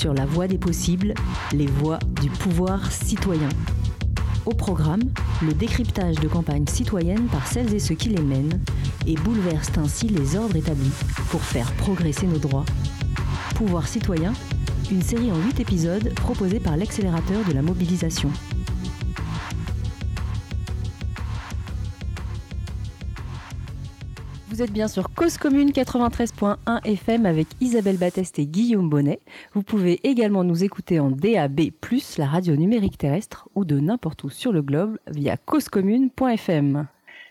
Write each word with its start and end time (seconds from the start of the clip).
sur 0.00 0.14
la 0.14 0.24
voie 0.24 0.48
des 0.48 0.56
possibles, 0.56 1.12
les 1.52 1.66
voies 1.66 1.98
du 2.22 2.30
pouvoir 2.30 2.90
citoyen. 2.90 3.50
Au 4.46 4.54
programme, 4.54 5.02
le 5.42 5.52
décryptage 5.52 6.16
de 6.16 6.26
campagnes 6.26 6.66
citoyennes 6.66 7.26
par 7.26 7.46
celles 7.46 7.74
et 7.74 7.78
ceux 7.78 7.96
qui 7.96 8.08
les 8.08 8.22
mènent 8.22 8.60
et 9.06 9.14
bouleversent 9.16 9.76
ainsi 9.76 10.08
les 10.08 10.36
ordres 10.36 10.56
établis 10.56 10.94
pour 11.30 11.42
faire 11.42 11.70
progresser 11.72 12.26
nos 12.26 12.38
droits. 12.38 12.64
Pouvoir 13.56 13.86
citoyen, 13.86 14.32
une 14.90 15.02
série 15.02 15.30
en 15.30 15.36
8 15.36 15.60
épisodes 15.60 16.14
proposée 16.14 16.60
par 16.60 16.78
l'accélérateur 16.78 17.44
de 17.46 17.52
la 17.52 17.60
mobilisation. 17.60 18.30
Vous 24.60 24.66
êtes 24.66 24.72
bien 24.72 24.88
sur 24.88 25.14
Cause 25.14 25.38
Commune 25.38 25.70
93.1 25.70 26.84
FM 26.84 27.24
avec 27.24 27.46
Isabelle 27.62 27.96
Batteste 27.96 28.38
et 28.38 28.44
Guillaume 28.44 28.90
Bonnet. 28.90 29.20
Vous 29.54 29.62
pouvez 29.62 30.06
également 30.06 30.44
nous 30.44 30.64
écouter 30.64 31.00
en 31.00 31.10
DAB+, 31.10 31.70
la 32.18 32.26
radio 32.26 32.54
numérique 32.56 32.98
terrestre, 32.98 33.48
ou 33.54 33.64
de 33.64 33.80
n'importe 33.80 34.22
où 34.24 34.28
sur 34.28 34.52
le 34.52 34.60
globe 34.60 34.98
via 35.06 35.38
causecommune.fm. 35.38 36.86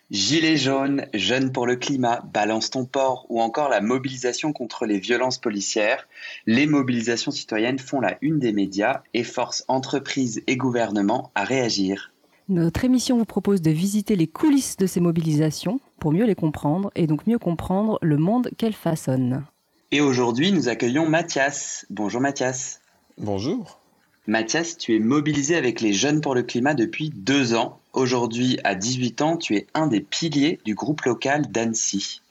Gilets 0.10 0.58
jaunes, 0.58 1.06
jeunes 1.14 1.52
pour 1.52 1.68
le 1.68 1.76
climat, 1.76 2.24
balance 2.34 2.72
ton 2.72 2.86
port 2.86 3.28
ou 3.30 3.42
encore 3.42 3.70
la 3.70 3.80
mobilisation 3.80 4.52
contre 4.52 4.88
les 4.88 4.98
violences 4.98 5.38
policières, 5.38 6.08
les 6.48 6.66
mobilisations 6.66 7.30
citoyennes 7.30 7.78
font 7.78 8.02
la 8.02 8.18
une 8.24 8.40
des 8.40 8.54
médias 8.54 9.04
et 9.14 9.24
forcent 9.24 9.66
entreprises 9.68 10.42
et 10.48 10.58
gouvernements 10.58 11.30
à 11.36 11.44
réagir. 11.44 12.12
Notre 12.50 12.84
émission 12.84 13.16
vous 13.16 13.26
propose 13.26 13.62
de 13.62 13.70
visiter 13.70 14.16
les 14.16 14.26
coulisses 14.26 14.76
de 14.76 14.88
ces 14.88 15.00
mobilisations 15.00 15.80
pour 16.00 16.12
mieux 16.12 16.26
les 16.26 16.34
comprendre 16.34 16.90
et 16.96 17.06
donc 17.06 17.28
mieux 17.28 17.38
comprendre 17.38 18.00
le 18.02 18.18
monde 18.18 18.50
qu'elles 18.58 18.74
façonnent. 18.74 19.46
Et 19.92 20.02
aujourd'hui, 20.02 20.52
nous 20.52 20.68
accueillons 20.68 21.08
Mathias. 21.08 21.86
Bonjour 21.92 22.20
Mathias. 22.22 22.82
Bonjour. 23.20 23.80
Mathias, 24.26 24.80
tu 24.80 24.96
es 24.96 25.00
mobilisé 25.00 25.58
avec 25.58 25.80
les 25.80 25.94
Jeunes 25.94 26.22
pour 26.22 26.34
le 26.34 26.42
Climat 26.42 26.74
depuis 26.74 27.12
deux 27.12 27.54
ans. 27.54 27.78
Aujourd'hui, 27.94 28.58
à 28.64 28.74
18 28.74 29.22
ans, 29.22 29.38
tu 29.38 29.56
es 29.56 29.68
un 29.76 29.86
des 29.86 30.02
piliers 30.02 30.60
du 30.66 30.74
groupe 30.74 31.02
local 31.02 31.52
d'Annecy. 31.52 32.24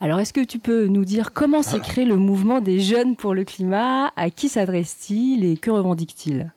Alors, 0.00 0.18
est-ce 0.18 0.32
que 0.32 0.44
tu 0.44 0.60
peux 0.60 0.86
nous 0.86 1.04
dire 1.04 1.34
comment 1.34 1.62
s'est 1.62 1.80
créé 1.80 2.06
le 2.06 2.16
mouvement 2.16 2.62
des 2.62 2.80
Jeunes 2.80 3.16
pour 3.16 3.34
le 3.34 3.44
Climat? 3.44 4.12
À 4.16 4.30
qui 4.30 4.48
s'adresse-t-il 4.48 5.44
et 5.44 5.58
que 5.58 5.70
revendique-t-il? 5.70 6.52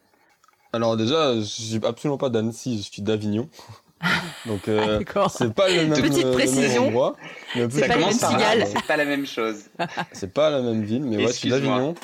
Alors 0.76 0.98
déjà, 0.98 1.36
je 1.36 1.42
suis 1.42 1.80
absolument 1.84 2.18
pas 2.18 2.30
d'Annecy, 2.30 2.78
je 2.78 2.92
suis 2.92 3.02
d'Avignon. 3.02 3.50
Donc 4.46 4.68
euh, 4.68 5.00
c'est 5.30 5.54
pas 5.54 5.70
le 5.70 5.88
même, 5.88 6.02
Petite 6.02 6.32
précision. 6.32 6.88
endroit. 6.88 7.16
C'est 7.54 7.88
pas, 7.88 8.12
c'est 8.12 8.86
pas 8.86 8.98
la 8.98 9.06
même 9.06 9.26
chose. 9.26 9.64
c'est 10.12 10.34
pas 10.34 10.50
la 10.50 10.62
même 10.62 10.84
ville, 10.84 11.04
mais 11.04 11.18
ouais, 11.18 11.28
je 11.28 11.32
suis 11.32 11.50
d'Avignon. 11.50 11.96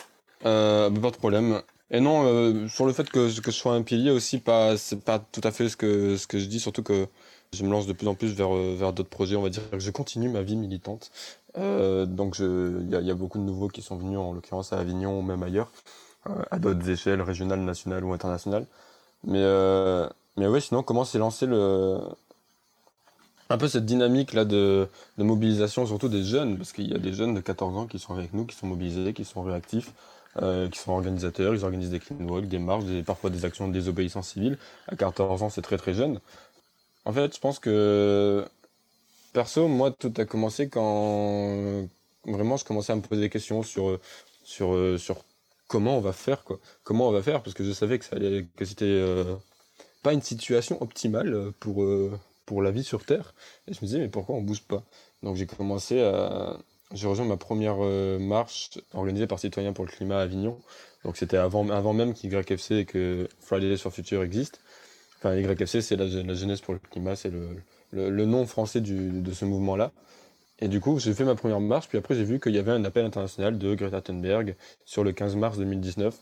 Euh, 0.46 0.90
pas 0.90 1.12
de 1.12 1.18
problème. 1.18 1.62
Et 1.92 2.00
non, 2.00 2.24
euh, 2.26 2.68
sur 2.70 2.86
le 2.86 2.94
fait 2.94 3.10
que, 3.10 3.40
que 3.40 3.52
je 3.52 3.56
sois 3.56 3.74
un 3.74 3.82
pilier 3.82 4.12
aussi, 4.12 4.40
pas, 4.40 4.78
c'est 4.78 5.02
pas 5.04 5.20
tout 5.20 5.42
à 5.44 5.52
fait 5.52 5.68
ce 5.68 5.76
que, 5.76 6.16
ce 6.16 6.26
que 6.26 6.40
je 6.40 6.46
dis, 6.46 6.62
surtout 6.62 6.84
que 6.84 7.08
je 7.54 7.64
me 7.66 7.70
lance 7.70 7.86
de 7.86 7.92
plus 7.92 8.08
en 8.08 8.16
plus 8.16 8.30
vers, 8.34 8.56
euh, 8.56 8.76
vers 8.78 8.94
d'autres 8.94 9.10
projets, 9.10 9.36
on 9.36 9.42
va 9.42 9.50
dire 9.50 9.70
que 9.70 9.78
je 9.78 9.92
continue 9.92 10.30
ma 10.30 10.42
vie 10.42 10.56
militante. 10.56 11.12
Euh, 11.58 12.06
donc 12.06 12.38
il 12.40 12.88
y 12.90 12.96
a, 12.96 13.02
y 13.02 13.12
a 13.12 13.14
beaucoup 13.14 13.40
de 13.40 13.44
nouveaux 13.44 13.68
qui 13.68 13.82
sont 13.82 13.98
venus, 13.98 14.18
en 14.18 14.32
l'occurrence 14.32 14.72
à 14.72 14.80
Avignon 14.80 15.20
ou 15.20 15.22
même 15.22 15.44
ailleurs. 15.44 15.70
Euh, 16.30 16.44
à 16.52 16.60
d'autres 16.60 16.88
échelles, 16.88 17.22
régionales, 17.22 17.62
nationales 17.62 18.04
ou 18.04 18.14
internationales. 18.14 18.68
Mais, 19.24 19.42
euh, 19.42 20.08
mais 20.38 20.48
ouais, 20.48 20.62
sinon, 20.62 20.84
comment 20.84 21.04
s'est 21.04 21.18
lancé 21.18 21.48
le, 21.48 22.00
un 23.50 23.58
peu 23.58 23.68
cette 23.68 23.86
dynamique 23.86 24.34
là 24.34 24.46
de, 24.46 24.88
de 25.18 25.24
mobilisation, 25.24 25.86
surtout 25.88 26.10
des 26.10 26.24
jeunes, 26.24 26.58
parce 26.58 26.74
qu'il 26.74 26.88
y 26.92 26.94
a 26.94 27.00
des 27.00 27.14
jeunes 27.14 27.34
de 27.34 27.40
14 27.42 27.76
ans 27.76 27.88
qui 27.88 27.98
sont 27.98 28.14
avec 28.14 28.34
nous, 28.34 28.46
qui 28.46 28.56
sont 28.56 28.68
mobilisés, 28.68 29.14
qui 29.14 29.26
sont 29.26 29.42
réactifs, 29.42 29.94
euh, 30.42 30.70
qui 30.70 30.78
sont 30.80 30.92
organisateurs, 30.92 31.56
ils 31.56 31.64
organisent 31.66 31.90
des 31.90 32.00
clean 32.00 32.18
walk, 32.28 32.48
des 32.48 32.60
marches, 32.60 32.86
parfois 33.04 33.32
des 33.32 33.44
actions 33.44 33.68
de 33.68 33.74
désobéissance 33.74 34.30
civile. 34.30 34.60
À 34.90 34.96
14 34.96 35.42
ans, 35.42 35.50
c'est 35.50 35.64
très 35.64 35.78
très 35.78 35.96
jeune. 35.96 36.20
En 37.06 37.14
fait, 37.14 37.34
je 37.36 37.40
pense 37.40 37.58
que 37.60 38.46
perso, 39.34 39.68
moi, 39.68 39.92
tout 39.92 40.14
a 40.18 40.26
commencé 40.26 40.70
quand 40.70 41.88
vraiment 42.26 42.58
je 42.58 42.66
commençais 42.66 42.94
à 42.94 42.96
me 42.96 43.02
poser 43.02 43.22
des 43.22 43.30
questions 43.32 43.64
sur 43.64 44.00
sur 44.44 45.00
sur 45.00 45.24
comment 45.72 45.98
on 45.98 46.02
va 46.02 46.12
faire 46.12 46.44
quoi 46.44 46.60
Comment 46.84 47.08
on 47.08 47.12
va 47.12 47.22
faire 47.22 47.42
Parce 47.42 47.54
que 47.54 47.64
je 47.64 47.72
savais 47.72 47.98
que 47.98 48.04
ça 48.04 48.18
que 48.58 48.66
c'était 48.66 48.84
euh, 48.86 49.36
pas 50.04 50.12
une 50.12 50.22
situation 50.22 50.82
optimale 50.82 51.34
euh, 51.34 51.52
pour 51.62 51.84
euh, 51.84 52.12
pour 52.46 52.62
la 52.62 52.72
vie 52.72 52.84
sur 52.84 53.06
Terre. 53.06 53.34
Et 53.68 53.74
je 53.74 53.80
me 53.80 53.86
disais 53.86 54.00
mais 54.00 54.10
pourquoi 54.10 54.36
on 54.36 54.42
bouge 54.42 54.64
pas? 54.64 54.84
Donc 55.24 55.38
j'ai 55.38 55.46
commencé 55.46 56.02
à 56.02 56.58
j'ai 56.94 57.08
rejoint 57.08 57.26
ma 57.26 57.38
première 57.38 57.78
marche 58.20 58.72
organisée 58.94 59.28
par 59.28 59.40
Citoyens 59.40 59.72
pour 59.72 59.86
le 59.86 59.92
climat 59.92 60.20
à 60.20 60.24
Avignon. 60.24 60.60
Donc 61.06 61.16
c'était 61.16 61.38
avant 61.38 61.94
même 61.94 62.14
qu'YFC 62.14 62.72
et 62.72 62.86
que 62.86 63.30
Fridays 63.40 63.78
for 63.78 63.94
Future 63.94 64.24
existe. 64.24 64.60
Enfin 65.20 65.36
YFC 65.36 65.82
c'est 65.82 65.96
la, 65.96 66.08
jeunesse 66.36 66.60
pour 66.60 66.74
le 66.74 66.82
climat, 66.82 67.16
c'est 67.16 67.30
le, 67.30 67.48
le, 67.94 68.26
nom 68.26 68.46
français 68.46 68.82
de 68.82 69.32
ce 69.32 69.46
mouvement 69.46 69.78
là. 69.78 69.94
Et 70.62 70.68
du 70.68 70.80
coup, 70.80 71.00
j'ai 71.00 71.14
fait 71.14 71.24
ma 71.26 71.36
première 71.36 71.60
marche, 71.60 71.88
puis 71.88 71.98
après 71.98 72.14
j'ai 72.16 72.24
vu 72.24 72.40
qu'il 72.40 72.54
y 72.54 72.60
avait 72.60 72.72
un 72.72 72.86
appel 72.86 73.04
international 73.04 73.58
de 73.58 73.74
Greta 73.74 74.02
Thunberg 74.02 74.56
sur 74.86 75.04
le 75.04 75.12
15 75.12 75.36
mars 75.36 75.58
2019. 75.58 76.16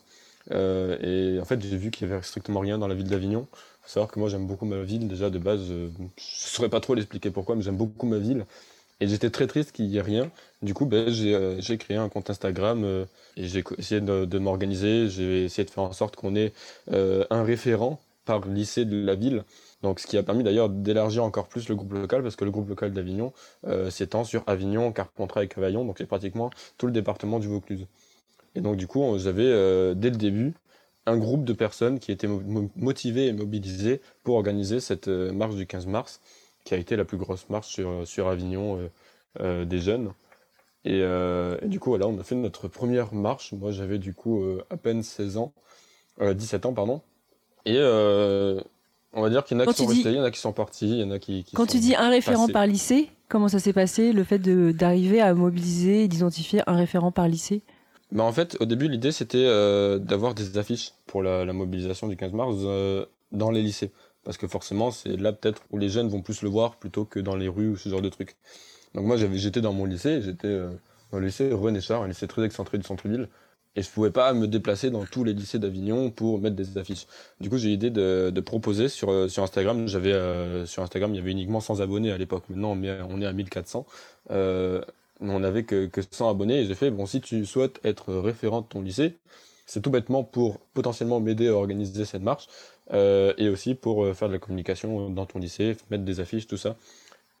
Euh, 0.52 1.36
et 1.36 1.40
en 1.40 1.44
fait, 1.44 1.60
j'ai 1.62 1.76
vu 1.76 1.90
qu'il 1.90 2.08
y 2.08 2.12
avait 2.12 2.22
strictement 2.22 2.60
rien 2.60 2.78
dans 2.78 2.88
la 2.88 2.94
ville 2.94 3.08
d'Avignon. 3.08 3.46
Faut 3.82 3.88
savoir 3.88 4.10
que 4.10 4.18
moi, 4.18 4.28
j'aime 4.28 4.46
beaucoup 4.46 4.64
ma 4.64 4.82
ville. 4.82 5.08
Déjà, 5.08 5.30
de 5.30 5.38
base, 5.38 5.70
euh, 5.70 5.88
je 6.16 6.22
saurais 6.24 6.68
pas 6.68 6.80
trop 6.80 6.94
l'expliquer 6.94 7.30
pourquoi, 7.30 7.56
mais 7.56 7.62
j'aime 7.62 7.76
beaucoup 7.76 8.06
ma 8.06 8.18
ville. 8.18 8.46
Et 9.00 9.08
j'étais 9.08 9.30
très 9.30 9.46
triste 9.46 9.72
qu'il 9.72 9.86
y 9.86 9.96
ait 9.96 10.02
rien. 10.02 10.30
Du 10.62 10.74
coup, 10.74 10.84
ben, 10.84 11.08
j'ai 11.10 11.34
euh, 11.34 11.76
créé 11.78 11.96
un 11.96 12.08
compte 12.08 12.28
Instagram 12.28 13.06
et 13.36 13.46
j'ai 13.46 13.64
essayé 13.78 14.00
de, 14.00 14.38
m'organiser. 14.38 15.08
J'ai 15.08 15.44
essayé 15.44 15.64
de 15.64 15.70
faire 15.70 15.84
en 15.84 15.92
sorte 15.92 16.16
qu'on 16.16 16.34
ait 16.36 16.52
un 16.90 17.42
référent 17.42 18.00
par 18.24 18.46
lycée 18.46 18.84
de 18.84 19.04
la 19.04 19.14
ville. 19.14 19.44
Donc, 19.82 19.98
ce 20.00 20.06
qui 20.06 20.18
a 20.18 20.22
permis 20.22 20.44
d'ailleurs 20.44 20.68
d'élargir 20.68 21.24
encore 21.24 21.48
plus 21.48 21.68
le 21.68 21.74
groupe 21.74 21.92
local, 21.92 22.22
parce 22.22 22.36
que 22.36 22.44
le 22.44 22.50
groupe 22.50 22.68
local 22.68 22.92
d'Avignon 22.92 23.32
euh, 23.66 23.88
s'étend 23.90 24.24
sur 24.24 24.42
Avignon, 24.46 24.92
Carpentras 24.92 25.44
et 25.44 25.48
Cavaillon, 25.48 25.84
donc 25.84 25.96
c'est 25.98 26.06
pratiquement 26.06 26.50
tout 26.76 26.86
le 26.86 26.92
département 26.92 27.38
du 27.38 27.48
Vaucluse. 27.48 27.86
Et 28.54 28.60
donc, 28.60 28.76
du 28.76 28.86
coup, 28.86 29.18
j'avais 29.18 29.46
euh, 29.46 29.94
dès 29.94 30.10
le 30.10 30.16
début 30.16 30.54
un 31.06 31.16
groupe 31.16 31.44
de 31.44 31.54
personnes 31.54 31.98
qui 31.98 32.12
étaient 32.12 32.28
motivées 32.76 33.28
et 33.28 33.32
mobilisées 33.32 34.02
pour 34.22 34.36
organiser 34.36 34.80
cette 34.80 35.08
euh, 35.08 35.32
marche 35.32 35.54
du 35.54 35.66
15 35.66 35.86
mars, 35.86 36.20
qui 36.64 36.74
a 36.74 36.76
été 36.76 36.94
la 36.94 37.06
plus 37.06 37.16
grosse 37.16 37.48
marche 37.48 37.68
sur, 37.68 38.06
sur 38.06 38.28
Avignon 38.28 38.90
des 39.40 39.78
jeunes. 39.78 40.12
Et, 40.84 40.98
et, 40.98 41.68
du 41.68 41.80
coup, 41.80 41.88
voilà, 41.88 42.06
on 42.06 42.18
a 42.18 42.22
fait 42.22 42.34
notre 42.34 42.68
première 42.68 43.14
marche. 43.14 43.52
Moi, 43.52 43.70
j'avais 43.70 43.98
du 43.98 44.12
coup 44.12 44.44
à 44.68 44.76
peine 44.76 45.02
16 45.02 45.38
ans, 45.38 45.54
17 46.20 46.66
ans, 46.66 46.74
pardon. 46.74 47.00
Et 47.64 47.78
on 49.12 49.22
va 49.22 49.30
dire 49.30 49.44
qu'il 49.44 49.56
y 49.56 49.60
en 49.60 49.64
a 49.64 49.66
qui 49.66 49.78
sont 49.78 49.86
restés, 49.86 50.10
il 50.10 50.16
y 50.16 50.20
en 50.20 50.24
a 50.24 50.30
qui 50.30 50.38
sont 50.38 50.52
partis, 50.52 50.88
il 50.88 50.98
y 50.98 51.04
en 51.04 51.10
a 51.10 51.18
qui. 51.18 51.44
qui 51.44 51.56
Quand 51.56 51.66
tu 51.66 51.78
dis 51.78 51.94
un 51.94 52.08
référent 52.10 52.42
passés. 52.42 52.52
par 52.52 52.66
lycée, 52.66 53.10
comment 53.28 53.48
ça 53.48 53.58
s'est 53.58 53.72
passé, 53.72 54.12
le 54.12 54.24
fait 54.24 54.38
d'arriver 54.38 55.20
à 55.20 55.34
mobiliser 55.34 56.04
et 56.04 56.08
d'identifier 56.08 56.62
un 56.66 56.76
référent 56.76 57.12
par 57.12 57.28
lycée? 57.28 57.62
Bah 58.12 58.24
en 58.24 58.32
fait, 58.32 58.56
au 58.60 58.64
début, 58.64 58.88
l'idée 58.88 59.12
c'était 59.12 59.38
euh, 59.38 59.98
d'avoir 59.98 60.34
des 60.34 60.58
affiches 60.58 60.92
pour 61.06 61.22
la, 61.22 61.44
la, 61.44 61.52
mobilisation 61.52 62.08
du 62.08 62.16
15 62.16 62.32
mars 62.32 62.56
euh, 62.60 63.04
dans 63.30 63.50
les 63.50 63.62
lycées. 63.62 63.92
Parce 64.24 64.36
que 64.36 64.46
forcément, 64.46 64.90
c'est 64.90 65.16
là 65.16 65.32
peut-être 65.32 65.62
où 65.70 65.78
les 65.78 65.88
jeunes 65.88 66.08
vont 66.08 66.20
plus 66.20 66.42
le 66.42 66.48
voir 66.48 66.76
plutôt 66.76 67.04
que 67.04 67.20
dans 67.20 67.36
les 67.36 67.48
rues 67.48 67.70
ou 67.70 67.76
ce 67.76 67.88
genre 67.88 68.02
de 68.02 68.08
trucs. 68.08 68.36
Donc 68.94 69.04
moi, 69.04 69.16
j'étais 69.16 69.60
dans 69.60 69.72
mon 69.72 69.84
lycée, 69.84 70.20
j'étais 70.22 70.48
euh, 70.48 70.70
dans 71.12 71.18
le 71.18 71.26
lycée 71.26 71.52
René 71.52 71.80
Char, 71.80 72.02
un 72.02 72.08
lycée 72.08 72.26
très 72.26 72.44
excentré 72.44 72.78
du 72.78 72.84
centre-ville. 72.84 73.28
Et 73.76 73.82
je 73.82 73.90
pouvais 73.90 74.10
pas 74.10 74.32
me 74.32 74.48
déplacer 74.48 74.90
dans 74.90 75.04
tous 75.04 75.22
les 75.22 75.32
lycées 75.32 75.60
d'Avignon 75.60 76.10
pour 76.10 76.40
mettre 76.40 76.56
des 76.56 76.76
affiches. 76.76 77.06
Du 77.40 77.48
coup, 77.48 77.56
j'ai 77.56 77.68
l'idée 77.68 77.90
de, 77.90 78.40
proposer 78.40 78.88
sur, 78.88 79.10
euh, 79.10 79.28
sur 79.28 79.44
Instagram. 79.44 79.86
J'avais 79.86 80.12
euh, 80.12 80.66
sur 80.66 80.82
Instagram, 80.82 81.12
il 81.14 81.18
y 81.18 81.20
avait 81.20 81.30
uniquement 81.30 81.60
100 81.60 81.80
abonnés 81.80 82.10
à 82.10 82.18
l'époque. 82.18 82.44
Maintenant, 82.48 82.72
on 82.72 83.20
est, 83.20 83.26
à 83.26 83.32
1400. 83.32 83.86
Euh, 84.32 84.82
on 85.20 85.38
n'avait 85.38 85.62
que, 85.62 85.86
que 85.86 86.00
100 86.08 86.30
abonnés. 86.30 86.62
Et 86.62 86.66
j'ai 86.66 86.74
fait, 86.74 86.90
bon, 86.90 87.06
si 87.06 87.20
tu 87.20 87.46
souhaites 87.46 87.78
être 87.84 88.12
référent 88.12 88.62
de 88.62 88.66
ton 88.66 88.82
lycée, 88.82 89.18
c'est 89.66 89.80
tout 89.80 89.90
bêtement 89.90 90.24
pour 90.24 90.58
potentiellement 90.74 91.20
m'aider 91.20 91.46
à 91.46 91.54
organiser 91.54 92.04
cette 92.04 92.22
marche 92.22 92.48
euh, 92.92 93.34
et 93.38 93.48
aussi 93.48 93.76
pour 93.76 94.04
faire 94.16 94.26
de 94.26 94.32
la 94.32 94.40
communication 94.40 95.10
dans 95.10 95.26
ton 95.26 95.38
lycée, 95.38 95.76
mettre 95.90 96.02
des 96.02 96.18
affiches, 96.18 96.48
tout 96.48 96.56
ça. 96.56 96.74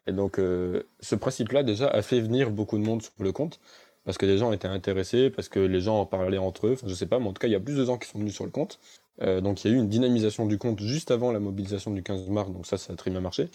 Et 0.06 0.12
donc, 0.12 0.36
ce 0.36 1.14
principe-là, 1.14 1.62
déjà, 1.62 1.88
a 1.88 2.02
fait 2.02 2.20
venir 2.20 2.50
beaucoup 2.50 2.78
de 2.78 2.84
monde 2.84 3.02
sur 3.02 3.12
le 3.18 3.32
compte 3.32 3.60
parce 4.04 4.18
que 4.18 4.26
les 4.26 4.38
gens 4.38 4.52
étaient 4.52 4.68
intéressés, 4.68 5.30
parce 5.30 5.48
que 5.48 5.60
les 5.60 5.80
gens 5.80 6.00
en 6.00 6.06
parlaient 6.06 6.38
entre 6.38 6.66
eux, 6.68 6.72
enfin, 6.72 6.86
je 6.88 6.94
sais 6.94 7.06
pas, 7.06 7.18
mais 7.18 7.26
en 7.26 7.32
tout 7.32 7.40
cas, 7.40 7.48
il 7.48 7.52
y 7.52 7.56
a 7.56 7.60
plus 7.60 7.76
de 7.76 7.84
gens 7.84 7.98
qui 7.98 8.08
sont 8.08 8.18
venus 8.18 8.34
sur 8.34 8.44
le 8.44 8.50
compte. 8.50 8.80
Euh, 9.22 9.40
donc, 9.40 9.64
il 9.64 9.70
y 9.70 9.74
a 9.74 9.76
eu 9.76 9.78
une 9.78 9.88
dynamisation 9.88 10.46
du 10.46 10.58
compte 10.58 10.80
juste 10.80 11.10
avant 11.10 11.32
la 11.32 11.40
mobilisation 11.40 11.90
du 11.90 12.02
15 12.02 12.28
mars, 12.28 12.50
donc 12.50 12.66
ça, 12.66 12.78
ça 12.78 12.92
a 12.92 12.96
très 12.96 13.10
bien 13.10 13.20
marché. 13.20 13.50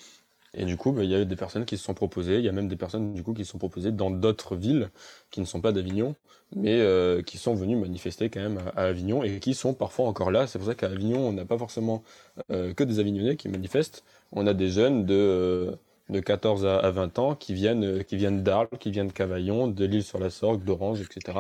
Et 0.56 0.66
du 0.66 0.78
coup, 0.78 0.92
bah, 0.92 1.04
il 1.04 1.10
y 1.10 1.16
a 1.16 1.22
eu 1.22 1.26
des 1.26 1.36
personnes 1.36 1.66
qui 1.66 1.78
se 1.78 1.84
sont 1.84 1.94
proposées, 1.94 2.38
il 2.38 2.46
y 2.46 2.50
a 2.50 2.52
même 2.52 2.68
des 2.68 2.78
personnes 2.78 3.14
du 3.14 3.24
coup 3.24 3.34
qui 3.34 3.44
se 3.46 3.52
sont 3.52 3.58
proposées 3.58 3.92
dans 3.92 4.10
d'autres 4.10 4.56
villes 4.56 4.90
qui 5.30 5.42
ne 5.42 5.46
sont 5.46 5.60
pas 5.60 5.74
d'Avignon, 5.74 6.16
mais 6.56 6.80
euh, 6.80 7.22
qui 7.22 7.38
sont 7.38 7.56
venues 7.56 7.76
manifester 7.76 8.30
quand 8.30 8.40
même 8.40 8.60
à, 8.76 8.84
Avignon 8.84 9.24
et 9.24 9.40
qui 9.40 9.54
sont 9.54 9.74
parfois 9.74 10.08
encore 10.08 10.32
là. 10.32 10.48
C'est 10.48 10.58
pour 10.58 10.68
ça 10.68 10.76
qu'à 10.76 10.88
Avignon, 10.88 11.28
on 11.28 11.34
n'a 11.34 11.46
pas 11.46 11.58
forcément 11.58 12.04
euh, 12.52 12.74
que 12.74 12.84
des 12.84 13.00
Avignonnais 13.00 13.36
qui 13.36 13.50
manifestent. 13.50 14.04
On 14.32 14.48
a 14.48 14.54
des 14.54 14.70
jeunes 14.70 15.06
de 15.06 15.78
de 16.10 16.20
14 16.20 16.66
à, 16.66 16.92
20 16.92 17.20
ans 17.20 17.36
qui 17.36 17.54
viennent, 17.54 18.04
qui 18.04 18.16
viennent 18.16 18.44
d'Arles, 18.44 18.68
qui 18.80 18.92
viennent 18.92 19.08
de 19.08 19.14
Cavaillon, 19.14 19.68
de 19.68 19.86
l'île 19.86 20.04
sur 20.04 20.20
la 20.20 20.30
Sorgue, 20.30 20.64
d'Orange, 20.64 21.02
etc. 21.02 21.40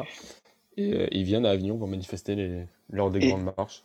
et 0.77 1.07
ils 1.11 1.23
viennent 1.23 1.45
à 1.45 1.51
Avignon 1.51 1.77
pour 1.77 1.87
manifester 1.87 2.35
les, 2.35 2.65
lors 2.91 3.11
des 3.11 3.19
grandes 3.19 3.51
marches. 3.55 3.83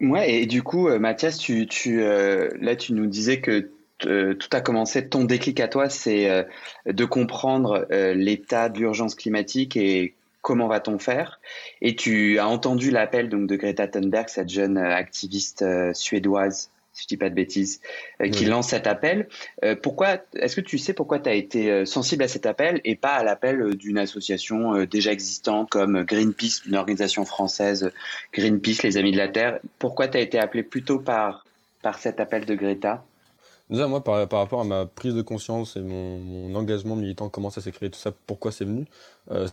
Ouais, 0.00 0.34
et 0.34 0.46
du 0.46 0.62
coup, 0.62 0.88
Mathias, 0.98 1.38
tu, 1.38 1.66
tu, 1.66 2.00
là, 2.00 2.76
tu 2.76 2.92
nous 2.92 3.06
disais 3.06 3.40
que 3.40 3.70
tout 3.98 4.48
a 4.52 4.60
commencé, 4.60 5.08
ton 5.08 5.24
déclic 5.24 5.60
à 5.60 5.68
toi, 5.68 5.88
c'est 5.88 6.46
de 6.84 7.04
comprendre 7.04 7.86
l'état 7.90 8.68
d'urgence 8.68 9.14
climatique 9.14 9.76
et 9.76 10.14
comment 10.42 10.68
va-t-on 10.68 10.98
faire 10.98 11.40
Et 11.80 11.96
tu 11.96 12.38
as 12.38 12.46
entendu 12.46 12.90
l'appel 12.90 13.28
donc 13.28 13.48
de 13.48 13.56
Greta 13.56 13.88
Thunberg, 13.88 14.28
cette 14.28 14.48
jeune 14.50 14.76
activiste 14.76 15.64
suédoise 15.94 16.70
si 16.96 17.02
je 17.02 17.08
dis 17.08 17.16
pas 17.18 17.28
de 17.28 17.34
bêtises, 17.34 17.80
euh, 18.22 18.28
qui 18.30 18.46
lance 18.46 18.68
cet 18.68 18.86
appel. 18.86 19.28
Euh, 19.62 19.76
pourquoi 19.80 20.18
Est-ce 20.34 20.56
que 20.56 20.62
tu 20.62 20.78
sais 20.78 20.94
pourquoi 20.94 21.18
tu 21.18 21.28
as 21.28 21.34
été 21.34 21.70
euh, 21.70 21.84
sensible 21.84 22.22
à 22.22 22.28
cet 22.28 22.46
appel 22.46 22.80
et 22.84 22.96
pas 22.96 23.12
à 23.12 23.22
l'appel 23.22 23.76
d'une 23.76 23.98
association 23.98 24.84
déjà 24.84 25.12
existante 25.12 25.68
comme 25.68 26.02
Greenpeace, 26.04 26.64
une 26.66 26.74
organisation 26.74 27.24
française, 27.26 27.92
Greenpeace, 28.32 28.82
les 28.82 28.96
Amis 28.96 29.12
de 29.12 29.18
la 29.18 29.28
Terre? 29.28 29.60
Pourquoi 29.78 30.08
tu 30.08 30.16
as 30.16 30.20
été 30.20 30.38
appelé 30.38 30.62
plutôt 30.62 30.98
par, 30.98 31.44
par 31.82 31.98
cet 31.98 32.18
appel 32.18 32.46
de 32.46 32.54
Greta? 32.54 33.04
Déjà, 33.68 33.88
moi, 33.88 34.02
par, 34.02 34.26
par, 34.28 34.38
rapport 34.38 34.60
à 34.60 34.64
ma 34.64 34.86
prise 34.86 35.14
de 35.14 35.22
conscience 35.22 35.76
et 35.76 35.80
mon, 35.80 36.54
engagement 36.54 36.96
militant, 36.96 37.28
comment 37.28 37.50
ça 37.50 37.60
s'est 37.60 37.72
créé, 37.72 37.90
tout 37.90 37.98
ça, 37.98 38.12
pourquoi 38.26 38.52
c'est 38.52 38.64
venu, 38.64 38.86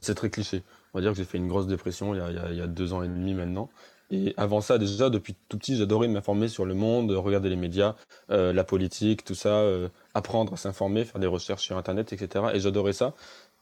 c'est 0.02 0.16
très 0.16 0.30
cliché. 0.30 0.62
On 0.94 1.00
va 1.00 1.02
dire 1.02 1.12
que 1.12 1.18
j'ai 1.18 1.26
fait 1.26 1.40
une 1.40 1.48
grosse 1.48 1.68
dépression 1.68 2.14
il 2.14 2.20
y, 2.20 2.22
a, 2.22 2.52
il 2.52 2.58
y, 2.58 2.62
a, 2.62 2.68
deux 2.68 2.94
ans 2.94 3.04
et 3.04 3.08
demi 3.08 3.34
maintenant. 3.34 3.70
Et 4.12 4.34
avant 4.38 4.62
ça, 4.62 4.78
déjà, 4.78 5.10
depuis 5.10 5.36
tout 5.50 5.58
petit, 5.58 5.76
j'adorais 5.76 6.08
m'informer 6.08 6.48
sur 6.48 6.66
le 6.66 6.74
monde, 6.74 7.12
regarder 7.12 7.50
les 7.50 7.56
médias, 7.56 7.96
euh, 8.30 8.54
la 8.54 8.64
politique, 8.64 9.24
tout 9.24 9.36
ça, 9.36 9.50
euh, 9.50 9.90
apprendre 10.14 10.54
à 10.54 10.58
s'informer, 10.58 11.06
faire 11.06 11.20
des 11.20 11.28
recherches 11.28 11.64
sur 11.64 11.78
Internet, 11.78 12.14
etc. 12.14 12.46
Et 12.54 12.60
j'adorais 12.60 12.94
ça. 12.94 13.14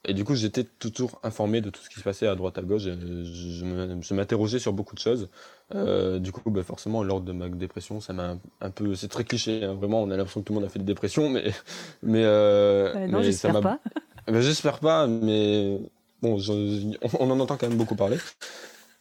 Et 0.04 0.14
du 0.14 0.24
coup, 0.24 0.34
j'étais 0.34 0.64
toujours 0.64 1.20
informé 1.22 1.62
de 1.62 1.70
tout 1.70 1.82
ce 1.82 1.90
qui 1.90 2.00
se 2.00 2.04
passait 2.04 2.26
à 2.26 2.36
droite, 2.36 2.58
à 2.58 2.64
gauche. 2.64 2.82
je, 2.84 4.14
m'interrogeais 4.14 4.58
sur 4.58 4.74
beaucoup 4.74 4.96
de 4.96 5.00
choses. 5.00 5.30
Euh, 5.76 6.18
du 6.18 6.32
coup, 6.32 6.50
bah, 6.50 6.64
forcément, 6.64 7.04
lors 7.04 7.22
de 7.22 7.32
ma 7.32 7.48
dépression, 7.50 8.02
ça 8.02 8.12
m'a 8.12 8.38
un 8.62 8.72
peu. 8.72 8.96
C'est 8.96 9.10
très 9.10 9.24
cliché, 9.24 9.64
hein, 9.64 9.76
vraiment. 9.76 10.02
On 10.02 10.10
a 10.10 10.18
l'impression 10.18 10.42
que 10.42 10.48
tout 10.48 10.54
le 10.54 10.60
monde 10.60 10.68
a 10.68 10.70
fait 10.70 10.80
des 10.80 10.86
dépressions, 10.86 11.30
mais. 11.30 11.52
mais, 12.04 12.24
non, 13.08 13.22
j'espère 13.22 13.62
pas. 13.62 13.80
Bah, 14.28 14.40
j'espère 14.40 14.80
pas, 14.80 15.08
mais 15.08 15.80
bon, 16.22 16.38
on 17.20 17.32
en 17.32 17.40
entend 17.40 17.58
quand 17.58 17.68
même 17.68 17.78
beaucoup 17.78 17.96
parler. 17.96 18.18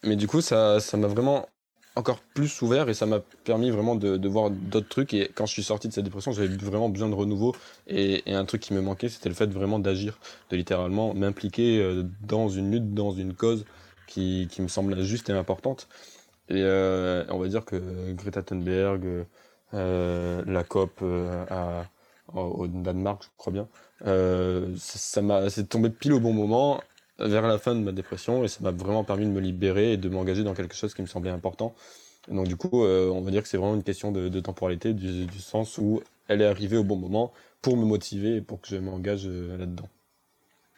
Mais 0.03 0.15
du 0.15 0.27
coup, 0.27 0.41
ça, 0.41 0.79
m'a 0.93 1.07
vraiment 1.07 1.47
encore 1.95 2.19
plus 2.33 2.61
ouvert 2.61 2.89
et 2.89 2.93
ça 2.93 3.05
m'a 3.05 3.19
permis 3.19 3.69
vraiment 3.69 3.95
de, 3.95 4.27
voir 4.27 4.49
d'autres 4.49 4.89
trucs. 4.89 5.13
Et 5.13 5.29
quand 5.33 5.45
je 5.45 5.53
suis 5.53 5.63
sorti 5.63 5.87
de 5.87 5.93
cette 5.93 6.05
dépression, 6.05 6.31
j'avais 6.31 6.47
vraiment 6.47 6.89
besoin 6.89 7.09
de 7.09 7.13
renouveau. 7.13 7.55
Et, 7.87 8.23
un 8.27 8.45
truc 8.45 8.61
qui 8.61 8.73
me 8.73 8.81
manquait, 8.81 9.09
c'était 9.09 9.29
le 9.29 9.35
fait 9.35 9.47
vraiment 9.47 9.79
d'agir, 9.79 10.19
de 10.49 10.57
littéralement 10.57 11.13
m'impliquer 11.13 11.79
euh, 11.79 12.03
dans 12.21 12.49
une 12.49 12.71
lutte, 12.71 12.93
dans 12.93 13.11
une 13.11 13.33
cause 13.33 13.65
qui, 14.07 14.47
qui 14.51 14.61
me 14.61 14.67
semble 14.67 15.01
juste 15.03 15.29
et 15.29 15.33
importante. 15.33 15.87
Et 16.49 16.55
euh, 16.57 17.23
on 17.29 17.37
va 17.37 17.47
dire 17.47 17.63
que 17.65 18.11
Greta 18.13 18.41
Thunberg, 18.41 19.25
euh, 19.73 20.43
la 20.45 20.63
COP 20.63 21.03
à, 21.49 21.85
au 22.33 22.67
Danemark, 22.67 23.23
je 23.23 23.29
crois 23.37 23.53
bien, 23.53 23.67
ça 24.77 25.21
m'a, 25.21 25.49
c'est 25.49 25.69
tombé 25.69 25.89
pile 25.89 26.13
au 26.13 26.19
bon 26.19 26.33
moment 26.33 26.81
vers 27.27 27.47
la 27.47 27.57
fin 27.57 27.75
de 27.75 27.79
ma 27.79 27.91
dépression 27.91 28.43
et 28.43 28.47
ça 28.47 28.59
m'a 28.61 28.71
vraiment 28.71 29.03
permis 29.03 29.25
de 29.25 29.31
me 29.31 29.39
libérer 29.39 29.93
et 29.93 29.97
de 29.97 30.09
m'engager 30.09 30.43
dans 30.43 30.53
quelque 30.53 30.75
chose 30.75 30.93
qui 30.93 31.01
me 31.01 31.07
semblait 31.07 31.31
important. 31.31 31.73
donc 32.27 32.47
du 32.47 32.55
coup, 32.55 32.83
euh, 32.83 33.09
on 33.09 33.21
va 33.21 33.31
dire 33.31 33.43
que 33.43 33.47
c'est 33.47 33.57
vraiment 33.57 33.75
une 33.75 33.83
question 33.83 34.11
de, 34.11 34.39
temporalité, 34.39 34.93
du, 34.93 35.39
sens 35.39 35.77
où 35.77 36.01
elle 36.27 36.41
est 36.41 36.47
arrivée 36.47 36.77
au 36.77 36.83
bon 36.83 36.95
moment 36.95 37.31
pour 37.61 37.77
me 37.77 37.85
motiver 37.85 38.37
et 38.37 38.41
pour 38.41 38.61
que 38.61 38.67
je 38.67 38.77
m'engage 38.77 39.23
euh, 39.25 39.57
là-dedans. 39.57 39.89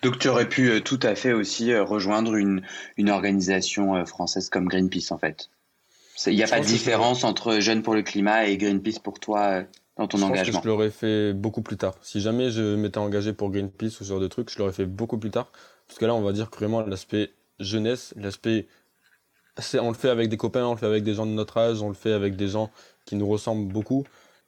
Donc 0.02 0.20
tu 0.20 0.28
aurais 0.28 0.50
pu 0.50 0.70
euh, 0.70 0.80
tout 0.82 1.00
à 1.02 1.16
fait 1.16 1.32
aussi 1.32 1.74
rejoindre 1.76 2.36
une, 2.36 2.62
une 2.98 3.10
organisation 3.10 4.06
française 4.06 4.50
comme 4.50 4.68
Greenpeace 4.68 5.12
en 5.12 5.18
fait. 5.18 5.50
Il 6.28 6.36
n'y 6.36 6.44
a 6.44 6.48
pas 6.48 6.60
de 6.60 6.66
différence 6.66 7.24
entre 7.24 7.60
Jeunes 7.60 7.82
pour 7.82 7.96
le 7.96 8.02
climat 8.02 8.48
et 8.48 8.58
Greenpeace 8.58 9.00
pour 9.02 9.20
toi 9.20 9.64
dans 9.98 10.08
ton 10.08 10.22
engagement. 10.22 10.44
Je 10.44 10.52
pense 10.52 10.62
que 10.62 10.64
je 10.64 10.70
l'aurais 10.70 10.92
fait 10.92 11.34
beaucoup 11.34 11.62
plus 11.62 11.78
tard. 11.78 11.96
Si 12.02 12.22
jamais 12.22 12.52
je 12.52 12.76
m'étais 12.76 12.98
engagé 12.98 13.34
pour 13.34 13.52
Greenpeace 13.52 13.88
ou 13.88 14.04
ce 14.04 14.04
genre 14.06 14.20
de 14.20 14.28
trucs, 14.28 14.50
je 14.50 14.60
l'aurais 14.60 14.74
fait 14.74 14.86
beaucoup 14.86 15.18
plus 15.18 15.32
tard. 15.32 15.52
Parce 15.94 16.00
que 16.00 16.06
là, 16.06 16.16
on 16.16 16.22
va 16.22 16.32
dire 16.32 16.50
que 16.50 16.56
vraiment 16.56 16.82
l'aspect 16.82 17.30
jeunesse, 17.60 18.16
l'aspect. 18.18 18.66
On 19.80 19.90
le 19.90 19.94
fait 19.94 20.10
avec 20.10 20.28
des 20.28 20.38
copains, 20.38 20.66
on 20.66 20.72
le 20.72 20.80
fait 20.80 20.88
avec 20.88 21.04
des 21.04 21.14
gens 21.14 21.28
de 21.28 21.34
notre 21.34 21.56
âge, 21.58 21.84
on 21.84 21.88
le 21.88 21.94
fait 21.94 22.14
avec 22.14 22.36
des 22.36 22.48
gens 22.48 22.72
qui 23.06 23.16
nous 23.16 23.28
ressemblent 23.28 23.72
beaucoup. 23.72 24.04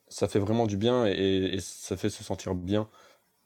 Ça 0.07 0.27
fait 0.27 0.39
vraiment 0.39 0.65
du 0.65 0.75
bien 0.75 1.05
et, 1.05 1.59
ça 1.59 1.97
fait 1.97 2.09
se 2.09 2.23
sentir 2.23 2.55
bien. 2.55 2.89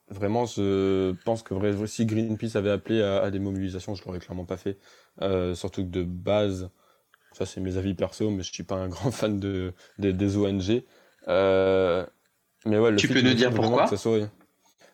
Vraiment, 0.08 0.46
je 0.46 1.12
pense 1.26 1.44
que 1.44 1.54
si 1.88 2.06
Greenpeace 2.06 2.56
avait 2.56 2.72
appelé 2.72 3.02
à, 3.02 3.30
des 3.32 3.40
mobilisations, 3.40 3.96
je 3.96 4.06
l'aurais 4.06 4.20
clairement 4.20 4.46
pas 4.46 4.56
fait. 4.56 4.78
Euh, 5.22 5.54
surtout 5.54 5.84
que 5.84 5.90
de 5.90 6.04
base, 6.04 6.70
ça 7.34 7.46
c'est 7.46 7.60
mes 7.60 7.76
avis 7.76 7.96
perso, 7.96 8.30
mais 8.30 8.44
je 8.44 8.54
suis 8.54 8.64
pas 8.64 8.76
un 8.76 8.88
grand 8.88 9.12
fan 9.12 9.42
de, 9.42 9.74
des 9.98 10.38
ONG. 10.38 10.84
Euh, 11.28 12.06
mais 12.66 12.80
ouais, 12.80 12.92
le 12.92 12.96
tu 12.96 13.10
peux 13.10 13.20
nous 13.20 13.34
dire 13.34 13.54
pourquoi 13.54 13.90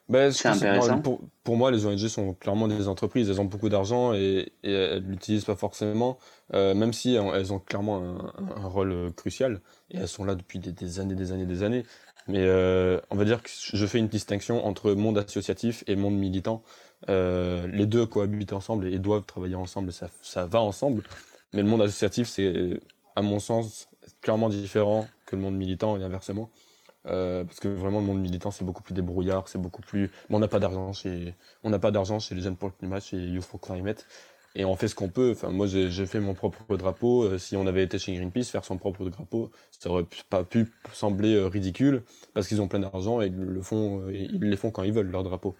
ben, 0.07 0.31
c'est 0.31 0.47
intéressant. 0.47 1.01
Pour, 1.43 1.57
moi, 1.57 1.71
les 1.71 1.85
ONG 1.85 2.07
sont 2.07 2.33
clairement 2.33 2.67
des 2.67 2.87
entreprises. 2.87 3.29
Elles 3.29 3.41
ont 3.41 3.45
beaucoup 3.45 3.69
d'argent 3.69 4.13
et, 4.13 4.51
et 4.63 4.71
elles 4.71 5.03
l'utilisent 5.03 5.45
pas 5.45 5.55
forcément, 5.55 6.19
euh, 6.53 6.75
même 6.75 6.93
si 6.93 7.15
elles 7.15 7.53
ont 7.53 7.59
clairement 7.59 8.31
un, 8.37 8.67
rôle 8.67 9.11
crucial. 9.15 9.61
Et 9.89 9.97
elles 9.97 10.07
sont 10.07 10.23
là 10.23 10.35
depuis 10.35 10.59
des, 10.59 10.99
années, 10.99 11.15
des 11.15 11.31
années, 11.31 11.45
des 11.45 11.63
années. 11.63 11.85
Mais 12.27 12.41
euh, 12.41 12.99
on 13.09 13.15
va 13.15 13.25
dire 13.25 13.41
que 13.41 13.49
je 13.51 13.85
fais 13.85 13.99
une 13.99 14.07
distinction 14.07 14.65
entre 14.65 14.93
monde 14.93 15.17
associatif 15.17 15.83
et 15.87 15.95
monde 15.95 16.15
militant. 16.15 16.63
Euh, 17.09 17.67
les 17.67 17.85
deux 17.85 18.05
cohabitent 18.05 18.53
ensemble 18.53 18.87
et 18.87 18.99
doivent 18.99 19.25
travailler 19.25 19.55
ensemble. 19.55 19.91
Ça, 19.91 20.09
ça 20.21 20.45
va 20.45 20.61
ensemble. 20.61 21.03
Mais 21.53 21.61
le 21.61 21.67
monde 21.67 21.81
associatif, 21.81 22.27
c'est, 22.27 22.79
à 23.15 23.21
mon 23.21 23.39
sens, 23.39 23.87
clairement 24.21 24.49
différent 24.49 25.07
que 25.25 25.35
le 25.35 25.41
monde 25.41 25.55
militant 25.55 25.97
et 25.97 26.03
inversement. 26.03 26.49
Euh, 27.07 27.43
parce 27.43 27.59
que 27.59 27.67
vraiment 27.67 27.99
le 27.99 28.05
monde 28.05 28.19
militant 28.19 28.51
c'est 28.51 28.65
beaucoup 28.65 28.81
plus 28.81 28.93
débrouillard, 28.93 29.47
c'est 29.47 29.61
beaucoup 29.61 29.81
plus. 29.81 30.09
on 30.29 30.39
n'a 30.39 30.47
pas 30.47 30.59
d'argent 30.59 30.91
chez, 30.91 31.35
on 31.63 31.69
n'a 31.69 31.79
pas 31.79 31.91
d'argent 31.91 32.19
chez 32.19 32.33
les 32.33 32.41
jeunes 32.41 32.55
pour 32.55 32.69
le 32.69 32.73
climat, 32.77 32.99
chez 32.99 33.17
Youth 33.17 33.43
for 33.43 33.59
Climate, 33.59 34.07
et 34.55 34.65
on 34.65 34.75
fait 34.75 34.87
ce 34.87 34.95
qu'on 34.95 35.09
peut. 35.09 35.31
Enfin 35.31 35.49
moi 35.49 35.67
j'ai 35.67 36.05
fait 36.07 36.19
mon 36.19 36.33
propre 36.33 36.77
drapeau. 36.77 37.23
Euh, 37.23 37.37
si 37.37 37.55
on 37.55 37.67
avait 37.67 37.83
été 37.83 37.99
chez 37.99 38.15
Greenpeace 38.15 38.45
faire 38.45 38.65
son 38.65 38.77
propre 38.77 39.05
drapeau, 39.05 39.51
ça 39.77 39.89
aurait 39.89 40.05
pas 40.29 40.43
pu 40.43 40.71
sembler 40.93 41.35
euh, 41.35 41.47
ridicule 41.47 42.01
parce 42.33 42.47
qu'ils 42.47 42.61
ont 42.61 42.67
plein 42.67 42.79
d'argent 42.79 43.21
et 43.21 43.29
le 43.29 43.61
font, 43.61 44.09
ils 44.09 44.39
les 44.41 44.57
font 44.57 44.71
quand 44.71 44.83
ils 44.83 44.93
veulent 44.93 45.11
leur 45.11 45.23
drapeau. 45.23 45.55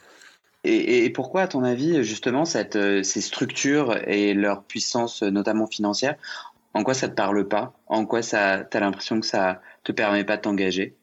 Et, 0.68 1.06
et, 1.06 1.12
pourquoi, 1.12 1.44
à 1.44 1.48
ton 1.48 1.64
avis, 1.64 2.04
justement, 2.04 2.44
cette, 2.44 2.74
ces 3.04 3.22
structures 3.22 3.96
et 4.08 4.34
leur 4.34 4.64
puissance, 4.64 5.22
notamment 5.22 5.68
financière, 5.68 6.16
en 6.74 6.84
quoi 6.84 6.96
ça 6.96 7.08
te 7.08 7.14
parle 7.14 7.48
pas? 7.48 7.74
En 7.86 8.08
quoi 8.08 8.24
ça, 8.24 8.64
t'as 8.70 8.80
l'impression 8.80 9.20
que 9.20 9.28
ça 9.28 9.62
te 9.84 9.92
permet 9.92 10.24
pas 10.24 10.38
de 10.38 10.42
t'engager? 10.42 10.96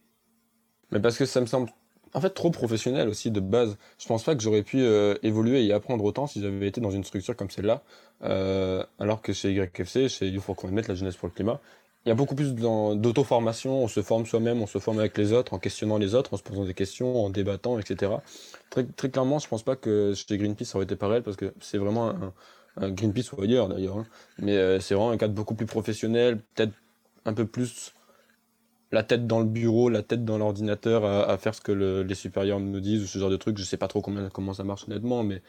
Mais 0.92 1.00
parce 1.00 1.16
que 1.16 1.26
ça 1.26 1.40
me 1.40 1.46
semble 1.46 1.68
en 2.14 2.20
fait 2.20 2.30
trop 2.30 2.50
professionnel 2.50 3.08
aussi 3.08 3.30
de 3.30 3.40
base. 3.40 3.76
Je 3.98 4.06
pense 4.06 4.22
pas 4.22 4.36
que 4.36 4.42
j'aurais 4.42 4.62
pu 4.62 4.82
euh, 4.82 5.14
évoluer 5.22 5.64
et 5.64 5.72
apprendre 5.72 6.04
autant 6.04 6.26
si 6.26 6.40
j'avais 6.40 6.68
été 6.68 6.80
dans 6.80 6.90
une 6.90 7.04
structure 7.04 7.34
comme 7.34 7.50
celle-là. 7.50 7.82
Euh, 8.22 8.84
alors 8.98 9.22
que 9.22 9.32
chez 9.32 9.52
YFC, 9.52 10.08
chez 10.08 10.28
You 10.28 10.40
for 10.40 10.54
Climate, 10.54 10.88
la 10.88 10.94
jeunesse 10.94 11.16
pour 11.16 11.28
le 11.28 11.34
climat, 11.34 11.60
il 12.04 12.08
y 12.08 12.12
a 12.12 12.14
beaucoup 12.14 12.34
plus 12.34 12.54
d'auto-formation, 12.54 13.84
on 13.84 13.88
se 13.88 14.02
forme 14.02 14.26
soi-même, 14.26 14.60
on 14.60 14.66
se 14.66 14.78
forme 14.78 14.98
avec 14.98 15.16
les 15.16 15.32
autres, 15.32 15.54
en 15.54 15.58
questionnant 15.58 15.98
les 15.98 16.16
autres, 16.16 16.34
en 16.34 16.36
se 16.36 16.42
posant 16.42 16.64
des 16.64 16.74
questions, 16.74 17.24
en 17.24 17.30
débattant, 17.30 17.78
etc. 17.78 18.12
Très, 18.70 18.84
clairement, 19.08 19.38
je 19.38 19.46
pense 19.46 19.62
pas 19.62 19.76
que 19.76 20.12
chez 20.14 20.36
Greenpeace 20.36 20.64
ça 20.64 20.76
aurait 20.76 20.84
été 20.84 20.96
pareil, 20.96 21.22
parce 21.22 21.36
que 21.36 21.54
c'est 21.60 21.78
vraiment 21.78 22.08
un, 22.08 22.32
un, 22.78 22.90
Greenpeace 22.90 23.32
ou 23.32 23.40
ailleurs 23.40 23.68
d'ailleurs, 23.68 23.98
hein. 23.98 24.06
mais 24.38 24.56
euh, 24.56 24.80
c'est 24.80 24.94
vraiment 24.94 25.12
un 25.12 25.16
cadre 25.16 25.34
beaucoup 25.34 25.54
plus 25.54 25.66
professionnel, 25.66 26.40
peut-être 26.54 26.72
un 27.24 27.34
peu 27.34 27.46
plus 27.46 27.94
la 28.92 29.02
tête 29.02 29.26
dans 29.26 29.40
le 29.40 29.46
bureau, 29.46 29.88
la 29.88 30.02
tête 30.02 30.24
dans 30.24 30.38
l'ordinateur 30.38 31.04
à, 31.04 31.36
faire 31.38 31.54
ce 31.54 31.60
que 31.60 31.72
les 31.72 32.14
supérieurs 32.14 32.60
nous 32.60 32.80
disent 32.80 33.02
ou 33.02 33.06
ce 33.06 33.18
genre 33.18 33.30
de 33.30 33.36
trucs. 33.36 33.58
Je 33.58 33.64
sais 33.64 33.78
pas 33.78 33.88
trop 33.88 34.02
comment, 34.02 34.28
comment 34.28 34.52
ça 34.52 34.64
marche 34.64 34.84
honnêtement, 34.86 35.22
mais, 35.22 35.42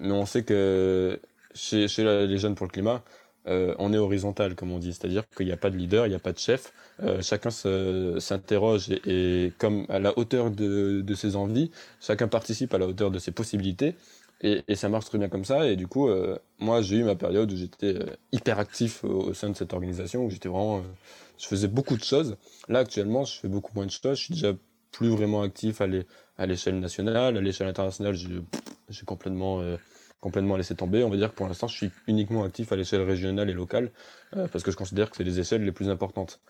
mais 0.00 0.12
on 0.12 0.26
sait 0.26 0.42
que 0.42 1.20
chez, 1.54 1.86
les 2.26 2.38
jeunes 2.38 2.54
pour 2.54 2.66
le 2.66 2.72
climat, 2.72 3.02
euh, 3.48 3.74
on 3.78 3.92
est 3.92 3.98
horizontal, 3.98 4.54
comme 4.54 4.70
on 4.70 4.78
dit, 4.78 4.92
c'est-à-dire 4.92 5.24
qu'il 5.36 5.46
n'y 5.46 5.52
a 5.52 5.56
pas 5.56 5.70
de 5.70 5.76
leader, 5.76 6.06
il 6.06 6.10
n'y 6.10 6.14
a 6.14 6.20
pas 6.20 6.32
de 6.32 6.38
chef, 6.38 6.72
euh, 7.02 7.20
chacun 7.22 7.50
s'interroge 7.50 8.90
et, 8.90 9.52
comme 9.58 9.84
à 9.88 9.98
la 9.98 10.16
hauteur 10.16 10.50
de, 10.50 11.14
ses 11.14 11.36
envies, 11.36 11.70
chacun 12.00 12.28
participe 12.28 12.72
à 12.72 12.78
la 12.78 12.86
hauteur 12.86 13.10
de 13.10 13.18
ses 13.18 13.32
possibilités, 13.32 13.96
et, 14.42 14.62
ça 14.74 14.88
marche 14.88 15.06
très 15.06 15.18
bien 15.18 15.28
comme 15.28 15.44
ça, 15.44 15.66
et 15.68 15.76
du 15.76 15.88
coup, 15.88 16.08
euh, 16.08 16.38
moi 16.58 16.82
j'ai 16.82 16.96
eu 16.96 17.04
ma 17.04 17.16
période 17.16 17.50
où 17.52 17.56
j'étais 17.56 17.96
hyper 18.32 18.58
actif 18.58 19.04
au, 19.04 19.34
sein 19.34 19.50
de 19.50 19.56
cette 19.56 19.72
organisation, 19.72 20.24
où 20.24 20.30
j'étais 20.30 20.48
vraiment 20.48 20.82
je 21.38 21.46
faisais 21.46 21.68
beaucoup 21.68 21.96
de 21.96 22.04
choses. 22.04 22.36
Là, 22.68 22.80
actuellement, 22.80 23.24
je 23.24 23.38
fais 23.40 23.48
beaucoup 23.48 23.72
moins 23.74 23.86
de 23.86 23.90
choses. 23.90 24.18
Je 24.18 24.24
suis 24.24 24.34
déjà 24.34 24.54
plus 24.92 25.08
vraiment 25.08 25.42
actif 25.42 25.80
à 25.80 26.46
l'échelle 26.46 26.78
nationale. 26.78 27.36
À 27.36 27.40
l'échelle 27.40 27.68
internationale, 27.68 28.14
j'ai 28.14 29.04
complètement, 29.04 29.60
euh, 29.60 29.76
complètement 30.20 30.56
laissé 30.56 30.74
tomber. 30.74 31.02
On 31.02 31.10
va 31.10 31.16
dire 31.16 31.30
que 31.30 31.36
pour 31.36 31.48
l'instant, 31.48 31.66
je 31.66 31.76
suis 31.76 31.90
uniquement 32.06 32.44
actif 32.44 32.72
à 32.72 32.76
l'échelle 32.76 33.02
régionale 33.02 33.50
et 33.50 33.54
locale, 33.54 33.90
euh, 34.36 34.46
parce 34.48 34.62
que 34.62 34.70
je 34.70 34.76
considère 34.76 35.10
que 35.10 35.16
c'est 35.16 35.24
les 35.24 35.40
échelles 35.40 35.64
les 35.64 35.72
plus 35.72 35.88
importantes. 35.88 36.40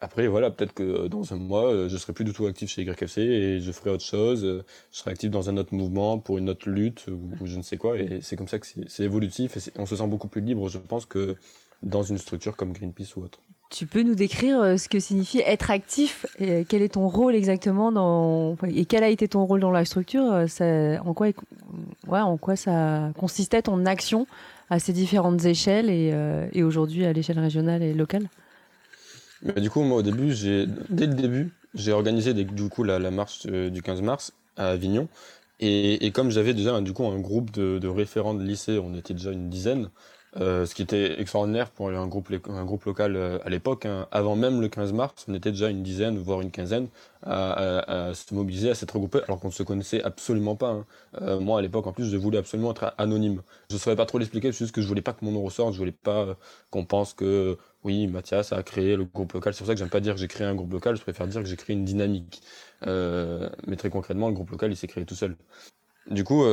après, 0.00 0.26
voilà, 0.28 0.50
peut-être 0.50 0.74
que 0.74 1.08
dans 1.08 1.32
un 1.32 1.36
mois, 1.38 1.88
je 1.88 1.96
serai 1.96 2.12
plus 2.12 2.24
du 2.26 2.34
tout 2.34 2.46
actif 2.46 2.68
chez 2.70 2.82
YFC 2.82 3.18
et 3.18 3.60
je 3.60 3.72
ferai 3.72 3.90
autre 3.90 4.04
chose. 4.04 4.42
Je 4.92 4.98
serai 4.98 5.12
actif 5.12 5.30
dans 5.30 5.48
un 5.48 5.56
autre 5.56 5.74
mouvement 5.74 6.18
pour 6.18 6.36
une 6.36 6.50
autre 6.50 6.68
lutte 6.68 7.06
ou, 7.08 7.46
je 7.46 7.56
ne 7.56 7.62
sais 7.62 7.78
quoi. 7.78 7.98
Et 7.98 8.20
c'est 8.20 8.36
comme 8.36 8.48
ça 8.48 8.58
que 8.58 8.66
c'est 8.66 9.02
évolutif 9.02 9.56
et 9.56 9.72
on 9.76 9.86
se 9.86 9.96
sent 9.96 10.06
beaucoup 10.06 10.28
plus 10.28 10.42
libre, 10.42 10.68
je 10.68 10.78
pense, 10.78 11.06
que 11.06 11.36
dans 11.82 12.02
une 12.02 12.18
structure 12.18 12.56
comme 12.56 12.72
Greenpeace 12.72 13.16
ou 13.16 13.22
autre. 13.22 13.40
Tu 13.68 13.86
peux 13.86 14.02
nous 14.02 14.14
décrire 14.14 14.60
euh, 14.60 14.76
ce 14.76 14.88
que 14.88 15.00
signifie 15.00 15.40
être 15.40 15.70
actif 15.72 16.24
et 16.38 16.64
quel 16.68 16.82
est 16.82 16.94
ton 16.94 17.08
rôle 17.08 17.34
exactement 17.34 17.90
dans 17.90 18.56
et 18.64 18.84
quel 18.84 19.02
a 19.02 19.08
été 19.08 19.26
ton 19.26 19.44
rôle 19.44 19.60
dans 19.60 19.72
la 19.72 19.84
structure 19.84 20.32
euh, 20.60 20.98
en 21.04 21.14
quoi 21.14 21.28
en 22.12 22.36
quoi 22.36 22.54
ça 22.54 23.10
consistait 23.18 23.62
ton 23.62 23.84
action 23.84 24.28
à 24.70 24.78
ces 24.78 24.92
différentes 24.92 25.44
échelles 25.44 25.90
et, 25.90 26.10
euh, 26.12 26.46
aujourd'hui 26.64 27.04
à 27.06 27.12
l'échelle 27.12 27.40
régionale 27.40 27.82
et 27.82 27.92
locale? 27.92 28.28
Mais 29.42 29.60
Du 29.60 29.68
coup, 29.68 29.82
moi 29.82 29.98
au 29.98 30.02
début, 30.02 30.32
dès 30.88 31.06
le 31.06 31.14
début, 31.14 31.52
j'ai 31.74 31.92
organisé 31.92 32.34
du 32.34 32.68
coup 32.68 32.84
la, 32.84 32.98
marche 33.10 33.46
du 33.46 33.82
15 33.82 34.00
mars 34.00 34.32
à 34.56 34.68
Avignon. 34.68 35.08
Et, 35.58 36.06
et 36.06 36.12
comme 36.12 36.30
j'avais 36.30 36.54
déjà 36.54 36.80
du 36.80 36.92
coup 36.92 37.06
un 37.06 37.18
groupe 37.18 37.50
de, 37.50 37.78
de 37.78 37.88
référents 37.88 38.34
de 38.34 38.44
lycée, 38.44 38.78
on 38.78 38.94
était 38.94 39.14
déjà 39.14 39.32
une 39.32 39.50
dizaine, 39.50 39.90
euh, 40.40 40.66
ce 40.66 40.74
qui 40.74 40.82
était 40.82 41.18
extraordinaire 41.18 41.70
pour 41.70 41.88
un 41.88 42.06
groupe, 42.06 42.30
un 42.48 42.64
groupe 42.64 42.84
local 42.84 43.16
euh, 43.16 43.38
à 43.44 43.48
l'époque. 43.48 43.86
Hein. 43.86 44.06
Avant 44.10 44.36
même 44.36 44.60
le 44.60 44.68
15 44.68 44.92
mars, 44.92 45.24
on 45.28 45.34
était 45.34 45.50
déjà 45.50 45.70
une 45.70 45.82
dizaine, 45.82 46.18
voire 46.18 46.42
une 46.42 46.50
quinzaine, 46.50 46.88
à, 47.22 48.12
se 48.14 48.34
mobiliser, 48.34 48.70
à 48.70 48.74
s'être 48.74 48.92
regroupés, 48.92 49.20
alors 49.24 49.40
qu'on 49.40 49.48
ne 49.48 49.52
se 49.52 49.62
connaissait 49.62 50.02
absolument 50.02 50.54
pas. 50.54 50.68
Hein. 50.68 50.86
Euh, 51.22 51.40
moi, 51.40 51.58
à 51.58 51.62
l'époque, 51.62 51.86
en 51.86 51.92
plus, 51.92 52.04
je 52.10 52.16
voulais 52.16 52.38
absolument 52.38 52.72
être 52.72 52.94
anonyme. 52.98 53.42
Je 53.70 53.76
ne 53.76 53.80
saurais 53.80 53.96
pas 53.96 54.06
trop 54.06 54.18
l'expliquer, 54.18 54.52
c'est 54.52 54.58
juste 54.58 54.74
que 54.74 54.82
je 54.82 54.86
voulais 54.86 55.02
pas 55.02 55.12
que 55.12 55.24
mon 55.24 55.32
nom 55.32 55.42
ressorte, 55.42 55.72
je 55.72 55.78
voulais 55.78 55.92
pas 55.92 56.36
qu'on 56.70 56.84
pense 56.84 57.14
que, 57.14 57.56
oui, 57.84 58.06
Mathias 58.06 58.52
a 58.52 58.62
créé 58.62 58.96
le 58.96 59.04
groupe 59.04 59.32
local. 59.32 59.54
C'est 59.54 59.60
pour 59.60 59.68
ça 59.68 59.72
que 59.72 59.78
j'aime 59.78 59.88
pas 59.88 60.00
dire 60.00 60.14
que 60.14 60.20
j'ai 60.20 60.28
créé 60.28 60.46
un 60.46 60.54
groupe 60.54 60.72
local, 60.72 60.96
je 60.96 61.02
préfère 61.02 61.26
dire 61.26 61.42
que 61.42 61.48
j'ai 61.48 61.56
créé 61.56 61.74
une 61.74 61.84
dynamique. 61.84 62.42
mais 62.82 63.76
très 63.76 63.90
concrètement, 63.90 64.28
le 64.28 64.34
groupe 64.34 64.50
local, 64.50 64.70
il 64.70 64.76
s'est 64.76 64.86
créé 64.86 65.04
tout 65.06 65.14
seul. 65.14 65.36
Du 66.10 66.24
coup, 66.24 66.44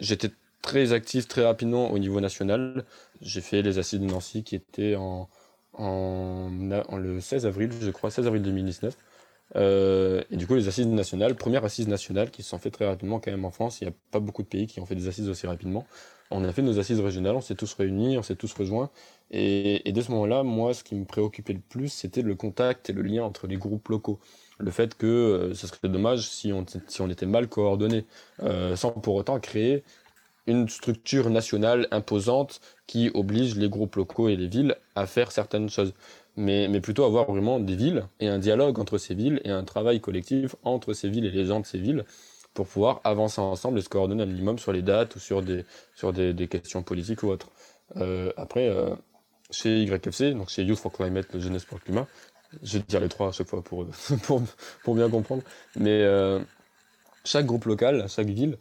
j'étais 0.00 0.30
très 0.62 0.92
actif 0.92 1.28
très 1.28 1.44
rapidement 1.44 1.90
au 1.90 1.98
niveau 1.98 2.20
national. 2.20 2.84
J'ai 3.20 3.40
fait 3.40 3.62
les 3.62 3.78
assises 3.78 4.00
de 4.00 4.06
Nancy 4.06 4.42
qui 4.44 4.54
étaient 4.54 4.96
en, 4.96 5.28
en, 5.74 6.50
le 6.96 7.20
16 7.20 7.46
avril, 7.46 7.70
je 7.80 7.90
crois, 7.90 8.10
16 8.10 8.26
avril 8.26 8.42
2019. 8.42 8.96
Euh, 9.56 10.22
et 10.30 10.36
du 10.36 10.46
coup, 10.46 10.54
les 10.54 10.68
assises 10.68 10.86
nationales, 10.86 11.34
première 11.34 11.64
assise 11.64 11.88
nationale 11.88 12.30
qui 12.30 12.42
se 12.42 12.50
sont 12.50 12.58
fait 12.58 12.70
très 12.70 12.86
rapidement 12.86 13.18
quand 13.18 13.30
même 13.30 13.44
en 13.44 13.50
France. 13.50 13.80
Il 13.80 13.84
n'y 13.84 13.90
a 13.90 13.94
pas 14.10 14.20
beaucoup 14.20 14.42
de 14.42 14.48
pays 14.48 14.66
qui 14.66 14.80
ont 14.80 14.86
fait 14.86 14.94
des 14.94 15.08
assises 15.08 15.28
aussi 15.28 15.46
rapidement. 15.46 15.86
On 16.30 16.44
a 16.44 16.52
fait 16.52 16.60
nos 16.60 16.78
assises 16.78 17.00
régionales, 17.00 17.36
on 17.36 17.40
s'est 17.40 17.54
tous 17.54 17.72
réunis, 17.72 18.18
on 18.18 18.22
s'est 18.22 18.36
tous 18.36 18.52
rejoints. 18.52 18.90
Et, 19.30 19.88
et 19.88 19.92
de 19.92 20.00
ce 20.02 20.10
moment-là, 20.10 20.42
moi, 20.42 20.74
ce 20.74 20.84
qui 20.84 20.94
me 20.94 21.06
préoccupait 21.06 21.54
le 21.54 21.60
plus, 21.60 21.88
c'était 21.88 22.20
le 22.20 22.34
contact 22.34 22.90
et 22.90 22.92
le 22.92 23.00
lien 23.00 23.24
entre 23.24 23.46
les 23.46 23.56
groupes 23.56 23.88
locaux. 23.88 24.18
Le 24.58 24.70
fait 24.70 24.94
que 24.94 25.06
euh, 25.06 25.54
ce 25.54 25.66
serait 25.66 25.88
dommage 25.88 26.28
si 26.28 26.52
on, 26.52 26.66
si 26.86 27.00
on 27.00 27.08
était 27.08 27.26
mal 27.26 27.48
coordonnés, 27.48 28.04
euh, 28.42 28.76
sans 28.76 28.90
pour 28.90 29.14
autant 29.14 29.40
créer 29.40 29.84
une 30.48 30.68
structure 30.68 31.30
nationale 31.30 31.86
imposante 31.90 32.60
qui 32.86 33.10
oblige 33.14 33.56
les 33.56 33.68
groupes 33.68 33.96
locaux 33.96 34.28
et 34.28 34.36
les 34.36 34.48
villes 34.48 34.74
à 34.96 35.06
faire 35.06 35.30
certaines 35.30 35.68
choses. 35.68 35.92
Mais, 36.36 36.68
mais 36.68 36.80
plutôt 36.80 37.04
avoir 37.04 37.30
vraiment 37.30 37.60
des 37.60 37.76
villes 37.76 38.04
et 38.20 38.28
un 38.28 38.38
dialogue 38.38 38.78
entre 38.78 38.96
ces 38.96 39.14
villes 39.14 39.40
et 39.44 39.50
un 39.50 39.64
travail 39.64 40.00
collectif 40.00 40.54
entre 40.62 40.92
ces 40.92 41.08
villes 41.08 41.26
et 41.26 41.30
les 41.30 41.44
gens 41.44 41.60
de 41.60 41.66
ces 41.66 41.78
villes 41.78 42.04
pour 42.54 42.66
pouvoir 42.66 43.00
avancer 43.04 43.40
ensemble 43.40 43.78
et 43.78 43.82
se 43.82 43.88
coordonner 43.88 44.22
un 44.22 44.26
minimum 44.26 44.58
sur 44.58 44.72
les 44.72 44.82
dates 44.82 45.16
ou 45.16 45.18
sur 45.18 45.42
des, 45.42 45.64
sur 45.94 46.12
des, 46.12 46.32
des 46.32 46.48
questions 46.48 46.82
politiques 46.82 47.22
ou 47.22 47.28
autres. 47.28 47.50
Euh, 47.96 48.32
après, 48.36 48.68
euh, 48.68 48.94
chez 49.50 49.82
YFC, 49.82 50.34
donc 50.34 50.48
chez 50.48 50.62
Youth 50.62 50.78
for 50.78 50.92
Climate, 50.92 51.38
Jeunesse 51.38 51.64
pour 51.64 51.78
le 51.78 51.84
Climat, 51.84 52.06
je 52.62 52.78
vais 52.78 52.84
dire 52.86 53.00
les 53.00 53.08
trois 53.08 53.28
à 53.28 53.32
chaque 53.32 53.48
fois 53.48 53.62
pour, 53.62 53.86
pour, 54.22 54.42
pour 54.84 54.94
bien 54.94 55.10
comprendre, 55.10 55.42
mais 55.76 56.02
euh, 56.02 56.40
chaque 57.24 57.46
groupe 57.46 57.64
local, 57.64 58.06
chaque 58.08 58.28
ville, 58.28 58.58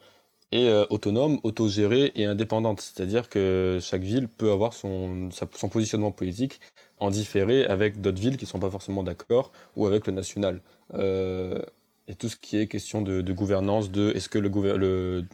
est 0.51 0.67
euh, 0.69 0.85
autonome, 0.89 1.39
autogérée 1.43 2.11
et 2.15 2.25
indépendante. 2.25 2.81
C'est-à-dire 2.81 3.29
que 3.29 3.79
chaque 3.81 4.01
ville 4.03 4.27
peut 4.27 4.51
avoir 4.51 4.73
son, 4.73 5.29
son 5.31 5.69
positionnement 5.69 6.11
politique 6.11 6.59
en 6.99 7.09
différé 7.09 7.65
avec 7.65 8.01
d'autres 8.01 8.19
villes 8.19 8.37
qui 8.37 8.45
ne 8.45 8.49
sont 8.49 8.59
pas 8.59 8.69
forcément 8.69 9.03
d'accord 9.03 9.51
ou 9.75 9.85
avec 9.85 10.07
le 10.07 10.13
national. 10.13 10.61
Euh, 10.93 11.61
et 12.07 12.15
tout 12.15 12.29
ce 12.29 12.37
qui 12.37 12.57
est 12.57 12.67
question 12.67 13.01
de, 13.01 13.21
gouvernance, 13.33 13.91
de 13.91 14.11
est-ce 14.15 14.29
que 14.29 14.39
le, 14.39 15.25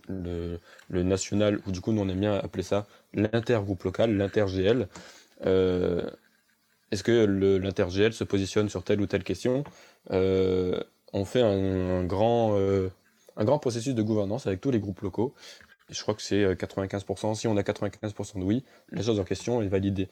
national, 0.90 1.62
ou 1.68 1.72
du 1.72 1.82
coup 1.82 1.92
nous 1.92 2.02
on 2.02 2.10
aime 2.10 2.20
bien 2.20 2.34
appeler 2.34 2.64
ça 2.64 2.88
l'intergroupe 3.14 3.84
local, 3.84 4.18
l'inter-GL, 4.18 4.88
euh, 5.46 6.10
est-ce 6.90 7.04
que 7.04 7.26
l'inter-GL 7.62 8.14
se 8.14 8.24
positionne 8.24 8.70
sur 8.70 8.84
telle 8.84 9.02
ou 9.02 9.06
telle 9.06 9.24
question? 9.24 9.64
On 10.10 11.26
fait 11.26 11.42
un, 11.42 12.04
grand 12.06 12.58
un 13.38 13.46
grand 13.46 13.60
processus 13.60 13.96
de 13.96 14.02
gouvernance 14.02 14.48
avec 14.48 14.62
tous 14.62 14.72
les 14.72 14.80
groupes 14.80 15.02
locaux. 15.02 15.34
je 15.90 16.02
crois 16.02 16.14
que 16.14 16.22
c'est 16.22 16.44
95%. 16.54 17.32
Euh, 17.32 17.34
si 17.36 17.48
on 17.48 17.58
a 17.58 17.62
95% 17.62 18.40
de 18.40 18.44
oui, 18.44 18.64
la 18.92 19.02
chose 19.02 19.20
en 19.20 19.24
question 19.24 19.62
est 19.62 19.68
validée. 19.68 20.08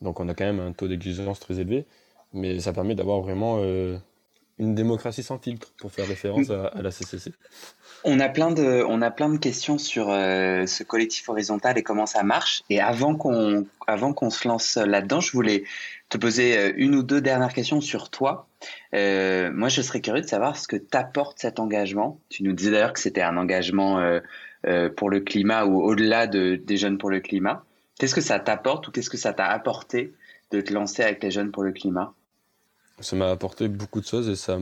Donc 0.00 0.20
on 0.20 0.28
a 0.28 0.34
quand 0.34 0.44
même 0.44 0.60
un 0.60 0.72
taux 0.72 0.88
d'exigence 0.88 1.40
très 1.40 1.58
élevé, 1.58 1.86
mais 2.32 2.60
ça 2.60 2.72
permet 2.72 2.94
d'avoir 2.94 3.20
vraiment 3.20 3.58
euh, 3.58 3.98
une 4.58 4.74
démocratie 4.74 5.22
sans 5.22 5.38
filtre, 5.38 5.72
pour 5.78 5.90
faire 5.90 6.06
référence 6.06 6.50
à, 6.50 6.70
la 6.80 6.90
CCC. 6.90 7.32
On 8.04 8.20
a 8.20 8.28
plein 8.28 8.50
de, 8.50 8.84
on 8.86 9.02
a 9.02 9.10
plein 9.10 9.28
de 9.28 9.38
questions 9.38 9.78
sur 9.78 10.10
euh, 10.10 10.66
ce 10.66 10.82
collectif 10.84 11.28
horizontal 11.28 11.76
et 11.78 11.82
comment 11.82 12.06
ça 12.06 12.22
marche. 12.22 12.62
Et 12.70 12.80
avant 12.80 13.14
qu'on, 13.14 13.66
avant 13.86 14.12
qu'on 14.12 14.30
se 14.30 14.46
lance 14.46 14.76
là-dedans, 14.76 15.20
je 15.20 15.32
voulais 15.32 15.64
te 16.10 16.18
poser 16.18 16.74
une 16.76 16.96
ou 16.96 17.02
deux 17.02 17.20
dernières 17.20 17.54
questions 17.54 17.80
sur 17.80 18.10
toi. 18.10 18.48
Euh, 18.94 19.50
moi, 19.52 19.68
je 19.68 19.80
serais 19.80 20.00
curieux 20.00 20.22
de 20.22 20.26
savoir 20.26 20.56
ce 20.56 20.68
que 20.68 20.76
t'apporte 20.76 21.38
cet 21.38 21.60
engagement. 21.60 22.20
Tu 22.28 22.42
nous 22.42 22.52
disais 22.52 22.72
d'ailleurs 22.72 22.92
que 22.92 23.00
c'était 23.00 23.22
un 23.22 23.36
engagement 23.36 24.00
euh, 24.00 24.20
euh, 24.66 24.90
pour 24.90 25.08
le 25.08 25.20
climat 25.20 25.64
ou 25.64 25.80
au-delà 25.80 26.26
de, 26.26 26.56
des 26.56 26.76
jeunes 26.76 26.98
pour 26.98 27.10
le 27.10 27.20
climat. 27.20 27.64
Qu'est-ce 27.98 28.14
que 28.14 28.20
ça 28.20 28.40
t'apporte 28.40 28.88
ou 28.88 28.90
qu'est-ce 28.90 29.10
que 29.10 29.16
ça 29.16 29.32
t'a 29.32 29.46
apporté 29.46 30.12
de 30.50 30.60
te 30.60 30.72
lancer 30.72 31.02
avec 31.02 31.22
les 31.22 31.30
jeunes 31.30 31.52
pour 31.52 31.62
le 31.62 31.72
climat? 31.72 32.12
Ça 32.98 33.16
m'a 33.16 33.30
apporté 33.30 33.68
beaucoup 33.68 34.00
de 34.00 34.06
choses 34.06 34.28
et 34.28 34.36
ça 34.36 34.58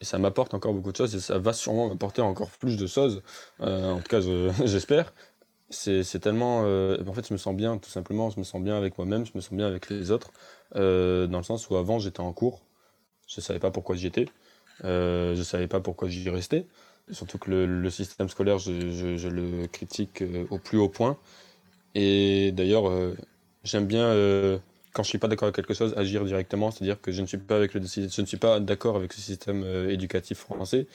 et 0.00 0.04
ça 0.04 0.18
m'apporte 0.18 0.52
encore 0.52 0.72
beaucoup 0.72 0.90
de 0.90 0.96
choses 0.96 1.14
et 1.14 1.20
ça 1.20 1.38
va 1.38 1.52
sûrement 1.52 1.88
m'apporter 1.88 2.22
encore 2.22 2.50
plus 2.50 2.76
de 2.76 2.86
choses. 2.86 3.22
en 3.60 3.98
tout 3.98 4.08
cas, 4.08 4.20
j'espère. 4.64 5.12
C'est 5.72 6.20
tellement. 6.20 6.60
en 6.60 7.12
fait, 7.14 7.26
je 7.26 7.32
me 7.32 7.38
sens 7.38 7.54
bien, 7.56 7.78
tout 7.78 7.90
simplement. 7.90 8.30
Je 8.30 8.38
me 8.38 8.44
sens 8.44 8.62
bien 8.62 8.76
avec 8.76 8.98
moi-même, 8.98 9.26
je 9.26 9.32
me 9.34 9.40
sens 9.40 9.52
bien 9.52 9.66
avec 9.66 9.90
les 9.90 10.10
autres. 10.10 10.30
dans 10.74 11.38
le 11.38 11.42
sens 11.42 11.68
où 11.70 11.76
avant, 11.76 11.98
j'étais 11.98 12.20
en 12.20 12.32
cours 12.32 12.62
je 13.34 13.40
savais 13.40 13.58
pas 13.58 13.70
pourquoi 13.70 13.96
j'y 13.96 14.06
étais. 14.06 14.26
Euh, 14.84 15.34
je 15.34 15.42
savais 15.42 15.68
pas 15.68 15.80
pourquoi 15.80 16.08
j'y 16.08 16.28
restais. 16.28 16.66
Surtout 17.10 17.38
que 17.38 17.50
le, 17.50 17.90
système 17.90 18.28
scolaire, 18.28 18.58
je, 18.58 19.28
le 19.28 19.66
critique 19.66 20.22
euh, 20.22 20.46
au 20.50 20.58
plus 20.58 20.78
haut 20.78 20.88
point. 20.88 21.18
Et 21.94 22.52
d'ailleurs, 22.52 22.88
euh, 22.88 23.14
j'aime 23.64 23.86
bien, 23.86 24.04
euh, 24.04 24.58
quand 24.92 25.02
je 25.02 25.08
suis 25.08 25.18
pas 25.18 25.28
d'accord 25.28 25.46
avec 25.46 25.56
quelque 25.56 25.74
chose, 25.74 25.94
agir 25.96 26.24
directement. 26.24 26.70
C'est-à-dire 26.70 27.00
que 27.00 27.12
je 27.12 27.20
ne 27.22 27.26
suis 27.26 27.38
pas 27.38 27.56
avec 27.56 27.74
le, 27.74 27.82
je 27.84 28.20
ne 28.20 28.26
suis 28.26 28.36
pas 28.36 28.60
d'accord 28.60 28.96
avec 28.96 29.12
ce 29.12 29.20
système 29.20 29.64
éducatif 29.88 30.38
français. 30.38 30.86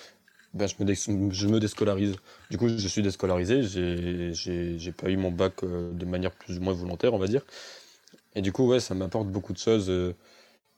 Ben, 0.53 0.67
je, 0.67 0.75
me 0.79 1.31
je 1.31 1.47
me 1.47 1.59
déscolarise. 1.59 2.15
Du 2.49 2.57
coup, 2.57 2.67
je 2.69 2.87
suis 2.87 3.01
déscolarisé. 3.01 3.61
J'ai 3.63 4.91
pas 4.91 5.09
eu 5.09 5.17
mon 5.17 5.31
bac 5.31 5.63
de 5.63 6.05
manière 6.05 6.31
plus 6.31 6.57
ou 6.57 6.61
moins 6.61 6.73
volontaire, 6.73 7.13
on 7.13 7.19
va 7.19 7.27
dire. 7.27 7.41
Et 8.35 8.41
du 8.41 8.51
coup, 8.51 8.67
ouais, 8.67 8.79
ça 8.79 8.95
m'apporte 8.95 9.27
beaucoup 9.27 9.53
de 9.53 9.57
choses 9.57 9.91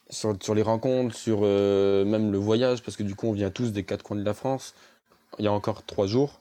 sur, 0.09 0.35
sur, 0.41 0.55
les 0.55 0.61
rencontres, 0.61 1.15
sur 1.15 1.41
euh, 1.43 2.03
même 2.05 2.31
le 2.31 2.37
voyage, 2.37 2.81
parce 2.81 2.97
que 2.97 3.03
du 3.03 3.15
coup, 3.15 3.27
on 3.27 3.33
vient 3.33 3.51
tous 3.51 3.71
des 3.71 3.83
quatre 3.83 4.03
coins 4.03 4.17
de 4.17 4.25
la 4.25 4.33
France. 4.33 4.73
Il 5.37 5.45
y 5.45 5.47
a 5.47 5.51
encore 5.51 5.83
trois 5.83 6.07
jours, 6.07 6.39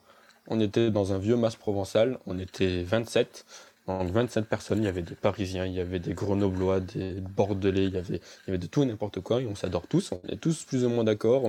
on 0.48 0.60
était 0.60 0.90
dans 0.90 1.12
un 1.12 1.18
vieux 1.18 1.36
mas 1.36 1.56
provençal, 1.56 2.18
on 2.26 2.38
était 2.38 2.82
27. 2.82 3.44
Donc 3.86 4.10
27 4.10 4.46
personnes, 4.46 4.78
il 4.78 4.84
y 4.84 4.88
avait 4.88 5.02
des 5.02 5.14
Parisiens, 5.14 5.64
il 5.64 5.72
y 5.72 5.80
avait 5.80 5.98
des 5.98 6.12
Grenoblois, 6.12 6.80
des 6.80 7.12
Bordelais, 7.20 7.86
il 7.86 7.94
y 7.94 7.96
avait, 7.96 8.16
il 8.16 8.48
y 8.48 8.50
avait 8.50 8.58
de 8.58 8.66
tout 8.66 8.82
et 8.82 8.86
n'importe 8.86 9.20
quoi, 9.20 9.40
et 9.40 9.46
on 9.46 9.54
s'adore 9.54 9.86
tous, 9.86 10.12
on 10.12 10.20
est 10.28 10.36
tous 10.36 10.64
plus 10.64 10.84
ou 10.84 10.90
moins 10.90 11.04
d'accord, 11.04 11.44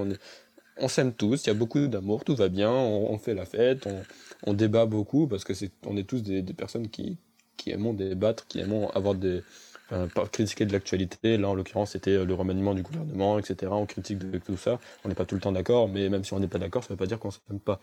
on 0.80 0.88
s'aime 0.88 1.14
tous, 1.14 1.46
il 1.46 1.48
y 1.48 1.52
a 1.52 1.54
beaucoup 1.54 1.88
d'amour, 1.88 2.24
tout 2.24 2.36
va 2.36 2.50
bien, 2.50 2.72
on, 2.72 3.18
fait 3.18 3.34
la 3.34 3.46
fête, 3.46 3.86
on, 3.88 4.02
on, 4.44 4.54
débat 4.54 4.86
beaucoup, 4.86 5.28
parce 5.28 5.44
que 5.44 5.54
c'est, 5.54 5.72
on 5.86 5.98
est 5.98 6.04
tous 6.04 6.24
des, 6.24 6.42
des 6.42 6.54
personnes 6.54 6.90
qui, 6.90 7.18
qui 7.58 7.72
aimons 7.72 7.94
débattre, 7.94 8.48
qui 8.48 8.60
aimons 8.60 8.90
avoir 8.92 9.16
des, 9.16 9.42
pas 9.90 10.28
critiquer 10.28 10.66
de 10.66 10.74
l'actualité. 10.74 11.38
Là, 11.38 11.50
en 11.50 11.56
l'occurrence, 11.56 11.92
c'était 11.92 12.12
euh, 12.12 12.26
le 12.26 12.34
remaniement 12.34 12.74
du 12.74 12.84
gouvernement, 12.84 13.40
etc. 13.40 13.72
On 13.72 13.86
critique 13.86 14.20
de, 14.20 14.38
tout 14.38 14.58
ça. 14.58 14.80
On 15.04 15.10
n'est 15.10 15.16
pas 15.16 15.26
tout 15.26 15.36
le 15.36 15.42
temps 15.42 15.52
d'accord, 15.52 15.88
mais 15.88 16.10
même 16.10 16.24
si 16.24 16.34
on 16.34 16.40
n'est 16.40 16.48
pas 16.48 16.60
d'accord, 16.60 16.84
ça 16.84 16.90
ne 16.90 16.94
veut 16.94 16.98
pas 16.98 17.08
dire 17.08 17.20
qu'on 17.20 17.32
s'aime 17.32 17.60
pas. 17.60 17.80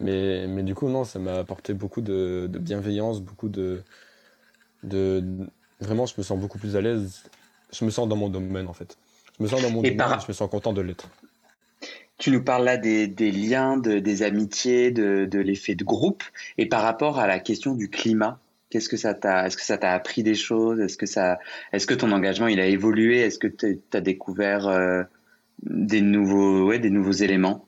Mais, 0.00 0.46
mais 0.46 0.62
du 0.62 0.74
coup, 0.74 0.88
non, 0.88 1.04
ça 1.04 1.18
m'a 1.18 1.38
apporté 1.38 1.74
beaucoup 1.74 2.00
de, 2.00 2.48
de, 2.50 2.58
bienveillance, 2.58 3.20
beaucoup 3.20 3.48
de, 3.48 3.82
de. 4.82 5.24
Vraiment, 5.80 6.06
je 6.06 6.14
me 6.18 6.22
sens 6.22 6.38
beaucoup 6.38 6.58
plus 6.58 6.76
à 6.76 6.80
l'aise. 6.80 7.24
Je 7.72 7.84
me 7.84 7.90
sens 7.90 8.08
dans 8.08 8.16
mon 8.16 8.28
domaine, 8.28 8.68
en 8.68 8.74
fait. 8.74 8.98
Je 9.38 9.42
me 9.42 9.48
sens 9.48 9.62
dans 9.62 9.70
mon 9.70 9.82
domaine 9.82 10.00
et 10.00 10.20
je 10.20 10.28
me 10.28 10.32
sens 10.32 10.50
content 10.50 10.72
de 10.72 10.80
l'être. 10.80 11.08
Tu 12.18 12.30
nous 12.30 12.42
parles 12.42 12.64
là 12.64 12.76
des, 12.76 13.06
liens, 13.30 13.76
de, 13.76 13.98
des 13.98 14.22
amitiés, 14.22 14.90
de, 14.90 15.26
de 15.30 15.38
l'effet 15.38 15.74
de 15.74 15.84
groupe. 15.84 16.24
Et 16.56 16.66
par 16.66 16.82
rapport 16.82 17.18
à 17.18 17.26
la 17.26 17.38
question 17.38 17.74
du 17.74 17.90
climat, 17.90 18.40
Qu'est-ce 18.70 18.88
que 18.88 18.96
ça 18.96 19.14
t'a 19.14 19.46
Est-ce 19.46 19.56
que 19.56 19.62
ça 19.62 19.78
t'a 19.78 19.92
appris 19.92 20.22
des 20.22 20.34
choses? 20.34 20.80
Est-ce 20.80 20.96
que 20.96 21.06
ça 21.06 21.38
Est-ce 21.72 21.86
que 21.86 21.94
ton 21.94 22.10
engagement 22.10 22.48
il 22.48 22.58
a 22.58 22.66
évolué? 22.66 23.20
Est-ce 23.20 23.38
que 23.38 23.46
tu 23.46 23.80
as 23.92 24.00
découvert 24.00 24.66
euh, 24.66 25.04
des 25.62 26.00
nouveaux 26.00 26.66
ouais, 26.66 26.80
des 26.80 26.90
nouveaux 26.90 27.12
éléments? 27.12 27.66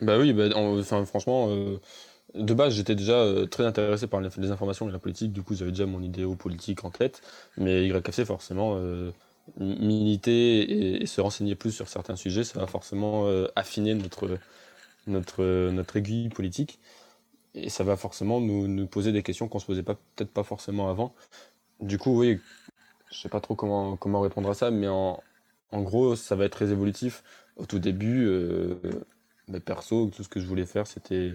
Bah 0.00 0.16
oui, 0.18 0.32
bah, 0.32 0.48
enfin, 0.54 1.04
franchement 1.04 1.48
euh, 1.50 1.80
de 2.34 2.54
base, 2.54 2.74
j'étais 2.74 2.94
déjà 2.94 3.14
euh, 3.14 3.46
très 3.46 3.64
intéressé 3.64 4.06
par 4.06 4.20
les, 4.20 4.50
informations 4.50 4.88
et 4.88 4.92
la 4.92 5.00
politique, 5.00 5.32
du 5.32 5.42
coup 5.42 5.56
j'avais 5.56 5.72
déjà 5.72 5.86
mon 5.86 6.00
idéo 6.00 6.36
politique 6.36 6.84
en 6.84 6.90
tête, 6.90 7.20
mais 7.56 7.88
YFC 7.88 8.24
forcément 8.24 8.78
militer 9.56 11.00
et, 11.02 11.06
se 11.06 11.20
renseigner 11.20 11.54
plus 11.54 11.72
sur 11.72 11.88
certains 11.88 12.16
sujets, 12.16 12.44
ça 12.44 12.60
va 12.60 12.66
forcément 12.66 13.26
affiner 13.56 13.94
notre, 13.94 14.38
notre, 15.06 15.70
notre 15.70 15.96
aiguille 15.96 16.28
politique 16.28 16.78
et 17.54 17.68
ça 17.70 17.84
va 17.84 17.96
forcément 17.96 18.40
nous, 18.40 18.86
poser 18.86 19.12
des 19.12 19.22
questions 19.22 19.48
qu'on 19.48 19.58
se 19.58 19.66
posait 19.66 19.82
pas 19.82 19.94
peut-être 20.16 20.30
pas 20.30 20.42
forcément 20.42 20.88
avant. 20.90 21.14
Du 21.80 21.98
coup, 21.98 22.18
oui, 22.18 22.40
je 23.10 23.18
sais 23.18 23.28
pas 23.28 23.40
trop 23.40 23.54
comment, 23.54 23.96
comment 23.96 24.20
répondre 24.20 24.50
à 24.50 24.54
ça, 24.54 24.70
mais 24.70 24.88
en, 24.88 25.22
gros, 25.72 26.16
ça 26.16 26.36
va 26.36 26.44
être 26.44 26.52
très 26.52 26.70
évolutif. 26.70 27.22
Au 27.56 27.66
tout 27.66 27.78
début, 27.78 28.26
euh, 28.26 28.76
bah, 29.48 29.60
perso, 29.60 30.10
tout 30.14 30.22
ce 30.22 30.28
que 30.28 30.40
je 30.40 30.46
voulais 30.46 30.66
faire, 30.66 30.86
c'était 30.86 31.32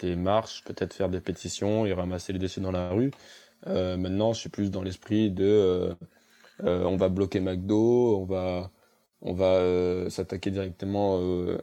des 0.00 0.16
marches, 0.16 0.64
peut-être 0.64 0.94
faire 0.94 1.08
des 1.08 1.20
pétitions 1.20 1.86
et 1.86 1.92
ramasser 1.92 2.32
les 2.32 2.38
déchets 2.38 2.60
dans 2.60 2.72
la 2.72 2.90
rue. 2.90 3.10
Euh, 3.66 3.96
maintenant, 3.96 4.32
je 4.32 4.40
suis 4.40 4.50
plus 4.50 4.70
dans 4.70 4.82
l'esprit 4.82 5.30
de 5.30 5.96
euh, 6.62 6.84
on 6.84 6.96
va 6.96 7.08
bloquer 7.08 7.40
McDo, 7.40 8.18
on 8.18 8.24
va, 8.24 8.70
on 9.22 9.32
va 9.32 9.46
euh, 9.56 10.08
s'attaquer 10.10 10.50
directement 10.50 11.18
euh, 11.20 11.58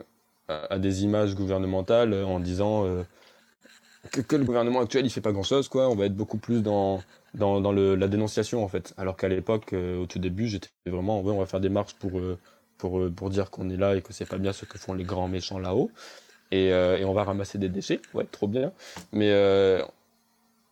à, 0.47 0.79
des 0.79 1.03
images 1.03 1.35
gouvernementales 1.35 2.13
en 2.13 2.39
disant 2.39 2.85
que, 4.11 4.35
le 4.35 4.43
gouvernement 4.43 4.81
actuel 4.81 5.05
il 5.05 5.09
fait 5.09 5.21
pas 5.21 5.31
grand 5.31 5.43
chose 5.43 5.69
quoi. 5.69 5.87
On 5.89 5.95
va 5.95 6.05
être 6.05 6.15
beaucoup 6.15 6.37
plus 6.37 6.61
dans 6.61 7.01
dans, 7.33 7.61
dans 7.61 7.71
le, 7.71 7.95
la 7.95 8.07
dénonciation 8.07 8.63
en 8.63 8.67
fait. 8.67 8.93
Alors 8.97 9.15
qu'à 9.15 9.29
l'époque 9.29 9.73
au 9.73 10.05
tout 10.07 10.19
début 10.19 10.47
j'étais 10.47 10.69
vraiment 10.85 11.19
on 11.19 11.39
va 11.39 11.45
faire 11.45 11.61
des 11.61 11.69
marches 11.69 11.95
pour 11.95 12.19
pour 12.77 13.09
pour 13.15 13.29
dire 13.29 13.49
qu'on 13.49 13.69
est 13.69 13.77
là 13.77 13.95
et 13.95 14.01
que 14.01 14.11
c'est 14.11 14.27
pas 14.27 14.37
bien 14.37 14.51
ce 14.51 14.65
que 14.65 14.77
font 14.77 14.93
les 14.93 15.05
grands 15.05 15.29
méchants 15.29 15.59
là-haut. 15.59 15.89
Et, 16.51 16.67
et 16.67 17.05
on 17.05 17.13
va 17.13 17.23
ramasser 17.23 17.57
des 17.57 17.69
déchets. 17.69 18.01
Ouais 18.13 18.25
trop 18.29 18.47
bien. 18.47 18.73
Mais 19.13 19.31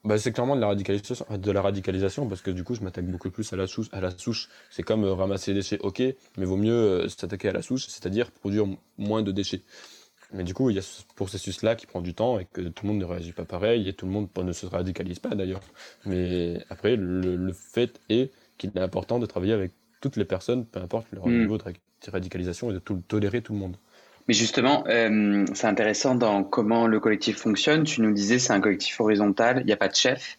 bah, 0.03 0.17
c'est 0.17 0.31
clairement 0.31 0.55
de 0.55 0.61
la 0.61 0.67
radicalisation 0.67 1.25
de 1.29 1.51
la 1.51 1.61
radicalisation 1.61 2.27
parce 2.27 2.41
que 2.41 2.51
du 2.51 2.63
coup 2.63 2.75
je 2.75 2.81
m'attaque 2.81 3.05
beaucoup 3.05 3.29
plus 3.29 3.51
à 3.51 3.55
la 3.55 3.67
souche 3.67 3.87
à 3.91 3.99
la 3.99 4.11
souche 4.11 4.49
c'est 4.69 4.83
comme 4.83 5.03
ramasser 5.03 5.51
des 5.51 5.59
déchets 5.59 5.79
ok 5.81 6.01
mais 6.37 6.45
vaut 6.45 6.57
mieux 6.57 7.07
s'attaquer 7.09 7.49
à 7.49 7.53
la 7.53 7.61
souche 7.61 7.87
c'est-à-dire 7.87 8.31
produire 8.31 8.65
moins 8.97 9.23
de 9.23 9.31
déchets 9.31 9.61
mais 10.31 10.43
du 10.43 10.53
coup, 10.53 10.69
il 10.69 10.75
y 10.75 10.79
a 10.79 10.83
ce 10.83 11.01
processus-là 11.15 11.75
qui 11.75 11.87
prend 11.87 12.01
du 12.01 12.13
temps 12.13 12.39
et 12.39 12.45
que 12.45 12.61
tout 12.61 12.85
le 12.85 12.91
monde 12.91 12.99
ne 12.99 13.05
réagit 13.05 13.31
pas 13.31 13.45
pareil 13.45 13.89
et 13.89 13.93
tout 13.93 14.05
le 14.05 14.11
monde 14.11 14.29
ne 14.37 14.51
se 14.51 14.65
radicalise 14.65 15.19
pas 15.19 15.29
d'ailleurs. 15.29 15.61
Mais 16.05 16.63
après, 16.69 16.95
le, 16.95 17.51
fait 17.53 17.99
est 18.09 18.31
qu'il 18.57 18.71
est 18.75 18.79
important 18.79 19.17
de 19.19 19.25
travailler 19.25 19.53
avec 19.53 19.71
toutes 20.01 20.17
les 20.17 20.25
personnes, 20.25 20.65
peu 20.65 20.79
importe 20.79 21.07
leur 21.11 21.27
hmm. 21.27 21.39
niveau 21.39 21.57
de 21.57 21.63
radicalisation 22.11 22.69
et 22.69 22.73
de 22.73 22.79
tout, 22.79 23.01
tolérer 23.07 23.41
tout 23.41 23.53
le 23.53 23.59
monde. 23.59 23.77
Mais 24.29 24.35
justement, 24.35 24.83
euh, 24.87 25.43
c'est 25.55 25.65
intéressant 25.65 26.13
dans 26.13 26.43
comment 26.43 26.85
le 26.85 26.99
collectif 26.99 27.37
fonctionne. 27.37 27.83
Tu 27.83 28.01
nous 28.01 28.13
disais 28.13 28.37
c'est 28.37 28.53
un 28.53 28.61
collectif 28.61 29.01
horizontal, 29.01 29.61
il 29.61 29.65
n'y 29.65 29.71
a 29.71 29.75
pas 29.75 29.87
de 29.87 29.95
chef. 29.95 30.37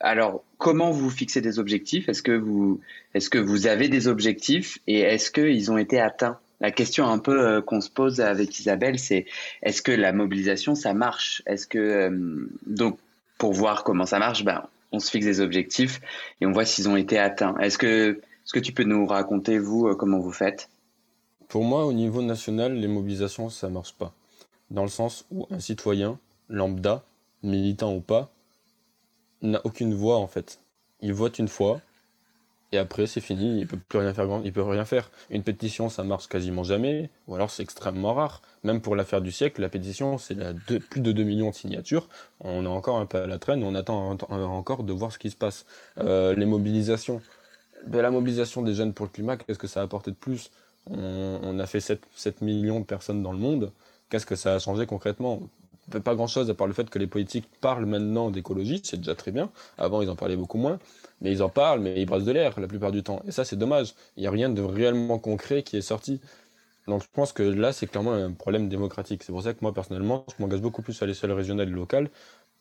Alors, 0.00 0.42
comment 0.56 0.92
vous 0.92 1.10
fixez 1.10 1.42
des 1.42 1.58
objectifs? 1.58 2.08
Est-ce 2.08 2.22
que 2.22 2.32
vous, 2.32 2.80
est-ce 3.12 3.28
que 3.28 3.36
vous 3.36 3.66
avez 3.66 3.90
des 3.90 4.08
objectifs? 4.08 4.78
Et 4.86 5.00
est-ce 5.00 5.30
qu'ils 5.30 5.70
ont 5.70 5.76
été 5.76 6.00
atteints? 6.00 6.38
La 6.62 6.70
question 6.70 7.06
un 7.06 7.18
peu 7.18 7.38
euh, 7.38 7.60
qu'on 7.60 7.82
se 7.82 7.90
pose 7.90 8.22
avec 8.22 8.58
Isabelle, 8.60 8.98
c'est 8.98 9.26
est-ce 9.62 9.82
que 9.82 9.92
la 9.92 10.14
mobilisation, 10.14 10.74
ça 10.74 10.94
marche? 10.94 11.42
Est-ce 11.44 11.66
que 11.66 11.78
euh, 11.78 12.48
donc 12.66 12.98
pour 13.36 13.52
voir 13.52 13.84
comment 13.84 14.06
ça 14.06 14.18
marche, 14.18 14.42
ben 14.42 14.62
on 14.90 15.00
se 15.00 15.10
fixe 15.10 15.26
des 15.26 15.42
objectifs 15.42 16.00
et 16.40 16.46
on 16.46 16.52
voit 16.52 16.64
s'ils 16.64 16.88
ont 16.88 16.96
été 16.96 17.18
atteints. 17.18 17.58
Est-ce 17.58 17.76
que 17.76 18.12
est-ce 18.12 18.54
que 18.54 18.58
tu 18.58 18.72
peux 18.72 18.84
nous 18.84 19.04
raconter 19.04 19.58
vous 19.58 19.94
comment 19.96 20.18
vous 20.18 20.32
faites? 20.32 20.70
Pour 21.48 21.64
moi, 21.64 21.86
au 21.86 21.92
niveau 21.92 22.22
national, 22.22 22.74
les 22.74 22.88
mobilisations, 22.88 23.48
ça 23.48 23.68
marche 23.68 23.94
pas. 23.94 24.12
Dans 24.70 24.82
le 24.82 24.88
sens 24.88 25.24
où 25.30 25.46
un 25.50 25.60
citoyen 25.60 26.18
lambda, 26.48 27.04
militant 27.42 27.94
ou 27.94 28.00
pas, 28.00 28.30
n'a 29.40 29.60
aucune 29.64 29.94
voix 29.94 30.18
en 30.18 30.26
fait. 30.26 30.60
Il 31.00 31.14
vote 31.14 31.38
une 31.38 31.48
fois, 31.48 31.80
et 32.72 32.78
après, 32.78 33.06
c'est 33.06 33.22
fini, 33.22 33.60
il 33.60 33.66
peut 33.66 33.78
plus 33.78 33.98
rien 33.98 34.12
faire. 34.12 34.26
Il 34.44 34.52
peut 34.52 34.62
rien 34.62 34.84
faire. 34.84 35.10
Une 35.30 35.42
pétition, 35.42 35.88
ça 35.88 36.04
marche 36.04 36.28
quasiment 36.28 36.64
jamais, 36.64 37.08
ou 37.26 37.34
alors 37.34 37.50
c'est 37.50 37.62
extrêmement 37.62 38.12
rare. 38.12 38.42
Même 38.62 38.82
pour 38.82 38.94
l'affaire 38.94 39.22
du 39.22 39.32
siècle, 39.32 39.62
la 39.62 39.70
pétition, 39.70 40.18
c'est 40.18 40.36
plus 40.90 41.00
de 41.00 41.12
2 41.12 41.22
millions 41.22 41.50
de 41.50 41.54
signatures. 41.54 42.08
On 42.40 42.64
est 42.64 42.68
encore 42.68 42.98
un 42.98 43.06
peu 43.06 43.18
à 43.18 43.26
la 43.26 43.38
traîne, 43.38 43.62
on 43.62 43.74
attend 43.74 44.18
encore 44.30 44.84
de 44.84 44.92
voir 44.92 45.12
ce 45.12 45.18
qui 45.18 45.30
se 45.30 45.36
passe. 45.36 45.64
Euh, 45.98 46.34
les 46.34 46.46
mobilisations. 46.46 47.22
La 47.90 48.10
mobilisation 48.10 48.60
des 48.60 48.74
jeunes 48.74 48.92
pour 48.92 49.06
le 49.06 49.12
climat, 49.12 49.36
qu'est-ce 49.36 49.58
que 49.58 49.68
ça 49.68 49.80
a 49.80 49.84
apporté 49.84 50.10
de 50.10 50.16
plus? 50.16 50.50
On, 50.90 51.58
a 51.58 51.66
fait 51.66 51.80
7, 51.80 52.00
7 52.14 52.42
millions 52.42 52.80
de 52.80 52.84
personnes 52.84 53.22
dans 53.22 53.32
le 53.32 53.38
monde. 53.38 53.72
Qu'est-ce 54.10 54.26
que 54.26 54.36
ça 54.36 54.54
a 54.54 54.58
changé 54.58 54.86
concrètement? 54.86 55.42
Pas 56.04 56.14
grand 56.14 56.26
chose 56.26 56.50
à 56.50 56.54
part 56.54 56.66
le 56.66 56.74
fait 56.74 56.88
que 56.90 56.98
les 56.98 57.06
politiques 57.06 57.48
parlent 57.60 57.86
maintenant 57.86 58.30
d'écologie, 58.30 58.80
c'est 58.84 58.98
déjà 58.98 59.14
très 59.14 59.30
bien. 59.30 59.50
Avant, 59.78 60.02
ils 60.02 60.10
en 60.10 60.16
parlaient 60.16 60.36
beaucoup 60.36 60.58
moins. 60.58 60.78
Mais 61.20 61.32
ils 61.32 61.42
en 61.42 61.48
parlent, 61.48 61.80
mais 61.80 62.00
ils 62.00 62.06
brassent 62.06 62.24
de 62.24 62.32
l'air 62.32 62.58
la 62.60 62.68
plupart 62.68 62.92
du 62.92 63.02
temps. 63.02 63.22
Et 63.26 63.32
ça, 63.32 63.44
c'est 63.44 63.56
dommage. 63.56 63.94
Il 64.16 64.20
n'y 64.20 64.26
a 64.26 64.30
rien 64.30 64.50
de 64.50 64.62
réellement 64.62 65.18
concret 65.18 65.62
qui 65.62 65.76
est 65.76 65.82
sorti. 65.82 66.20
Donc 66.88 67.02
je 67.02 67.08
pense 67.12 67.32
que 67.32 67.42
là, 67.42 67.72
c'est 67.72 67.86
clairement 67.86 68.12
un 68.12 68.32
problème 68.32 68.68
démocratique. 68.68 69.22
C'est 69.22 69.32
pour 69.32 69.42
ça 69.42 69.52
que 69.52 69.58
moi, 69.60 69.74
personnellement, 69.74 70.24
je 70.28 70.42
m'engage 70.42 70.60
beaucoup 70.60 70.82
plus 70.82 71.00
à 71.02 71.06
l'échelle 71.06 71.32
régionale 71.32 71.68
et 71.68 71.72
locale, 71.72 72.08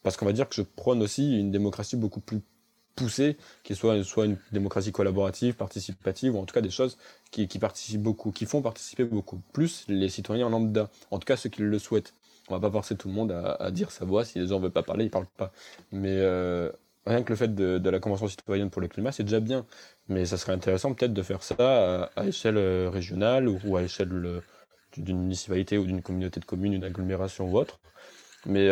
parce 0.03 0.17
qu'on 0.17 0.25
va 0.25 0.33
dire 0.33 0.49
que 0.49 0.55
je 0.55 0.61
prône 0.61 1.01
aussi 1.01 1.39
une 1.39 1.51
démocratie 1.51 1.95
beaucoup 1.95 2.19
plus 2.19 2.41
poussée, 2.97 3.37
qui 3.63 3.75
soit, 3.75 4.03
soit 4.03 4.25
une 4.25 4.37
démocratie 4.51 4.91
collaborative, 4.91 5.53
participative, 5.53 6.35
ou 6.35 6.39
en 6.39 6.45
tout 6.45 6.53
cas 6.53 6.61
des 6.61 6.71
choses 6.71 6.97
qui, 7.31 7.47
participent 7.59 8.01
beaucoup, 8.01 8.31
qui 8.31 8.45
font 8.45 8.61
participer 8.61 9.05
beaucoup 9.05 9.39
plus 9.53 9.85
les 9.87 10.09
citoyens 10.09 10.47
en 10.47 10.49
lambda, 10.49 10.89
en 11.11 11.19
tout 11.19 11.25
cas 11.25 11.37
ceux 11.37 11.49
qui 11.49 11.61
le 11.61 11.79
souhaitent. 11.79 12.13
On 12.49 12.53
va 12.53 12.59
pas 12.59 12.71
forcer 12.71 12.95
tout 12.95 13.07
le 13.07 13.13
monde 13.13 13.31
à, 13.31 13.53
à 13.53 13.71
dire 13.71 13.91
sa 13.91 14.03
voix, 14.03 14.25
si 14.25 14.39
les 14.39 14.47
gens 14.47 14.59
veulent 14.59 14.71
pas 14.71 14.83
parler, 14.83 15.05
ils 15.05 15.11
parlent 15.11 15.27
pas. 15.37 15.51
Mais 15.91 16.15
euh, 16.15 16.71
rien 17.05 17.23
que 17.23 17.29
le 17.29 17.35
fait 17.35 17.53
de, 17.53 17.89
la 17.89 17.99
Convention 17.99 18.27
citoyenne 18.27 18.69
pour 18.69 18.81
le 18.81 18.87
climat, 18.87 19.11
c'est 19.11 19.23
déjà 19.23 19.39
bien. 19.39 19.65
Mais 20.09 20.25
ça 20.25 20.37
serait 20.37 20.53
intéressant 20.53 20.93
peut-être 20.93 21.13
de 21.13 21.21
faire 21.21 21.43
ça 21.43 22.09
à, 22.15 22.25
échelle 22.25 22.57
euh, 22.57 22.89
régionale 22.89 23.47
ou, 23.47 23.77
à 23.77 23.83
échelle 23.83 24.11
euh, 24.13 24.41
d'une 24.97 25.19
municipalité 25.19 25.77
ou 25.77 25.85
d'une 25.85 26.01
communauté 26.01 26.39
de 26.39 26.45
communes, 26.45 26.73
une 26.73 26.83
agglomération 26.83 27.51
ou 27.51 27.57
autre. 27.57 27.79
Mais 28.45 28.67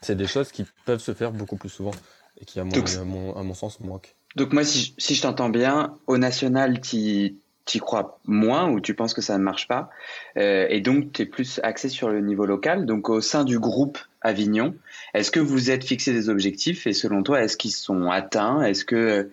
c'est 0.00 0.16
des 0.16 0.26
choses 0.26 0.50
qui 0.50 0.64
peuvent 0.86 1.00
se 1.00 1.12
faire 1.12 1.32
beaucoup 1.32 1.56
plus 1.56 1.68
souvent 1.68 1.92
et 2.40 2.44
qui, 2.44 2.60
à 2.60 2.64
mon, 2.64 3.34
à 3.36 3.42
mon, 3.42 3.54
sens, 3.54 3.80
manquent. 3.80 4.14
Donc 4.36 4.52
moi, 4.52 4.64
si, 4.64 4.94
si 4.98 5.14
je 5.14 5.22
t'entends 5.22 5.48
bien, 5.48 5.94
au 6.06 6.18
national, 6.18 6.80
tu 6.80 6.96
y 6.96 7.78
crois 7.80 8.18
moins 8.26 8.70
ou 8.70 8.80
tu 8.80 8.94
penses 8.94 9.14
que 9.14 9.20
ça 9.20 9.36
ne 9.38 9.42
marche 9.42 9.68
pas. 9.68 9.90
et 10.36 10.80
donc, 10.80 11.12
tu 11.12 11.22
es 11.22 11.26
plus 11.26 11.60
axé 11.62 11.88
sur 11.88 12.08
le 12.08 12.20
niveau 12.20 12.46
local. 12.46 12.86
Donc, 12.86 13.08
au 13.08 13.20
sein 13.20 13.44
du 13.44 13.58
groupe 13.58 13.98
Avignon. 14.20 14.74
Est-ce 15.14 15.30
que 15.30 15.40
vous 15.40 15.70
êtes 15.70 15.84
fixé 15.84 16.12
des 16.12 16.28
objectifs 16.28 16.86
et 16.86 16.92
selon 16.92 17.22
toi, 17.22 17.42
est-ce 17.42 17.56
qu'ils 17.56 17.72
sont 17.72 18.10
atteints? 18.10 18.62
Est-ce 18.62 18.84
que 18.84 19.30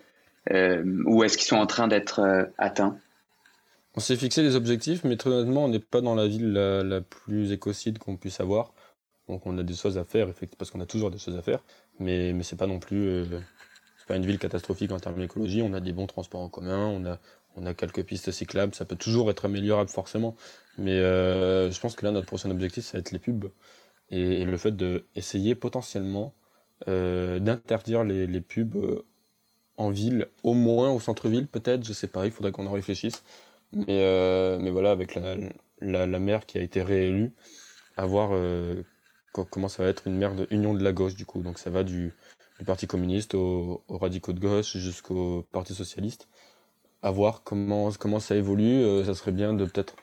euh, 0.51 1.03
ou 1.05 1.23
est-ce 1.23 1.37
qu'ils 1.37 1.47
sont 1.47 1.55
en 1.55 1.65
train 1.65 1.87
d'être 1.87 2.19
euh, 2.19 2.43
atteints? 2.57 2.97
On 3.95 3.99
s'est 3.99 4.15
fixé 4.15 4.43
des 4.43 4.55
objectifs, 4.55 5.03
mais 5.03 5.15
très 5.15 5.29
honnêtement, 5.29 5.65
on 5.65 5.69
n'est 5.69 5.79
pas 5.79 6.01
dans 6.01 6.15
la 6.15 6.27
ville 6.27 6.51
la, 6.51 7.01
plus 7.01 7.51
écocide 7.51 7.97
qu'on 7.97 8.17
puisse 8.17 8.39
avoir. 8.41 8.73
Donc 9.27 9.45
on 9.45 9.57
a 9.57 9.63
des 9.63 9.73
choses 9.73 9.97
à 9.97 10.03
faire, 10.03 10.27
parce 10.57 10.71
qu'on 10.71 10.81
a 10.81 10.85
toujours 10.85 11.11
des 11.11 11.17
choses 11.17 11.35
à 11.35 11.41
faire, 11.41 11.63
mais 11.99 12.33
mais 12.33 12.43
c'est 12.43 12.55
pas 12.55 12.67
non 12.67 12.79
plus 12.79 13.07
euh, 13.07 13.25
c'est 13.97 14.07
pas 14.07 14.15
une 14.15 14.25
ville 14.25 14.39
catastrophique 14.39 14.91
en 14.91 14.99
termes 14.99 15.19
d'écologie. 15.19 15.61
On 15.61 15.73
a 15.73 15.79
des 15.79 15.93
bons 15.93 16.07
transports 16.07 16.41
en 16.41 16.49
commun, 16.49 17.17
on 17.55 17.65
a 17.65 17.73
quelques 17.73 18.03
pistes 18.03 18.31
cyclables, 18.31 18.75
ça 18.75 18.85
peut 18.85 18.95
toujours 18.97 19.31
être 19.31 19.45
améliorable 19.45 19.89
forcément, 19.89 20.35
mais 20.77 20.99
je 20.99 21.79
pense 21.79 21.95
que 21.95 22.05
là 22.05 22.11
notre 22.11 22.27
prochain 22.27 22.51
objectif 22.51 22.85
ça 22.85 22.97
va 22.97 22.99
être 22.99 23.11
les 23.11 23.19
pubs 23.19 23.49
et, 24.09 24.45
le 24.45 24.57
fait 24.57 24.75
d'essayer 24.75 25.55
potentiellement 25.55 26.33
euh, 26.87 27.39
d'interdire 27.39 28.03
les, 28.03 28.41
pubs 28.41 28.75
euh, 28.75 29.05
en 29.77 29.89
ville, 29.89 30.27
au 30.43 30.53
moins 30.53 30.91
au 30.91 30.99
centre-ville 30.99 31.47
peut-être, 31.47 31.83
je 31.85 31.93
sais 31.93 32.07
pas, 32.07 32.25
il 32.25 32.31
faudrait 32.31 32.51
qu'on 32.51 32.67
en 32.67 32.71
réfléchisse. 32.71 33.23
Mais, 33.73 33.85
euh, 34.03 34.57
mais 34.59 34.69
voilà, 34.69 34.91
avec 34.91 35.15
la, 35.15 35.35
la, 35.81 36.05
la, 36.05 36.19
maire 36.19 36.45
qui 36.45 36.57
a 36.57 36.61
été 36.61 36.81
réélue, 36.81 37.33
à 37.97 38.05
voir 38.05 38.29
euh, 38.33 38.83
comment 39.43 39.67
ça 39.67 39.83
va 39.83 39.89
être 39.89 40.07
une 40.07 40.17
maire 40.17 40.35
de 40.35 40.47
Union 40.51 40.73
de 40.73 40.83
la 40.83 40.93
gauche 40.93 41.15
du 41.15 41.25
coup. 41.25 41.41
Donc 41.41 41.59
ça 41.59 41.69
va 41.69 41.83
du, 41.83 42.13
du 42.59 42.65
Parti 42.65 42.87
communiste 42.87 43.35
aux, 43.35 43.83
aux 43.87 43.97
radicaux 43.97 44.33
de 44.33 44.39
gauche 44.39 44.77
jusqu'au 44.77 45.45
Parti 45.51 45.73
socialiste. 45.73 46.27
À 47.01 47.11
voir 47.11 47.43
comment, 47.43 47.91
comment 47.99 48.19
ça 48.19 48.35
évolue. 48.35 48.83
Euh, 48.83 49.03
ça 49.05 49.13
serait 49.13 49.31
bien 49.31 49.53
de 49.53 49.65
peut-être 49.65 49.95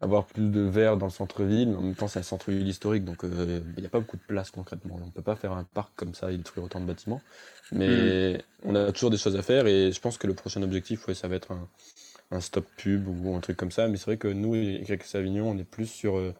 avoir 0.00 0.24
plus 0.26 0.50
de 0.50 0.60
verre 0.60 0.96
dans 0.96 1.06
le 1.06 1.12
centre-ville, 1.12 1.68
mais 1.68 1.76
en 1.76 1.82
même 1.82 1.94
temps 1.94 2.08
c'est 2.08 2.20
un 2.20 2.22
centre-ville 2.22 2.66
historique, 2.66 3.04
donc 3.04 3.22
euh, 3.22 3.60
il 3.76 3.80
n'y 3.80 3.86
a 3.86 3.90
pas 3.90 4.00
beaucoup 4.00 4.16
de 4.16 4.22
place 4.22 4.50
concrètement. 4.50 4.98
On 5.04 5.10
peut 5.10 5.22
pas 5.22 5.36
faire 5.36 5.52
un 5.52 5.64
parc 5.64 5.92
comme 5.94 6.14
ça 6.14 6.32
et 6.32 6.36
détruire 6.38 6.64
autant 6.64 6.80
de 6.80 6.86
bâtiments. 6.86 7.20
Mais 7.72 8.38
mm. 8.38 8.68
on 8.68 8.74
a 8.74 8.92
toujours 8.92 9.10
des 9.10 9.18
choses 9.18 9.36
à 9.36 9.42
faire 9.42 9.66
et 9.66 9.92
je 9.92 10.00
pense 10.00 10.16
que 10.16 10.26
le 10.26 10.34
prochain 10.34 10.62
objectif, 10.62 11.06
ouais, 11.06 11.14
ça 11.14 11.28
va 11.28 11.36
être 11.36 11.52
un, 11.52 11.68
un 12.30 12.40
stop 12.40 12.66
pub 12.76 13.08
ou 13.08 13.34
un 13.34 13.40
truc 13.40 13.56
comme 13.56 13.70
ça. 13.70 13.88
Mais 13.88 13.96
c'est 13.96 14.06
vrai 14.06 14.16
que 14.16 14.28
nous, 14.28 14.54
avec 14.54 15.04
Avignon, 15.14 15.50
on 15.50 15.58
est 15.58 15.64
plus 15.64 15.86
sur, 15.86 16.16
euh, 16.16 16.34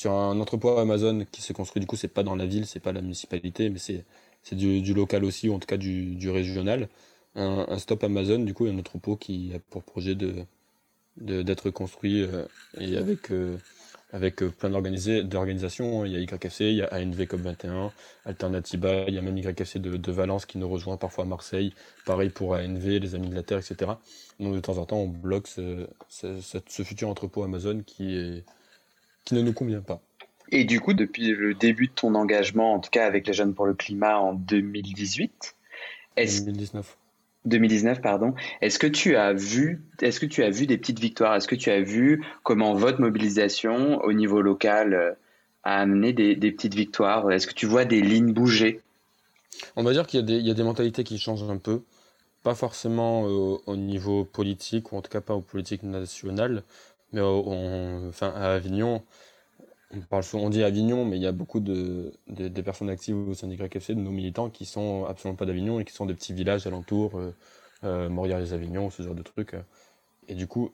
sur 0.00 0.12
un 0.12 0.40
entrepôt 0.40 0.78
Amazon 0.78 1.26
qui 1.30 1.42
s'est 1.42 1.52
construit, 1.52 1.80
du 1.80 1.86
coup, 1.86 1.96
c'est 1.96 2.08
pas 2.08 2.22
dans 2.22 2.34
la 2.34 2.46
ville, 2.46 2.66
c'est 2.66 2.80
pas 2.80 2.92
la 2.92 3.02
municipalité, 3.02 3.68
mais 3.68 3.78
c'est 3.78 4.54
du, 4.54 4.94
local 4.94 5.24
aussi, 5.24 5.48
ou 5.48 5.54
en 5.54 5.58
tout 5.58 5.66
cas 5.66 5.76
du, 5.76 6.30
régional. 6.30 6.88
Un, 7.34 7.78
stop 7.78 8.02
Amazon, 8.04 8.38
du 8.38 8.54
coup, 8.54 8.66
un 8.66 8.78
entrepôt 8.78 9.16
qui 9.16 9.52
a 9.54 9.58
pour 9.70 9.82
projet 9.82 10.14
de 10.14 10.44
d'être 11.16 11.68
construit 11.70 12.24
et 12.78 12.96
avec 12.96 13.30
avec 14.12 14.42
euh, 14.42 14.50
plein 14.50 14.70
d'organisations. 14.70 16.04
Il 16.04 16.12
y 16.12 16.16
a 16.16 16.20
YFC, 16.20 16.60
il 16.60 16.76
y 16.76 16.82
a 16.82 16.92
ANV 16.92 17.22
COP21, 17.22 17.90
Alternativa, 18.24 19.04
il 19.06 19.14
y 19.14 19.18
a 19.18 19.22
même 19.22 19.36
YFC 19.36 19.78
de, 19.78 19.96
de, 19.96 20.12
Valence 20.12 20.46
qui 20.46 20.58
nous 20.58 20.68
rejoint 20.68 20.96
parfois 20.96 21.24
à 21.24 21.26
Marseille. 21.26 21.72
Pareil 22.06 22.30
pour 22.30 22.54
ANV, 22.54 22.98
les 22.98 23.14
Amis 23.14 23.28
de 23.28 23.34
la 23.34 23.42
Terre, 23.42 23.58
etc. 23.58 23.92
Donc 24.38 24.54
de 24.54 24.60
temps 24.60 24.78
en 24.78 24.86
temps, 24.86 24.98
on 24.98 25.08
bloque 25.08 25.46
ce, 25.46 25.86
ce, 26.08 26.82
futur 26.82 27.08
entrepôt 27.08 27.42
Amazon 27.42 27.82
qui, 27.84 28.16
est, 28.16 28.44
qui 29.30 29.36
ne 29.36 29.42
nous 29.42 29.52
convient 29.52 29.80
pas. 29.80 30.00
Et 30.50 30.64
du 30.64 30.80
coup, 30.80 30.92
depuis 30.92 31.28
le 31.28 31.54
début 31.54 31.86
de 31.86 31.92
ton 31.92 32.16
engagement, 32.16 32.74
en 32.74 32.80
tout 32.80 32.90
cas 32.90 33.06
avec 33.06 33.26
les 33.28 33.32
Jeunes 33.32 33.54
pour 33.54 33.66
le 33.66 33.74
Climat 33.74 34.18
en 34.18 34.34
2018, 34.34 35.54
est 36.16 36.44
2019. 36.44 36.96
2019, 37.44 38.02
pardon. 38.02 38.34
Est-ce 38.60 38.78
que 38.78 38.88
tu 38.88 39.16
as 39.16 39.32
vu, 39.32 39.82
est-ce 40.02 40.18
que 40.18 40.26
tu 40.26 40.42
as 40.42 40.50
vu 40.50 40.66
des 40.66 40.76
petites 40.76 40.98
victoires? 40.98 41.36
Est-ce 41.36 41.46
que 41.46 41.54
tu 41.54 41.70
as 41.70 41.80
vu 41.80 42.24
comment 42.42 42.74
votre 42.74 43.00
mobilisation 43.00 44.00
au 44.02 44.12
niveau 44.12 44.42
local 44.42 44.92
euh, 44.92 45.12
a 45.62 45.80
amené 45.80 46.12
des, 46.12 46.34
petites 46.52 46.74
victoires? 46.74 47.30
Est-ce 47.30 47.46
que 47.46 47.54
tu 47.54 47.66
vois 47.66 47.84
des 47.84 48.00
lignes 48.00 48.32
bouger? 48.32 48.80
On 49.76 49.84
va 49.84 49.92
dire 49.92 50.06
qu'il 50.06 50.28
y, 50.28 50.50
a 50.50 50.54
des 50.54 50.62
mentalités 50.62 51.04
qui 51.04 51.18
changent 51.18 51.48
un 51.48 51.56
peu, 51.56 51.82
pas 52.42 52.54
forcément 52.54 53.26
euh, 53.26 53.58
au 53.66 53.76
niveau 53.76 54.24
politique 54.24 54.92
ou 54.92 54.96
en 54.96 55.02
tout 55.02 55.10
cas 55.10 55.20
pas 55.20 55.34
aux 55.34 55.42
politiques 55.42 55.82
nationales, 55.84 56.64
mais 57.12 57.20
enfin 57.20 58.32
à 58.34 58.52
Avignon, 58.52 59.02
on 59.92 60.00
parle 60.00 60.22
souvent, 60.22 60.44
on 60.44 60.50
dit 60.50 60.62
Avignon, 60.62 61.04
mais 61.04 61.16
il 61.16 61.22
y 61.22 61.26
a 61.26 61.32
beaucoup 61.32 61.60
de, 61.60 62.12
personnes 62.64 62.90
actives 62.90 63.16
au 63.16 63.34
syndicat 63.34 63.68
KFC, 63.68 63.94
de 63.94 64.00
nos 64.00 64.10
militants, 64.10 64.48
qui 64.48 64.64
sont 64.64 65.04
absolument 65.04 65.36
pas 65.36 65.46
d'Avignon 65.46 65.80
et 65.80 65.84
qui 65.84 65.92
sont 65.92 66.06
des 66.06 66.14
petits 66.14 66.32
villages 66.32 66.66
alentours, 66.66 67.18
euh, 67.18 67.34
euh 67.84 68.08
Morières-les-Avignon, 68.08 68.90
ce 68.90 69.02
genre 69.02 69.14
de 69.14 69.22
trucs. 69.22 69.56
Et 70.28 70.34
du 70.34 70.46
coup, 70.46 70.70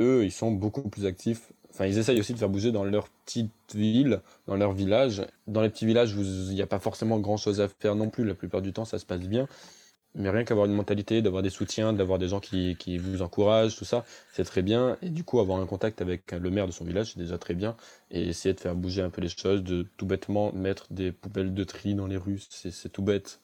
eux, 0.00 0.24
ils 0.24 0.32
sont 0.32 0.50
beaucoup 0.50 0.88
plus 0.88 1.04
actifs. 1.04 1.52
Enfin, 1.70 1.86
ils 1.86 1.98
essayent 1.98 2.18
aussi 2.18 2.32
de 2.32 2.38
faire 2.38 2.48
bouger 2.48 2.72
dans 2.72 2.84
leur 2.84 3.08
petite 3.08 3.50
ville, 3.74 4.20
dans 4.46 4.56
leur 4.56 4.72
village. 4.72 5.26
Dans 5.46 5.60
les 5.60 5.68
petits 5.68 5.86
villages, 5.86 6.14
il 6.16 6.54
n'y 6.54 6.62
a 6.62 6.66
pas 6.66 6.78
forcément 6.78 7.18
grand 7.18 7.36
chose 7.36 7.60
à 7.60 7.68
faire 7.68 7.96
non 7.96 8.08
plus. 8.08 8.24
La 8.24 8.34
plupart 8.34 8.62
du 8.62 8.72
temps, 8.72 8.84
ça 8.84 8.98
se 8.98 9.04
passe 9.04 9.20
bien. 9.20 9.46
Mais 10.16 10.30
rien 10.30 10.44
qu'avoir 10.44 10.66
une 10.66 10.74
mentalité, 10.74 11.22
d'avoir 11.22 11.42
des 11.42 11.50
soutiens, 11.50 11.92
d'avoir 11.92 12.20
des 12.20 12.28
gens 12.28 12.38
qui, 12.38 12.98
vous 12.98 13.22
encouragent, 13.22 13.76
tout 13.76 13.84
ça, 13.84 14.04
c'est 14.32 14.44
très 14.44 14.62
bien. 14.62 14.96
Et 15.02 15.10
du 15.10 15.24
coup, 15.24 15.40
avoir 15.40 15.58
un 15.58 15.66
contact 15.66 16.00
avec 16.00 16.30
le 16.30 16.50
maire 16.50 16.66
de 16.66 16.72
son 16.72 16.84
village, 16.84 17.12
c'est 17.12 17.18
déjà 17.18 17.36
très 17.36 17.54
bien. 17.54 17.76
Et 18.12 18.28
essayer 18.28 18.54
de 18.54 18.60
faire 18.60 18.76
bouger 18.76 19.02
un 19.02 19.10
peu 19.10 19.20
les 19.20 19.28
choses, 19.28 19.64
de 19.64 19.86
tout 19.96 20.06
bêtement 20.06 20.52
mettre 20.52 20.86
des 20.92 21.10
poubelles 21.10 21.52
de 21.52 21.64
tri 21.64 21.94
dans 21.94 22.06
les 22.06 22.16
rues, 22.16 22.40
c'est 22.48 22.92
tout 22.92 23.02
bête. 23.02 23.40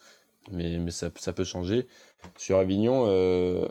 Mais, 0.53 0.79
ça, 0.91 1.11
peut 1.11 1.45
changer. 1.45 1.87
Sur 2.37 2.59
Avignon, 2.59 3.05
euh, 3.09 3.69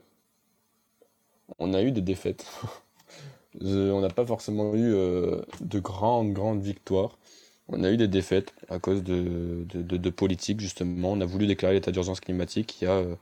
on 1.57 1.73
a 1.73 1.81
eu 1.81 1.91
des 1.91 2.01
défaites. 2.01 2.45
on 3.61 4.01
n'a 4.01 4.09
pas 4.09 4.25
forcément 4.25 4.75
eu 4.75 4.93
euh, 4.93 5.41
de 5.61 5.79
grandes, 5.79 6.33
grandes 6.33 6.61
victoires. 6.61 7.17
On 7.71 7.83
a 7.83 7.91
eu 7.91 7.97
des 7.97 8.07
défaites 8.07 8.53
à 8.69 8.79
cause 8.79 9.03
de, 9.03 9.65
de, 9.73 10.09
politique, 10.09 10.59
justement. 10.59 11.11
On 11.11 11.21
a 11.21 11.25
voulu 11.25 11.45
déclarer 11.45 11.75
l'état 11.75 11.91
d'urgence 11.91 12.19
climatique. 12.19 12.81
Il 12.81 12.85
y 12.85 12.87
a 12.87 12.95
euh, 12.95 13.15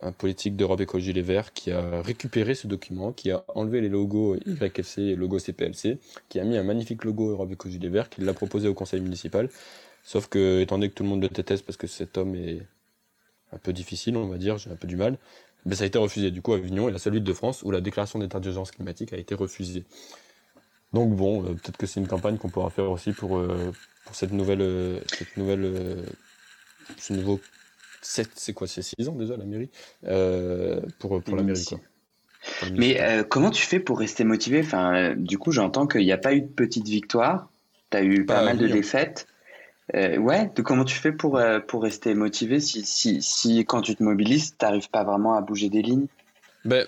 un 0.00 0.10
politique 0.10 0.56
d'Europe 0.56 0.80
Écologie 0.80 1.12
Les 1.12 1.22
Verts 1.22 1.52
qui 1.52 1.70
a 1.70 2.02
récupéré 2.02 2.56
ce 2.56 2.66
document, 2.66 3.12
qui 3.12 3.30
a 3.30 3.44
enlevé 3.54 3.80
les 3.80 3.88
logos 3.88 4.36
YFC 4.44 4.98
et 4.98 5.16
logo 5.16 5.38
CPLC, 5.38 5.98
qui 6.28 6.40
a 6.40 6.44
mis 6.44 6.56
un 6.56 6.64
magnifique 6.64 7.04
logo 7.04 7.30
Europe 7.30 7.52
Écologie 7.52 7.78
Les 7.78 7.88
Verts, 7.88 8.10
qui 8.10 8.22
l'a 8.22 8.34
proposé 8.34 8.66
au 8.66 8.74
conseil 8.74 9.00
municipal. 9.00 9.48
Sauf 10.02 10.28
que, 10.28 10.60
étant 10.60 10.76
donné 10.76 10.88
que 10.88 10.94
tout 10.94 11.04
le 11.04 11.08
monde 11.08 11.22
le 11.22 11.28
déteste 11.28 11.64
parce 11.64 11.76
que 11.76 11.86
cet 11.86 12.18
homme 12.18 12.34
est 12.34 12.62
un 13.52 13.58
peu 13.58 13.72
difficile, 13.72 14.16
on 14.16 14.26
va 14.26 14.38
dire, 14.38 14.58
j'ai 14.58 14.70
un 14.70 14.76
peu 14.76 14.88
du 14.88 14.96
mal, 14.96 15.18
ben 15.64 15.74
ça 15.74 15.84
a 15.84 15.86
été 15.86 15.98
refusé. 15.98 16.30
Du 16.30 16.42
coup, 16.42 16.52
Avignon 16.52 16.88
et 16.88 16.92
la 16.92 16.98
seule 16.98 17.14
ville 17.14 17.24
de 17.24 17.32
France 17.32 17.62
où 17.62 17.70
la 17.70 17.80
déclaration 17.80 18.18
d'état 18.18 18.40
d'urgence 18.40 18.72
climatique 18.72 19.12
a 19.12 19.16
été 19.16 19.34
refusée. 19.34 19.84
Donc 20.96 21.14
bon, 21.14 21.42
euh, 21.42 21.48
peut-être 21.48 21.76
que 21.76 21.84
c'est 21.84 22.00
une 22.00 22.06
campagne 22.06 22.38
qu'on 22.38 22.48
pourra 22.48 22.70
faire 22.70 22.90
aussi 22.90 23.12
pour, 23.12 23.36
euh, 23.36 23.70
pour 24.06 24.16
cette 24.16 24.32
nouvelle, 24.32 24.62
euh, 24.62 24.98
cette 25.08 25.36
nouvelle, 25.36 26.06
ce 26.96 27.12
nouveau, 27.12 27.38
c'est 28.00 28.54
quoi, 28.54 28.66
c'est 28.66 28.80
6 28.80 29.06
ans 29.06 29.12
déjà 29.12 29.36
la 29.36 29.44
mairie, 29.44 29.68
pour, 30.98 31.22
pour 31.22 31.36
la 31.36 31.42
mairie 31.42 31.66
quoi. 31.66 31.80
Mais 32.78 32.98
comment 33.28 33.50
tu 33.50 33.62
fais 33.62 33.78
pour 33.78 33.98
rester 33.98 34.24
motivé? 34.24 34.60
Enfin, 34.60 35.14
Du 35.18 35.36
coup, 35.36 35.52
j'entends 35.52 35.86
qu'il 35.86 36.00
n'y 36.00 36.12
a 36.12 36.18
pas 36.18 36.32
eu 36.32 36.40
de 36.40 36.46
petite 36.46 36.88
victoire, 36.88 37.50
tu 37.90 37.98
as 37.98 38.02
eu 38.02 38.24
pas, 38.24 38.42
mal 38.42 38.56
de 38.56 38.66
défaites. 38.66 39.26
ouais, 39.92 40.50
de 40.54 40.62
comment 40.62 40.86
tu 40.86 40.96
fais 40.96 41.12
pour, 41.12 41.38
pour 41.68 41.82
rester 41.82 42.14
motivé 42.14 42.58
si, 42.58 42.86
si, 42.86 43.20
si 43.20 43.66
quand 43.66 43.82
tu 43.82 43.96
te 43.96 44.02
mobilises, 44.02 44.56
tu 44.56 44.64
n'arrives 44.64 44.88
pas 44.88 45.04
vraiment 45.04 45.34
à 45.34 45.42
bouger 45.42 45.68
des 45.68 45.82
lignes? 45.82 46.06
Ben, 46.64 46.86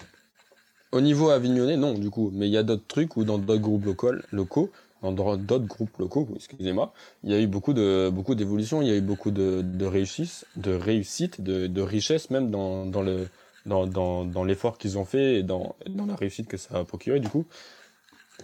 au 0.93 1.01
niveau 1.01 1.31
avignonnais, 1.31 1.77
non, 1.77 1.95
du 1.95 2.11
coup. 2.11 2.31
Mais 2.33 2.49
il 2.49 2.53
y 2.53 2.57
a 2.57 2.63
d'autres 2.63 2.87
trucs 2.87 3.17
où 3.17 3.25
dans 3.25 3.39
d'autres 3.39 3.61
groupes 3.61 3.85
locaux, 3.85 4.13
locaux 4.33 4.71
dans 5.03 5.13
d'autres 5.37 5.67
groupes 5.67 5.97
locaux, 5.99 6.29
excusez-moi, 6.35 6.93
il 7.23 7.31
y 7.31 7.35
a 7.35 7.41
eu 7.41 7.47
beaucoup 7.47 7.73
de 7.73 8.11
beaucoup 8.13 8.35
d'évolutions, 8.35 8.83
il 8.83 8.89
y 8.89 8.91
a 8.91 8.97
eu 8.97 9.01
beaucoup 9.01 9.31
de, 9.31 9.63
de 9.63 9.87
réussite, 9.87 10.45
de 10.57 10.73
réussite, 10.75 11.41
de, 11.41 11.69
de 11.69 11.81
richesse 11.83 12.31
même 12.31 12.51
dans, 12.51 12.85
dans 12.87 13.03
le 13.03 13.29
dans, 13.67 13.87
dans, 13.87 14.25
dans 14.25 14.45
l'effort 14.45 14.79
qu'ils 14.79 14.99
ont 14.99 15.05
fait 15.05 15.37
et 15.37 15.43
dans, 15.43 15.77
dans 15.89 16.07
la 16.07 16.17
réussite 16.17 16.49
que 16.49 16.57
ça 16.57 16.79
a 16.79 16.85
procuré 16.85 17.21
du 17.21 17.29
coup. 17.29 17.47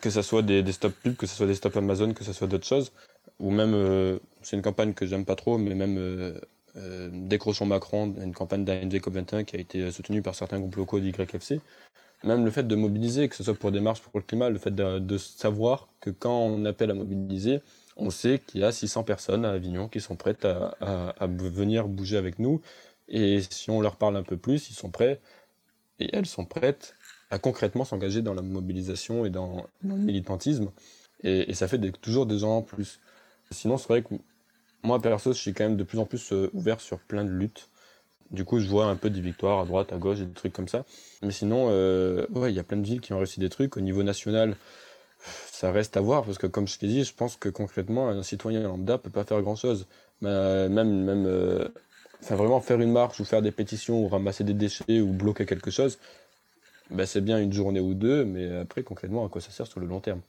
Que 0.01 0.11
ce 0.11 0.23
soit 0.23 0.43
des, 0.43 0.63
des 0.63 0.73
stop 0.73 0.93
pubs, 1.03 1.17
que 1.17 1.27
ce 1.27 1.37
soit 1.37 1.47
des 1.47 1.55
stop 1.55 1.77
Amazon, 1.77 2.13
que 2.15 2.25
ce 2.25 2.33
soit 2.33 2.49
d'autres 2.49 2.67
choses, 2.67 2.93
ou 3.39 3.51
même 3.51 3.75
euh, 3.75 4.19
c'est 4.43 4.57
une 4.57 4.63
campagne 4.63 4.93
que 4.93 5.07
j'aime 5.07 5.25
pas 5.25 5.37
trop, 5.37 5.57
mais 5.57 5.75
même 5.75 5.97
euh, 5.99 6.41
euh, 6.77 7.11
Décrochons 7.13 7.67
Macron, 7.67 8.13
une 8.21 8.35
campagne 8.35 8.65
d'ANV 8.65 8.99
COP21 8.99 9.45
qui 9.45 9.57
a 9.57 9.61
été 9.61 9.91
soutenue 9.93 10.21
par 10.21 10.35
certains 10.35 10.59
groupes 10.59 10.77
locaux 10.77 10.99
d'YFC, 11.01 11.61
même 12.25 12.45
le 12.45 12.51
fait 12.51 12.67
de 12.67 12.75
mobiliser, 12.75 13.29
que 13.29 13.37
ce 13.37 13.45
soit 13.45 13.55
pour 13.55 13.71
des 13.71 13.81
marches 13.81 14.01
pour 14.01 14.13
le 14.15 14.23
climat, 14.23 14.51
le 14.51 14.59
fait 14.59 14.75
de, 14.75 15.19
savoir 15.19 15.89
que 16.01 16.11
quand 16.11 16.39
on 16.39 16.65
appelle 16.65 16.91
à 16.91 16.95
mobiliser, 16.95 17.61
on 17.97 18.11
sait 18.11 18.41
qu'il 18.45 18.63
y 18.63 18.65
a 18.65 18.73
600 18.73 19.05
personnes 19.05 19.45
à 19.45 19.51
Avignon 19.51 19.89
qui 19.89 20.01
sont 20.01 20.17
prêtes 20.17 20.45
à, 20.45 21.27
venir 21.27 21.87
bouger 21.89 22.17
avec 22.17 22.39
nous. 22.39 22.61
Et 23.09 23.43
si 23.51 23.71
on 23.71 23.81
leur 23.81 23.97
parle 23.97 24.17
un 24.17 24.23
peu 24.23 24.37
plus, 24.37 24.71
ils 24.71 24.75
sont 24.75 24.91
prêts, 24.91 25.21
et 26.01 26.09
elles 26.13 26.27
sont 26.27 26.45
prêtes 26.45 26.97
à 27.31 27.39
concrètement 27.39 27.85
s'engager 27.85 28.23
dans 28.23 28.35
la 28.35 28.43
mobilisation 28.43 29.25
et 29.25 29.31
dans, 29.31 29.67
le 29.83 29.95
militantisme. 29.95 30.71
Et, 31.23 31.55
ça 31.55 31.69
fait 31.69 31.79
toujours 31.93 32.27
des 32.27 32.39
gens 32.39 32.59
en 32.59 32.63
plus. 32.63 33.01
Sinon, 33.51 33.77
c'est 33.77 33.89
vrai 33.89 34.03
que 34.03 34.15
moi, 34.83 35.01
perso, 35.01 35.33
je 35.33 35.39
suis 35.39 35.53
quand 35.53 35.65
même 35.65 35.77
de 35.77 35.85
plus 35.85 35.99
en 35.99 36.07
plus 36.07 36.33
euh, 36.33 36.51
ouvert 36.53 36.81
sur 36.81 36.99
plein 36.99 37.25
de 37.25 37.31
luttes. 37.31 37.69
Du 38.31 38.45
coup, 38.45 38.59
je 38.59 38.69
vois 38.69 38.87
un 38.87 38.97
peu 38.97 39.11
des 39.11 39.21
victoires 39.21 39.61
à 39.61 39.65
droite, 39.65 39.93
à 39.93 39.97
gauche 39.97 40.19
des 40.19 40.33
trucs 40.33 40.53
comme 40.53 40.69
ça. 40.69 40.85
Mais 41.23 41.31
sinon, 41.31 41.69
euh, 41.71 42.27
ouais, 42.31 42.53
il 42.53 42.57
y 42.57 42.59
a 42.59 42.65
plein 42.65 42.79
de 42.79 42.87
villes 42.87 43.01
qui 43.01 43.13
ont 43.13 43.19
réussi 43.19 43.41
des 43.41 43.49
trucs. 43.49 43.77
Au 43.77 43.81
niveau 43.81 44.03
national, 44.03 44.57
ça 45.51 45.71
reste 45.73 45.97
à 45.97 46.01
voir 46.01 46.25
parce 46.25 46.39
que, 46.39 46.47
comme 46.47 46.67
je 46.67 46.79
t'ai 46.79 46.87
dit, 46.87 47.05
je 47.05 47.15
pense 47.15 47.37
que 47.37 47.49
concrètement, 47.49 48.09
un 48.09 48.23
citoyen 48.23 48.63
lambda 48.63 48.99
peut 48.99 49.11
pas 49.11 49.25
faire 49.25 49.41
grand 49.43 49.57
chose. 49.57 49.87
même, 50.21 50.69
même, 50.69 51.27
euh, 51.27 51.69
vraiment 52.31 52.61
faire 52.61 52.81
une 52.81 52.93
marche 52.93 53.21
ou 53.21 53.25
faire 53.25 53.43
des 53.43 53.53
pétitions 53.53 54.03
ou 54.03 54.09
ramasser 54.09 54.45
des 54.45 54.55
déchets 54.55 55.01
ou 55.01 55.13
bloquer 55.13 55.47
quelque 55.47 55.71
chose, 55.71 55.99
ben, 56.91 57.07
c'est 57.07 57.21
bien 57.21 57.39
une 57.39 57.53
journée 57.53 57.81
ou 57.81 57.95
deux, 57.95 58.25
mais 58.25 58.59
après, 58.59 58.83
concrètement, 58.83 59.25
à 59.27 59.29
quoi 59.29 59.41
ça 59.41 59.51
sert 59.51 59.67
sur 59.67 59.81
le 59.81 59.87
long 59.87 60.01
terme? 60.01 60.21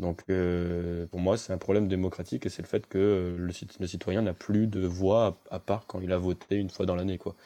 Donc 0.00 0.22
euh, 0.30 1.06
pour 1.06 1.20
moi, 1.20 1.36
c'est 1.36 1.52
un 1.52 1.58
problème 1.58 1.86
démocratique 1.86 2.46
et 2.46 2.48
c'est 2.48 2.62
le 2.62 2.66
fait 2.66 2.86
que 2.86 2.98
euh, 2.98 3.36
le, 3.36 3.86
citoyen 3.86 4.22
n'a 4.22 4.32
plus 4.32 4.66
de 4.66 4.86
voix 4.86 5.38
à, 5.50 5.58
part 5.58 5.86
quand 5.86 6.00
il 6.00 6.12
a 6.12 6.18
voté 6.18 6.56
une 6.56 6.70
fois 6.70 6.86
dans 6.86 6.96
l'année. 6.96 7.18
quoi. 7.18 7.36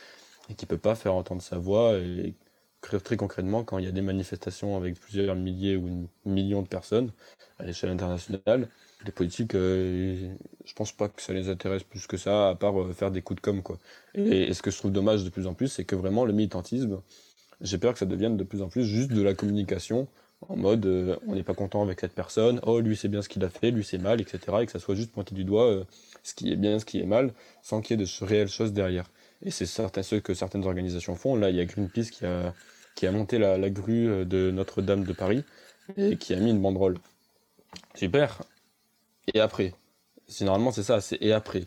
Et 0.49 0.55
qu'il 0.55 0.67
ne 0.67 0.71
peut 0.71 0.79
pas 0.79 0.95
faire 0.95 1.15
entendre 1.15 1.43
sa 1.43 1.59
voix. 1.59 1.95
Et 1.99 2.35
très, 2.81 3.17
concrètement, 3.17 3.65
quand 3.65 3.79
il 3.79 3.85
y 3.87 3.89
a 3.89 3.93
des 3.93 4.03
manifestations 4.03 4.77
avec 4.77 5.01
plusieurs 5.01 5.35
milliers 5.35 5.77
ou 5.77 6.09
millions 6.25 6.63
de 6.63 6.69
personnes 6.69 7.11
à 7.59 7.65
l'échelle 7.65 7.91
internationale, 7.91 8.69
les 9.05 9.13
politiques, 9.13 9.55
euh, 9.57 10.33
je 10.65 10.75
pense 10.75 10.93
pas 10.93 11.09
que 11.09 11.21
ça 11.23 11.33
les 11.33 11.49
intéresse 11.49 11.83
plus 11.83 12.07
que 12.07 12.17
ça, 12.17 12.51
à 12.51 12.55
part 12.55 12.75
faire 12.95 13.11
des 13.11 13.21
coups 13.21 13.37
de 13.37 13.45
com. 13.45 13.63
Quoi. 13.63 13.79
Et, 14.15 14.43
et, 14.45 14.55
ce 14.55 14.63
que 14.63 14.71
je 14.71 14.79
trouve 14.79 14.93
dommage 14.93 15.25
de 15.25 15.31
plus 15.31 15.49
en 15.49 15.55
plus, 15.55 15.69
c'est 15.69 15.85
que 15.85 15.97
vraiment 15.97 16.25
le 16.25 16.33
militantisme, 16.33 17.01
j'ai 17.61 17.79
peur 17.79 17.95
que 17.95 17.99
ça 17.99 18.07
devienne 18.07 18.37
de 18.37 18.45
plus 18.45 18.63
en 18.63 18.69
plus 18.69 18.85
juste 18.85 19.11
de 19.11 19.23
la 19.23 19.35
communication 19.35 20.09
en 20.49 20.57
mode 20.57 20.87
euh, 20.87 21.17
on 21.27 21.35
n'est 21.35 21.43
pas 21.43 21.55
content 21.55 21.83
avec 21.83 22.01
cette 22.01 22.15
personne, 22.15 22.61
oh 22.65 22.81
lui 22.81 22.97
c'est 22.97 23.09
bien 23.09 23.23
ce 23.23 23.29
qu'il 23.29 23.45
a 23.45 23.51
fait, 23.51 23.71
lui 23.71 23.85
c'est 23.85 23.99
mal, 23.99 24.21
etc. 24.21 24.39
Et 24.61 24.67
que 24.67 24.73
ça 24.73 24.79
soit 24.79 24.95
juste 24.95 25.13
pointé 25.13 25.35
du 25.35 25.45
doigt 25.45 25.67
euh, 25.67 25.85
ce 26.23 26.35
qui 26.35 26.53
est 26.53 26.57
bien, 26.57 26.79
ce 26.79 26.85
qui 26.85 27.01
est 27.01 27.07
mal, 27.07 27.33
sans 27.63 27.81
qu'il 27.81 27.99
y 27.99 28.03
ait 28.03 28.07
de 28.07 28.25
réelles 28.25 28.49
choses 28.49 28.73
derrière. 28.73 29.11
Et 29.43 29.51
c'est 29.51 29.67
certain 29.67 30.03
ce 30.03 30.17
que 30.17 30.35
certaines 30.35 30.65
organisations 30.65 31.17
font. 31.17 31.37
Là, 31.37 31.51
il 31.51 31.57
y 31.57 31.61
a 31.61 31.65
Greenpeace 31.65 32.11
qui 32.11 32.25
a, 32.25 32.55
qui 32.95 33.07
a 33.07 33.13
monté 33.13 33.39
la, 33.39 33.59
la 33.59 33.69
grue 33.69 34.25
de 34.25 34.51
Notre-Dame 34.51 35.05
de 35.05 35.13
Paris 35.13 35.45
et 35.97 36.17
qui 36.17 36.33
a 36.35 36.41
mis 36.41 36.51
une 36.51 36.63
banderole. 36.63 36.99
Super. 37.95 38.43
Et 39.33 39.41
après? 39.41 39.75
C'est 40.27 40.45
Normalement, 40.45 40.73
c'est 40.73 40.83
ça, 40.83 41.01
c'est 41.01 41.19
et 41.21 41.33
après. 41.33 41.65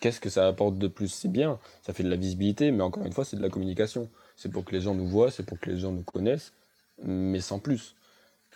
Qu'est-ce 0.00 0.20
que 0.20 0.28
ça 0.28 0.46
apporte 0.46 0.78
de 0.78 0.88
plus? 0.88 1.08
C'est 1.08 1.30
bien, 1.30 1.58
ça 1.82 1.92
fait 1.92 2.02
de 2.02 2.10
la 2.10 2.16
visibilité, 2.16 2.70
mais 2.70 2.82
encore 2.82 3.06
une 3.06 3.12
fois, 3.12 3.24
c'est 3.24 3.36
de 3.36 3.42
la 3.42 3.48
communication. 3.48 4.10
C'est 4.36 4.50
pour 4.50 4.64
que 4.64 4.72
les 4.72 4.80
gens 4.80 4.94
nous 4.94 5.06
voient, 5.06 5.30
c'est 5.30 5.44
pour 5.44 5.58
que 5.58 5.70
les 5.70 5.78
gens 5.78 5.92
nous 5.92 6.02
connaissent, 6.02 6.52
mais 7.02 7.40
sans 7.40 7.58
plus. 7.58 7.94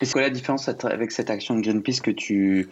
Est-ce 0.00 0.14
que 0.14 0.18
la 0.18 0.30
différence 0.30 0.68
avec 0.68 1.10
cette 1.10 1.30
action 1.30 1.56
de 1.56 1.60
Greenpeace 1.60 2.00
que 2.02 2.10
tu, 2.10 2.68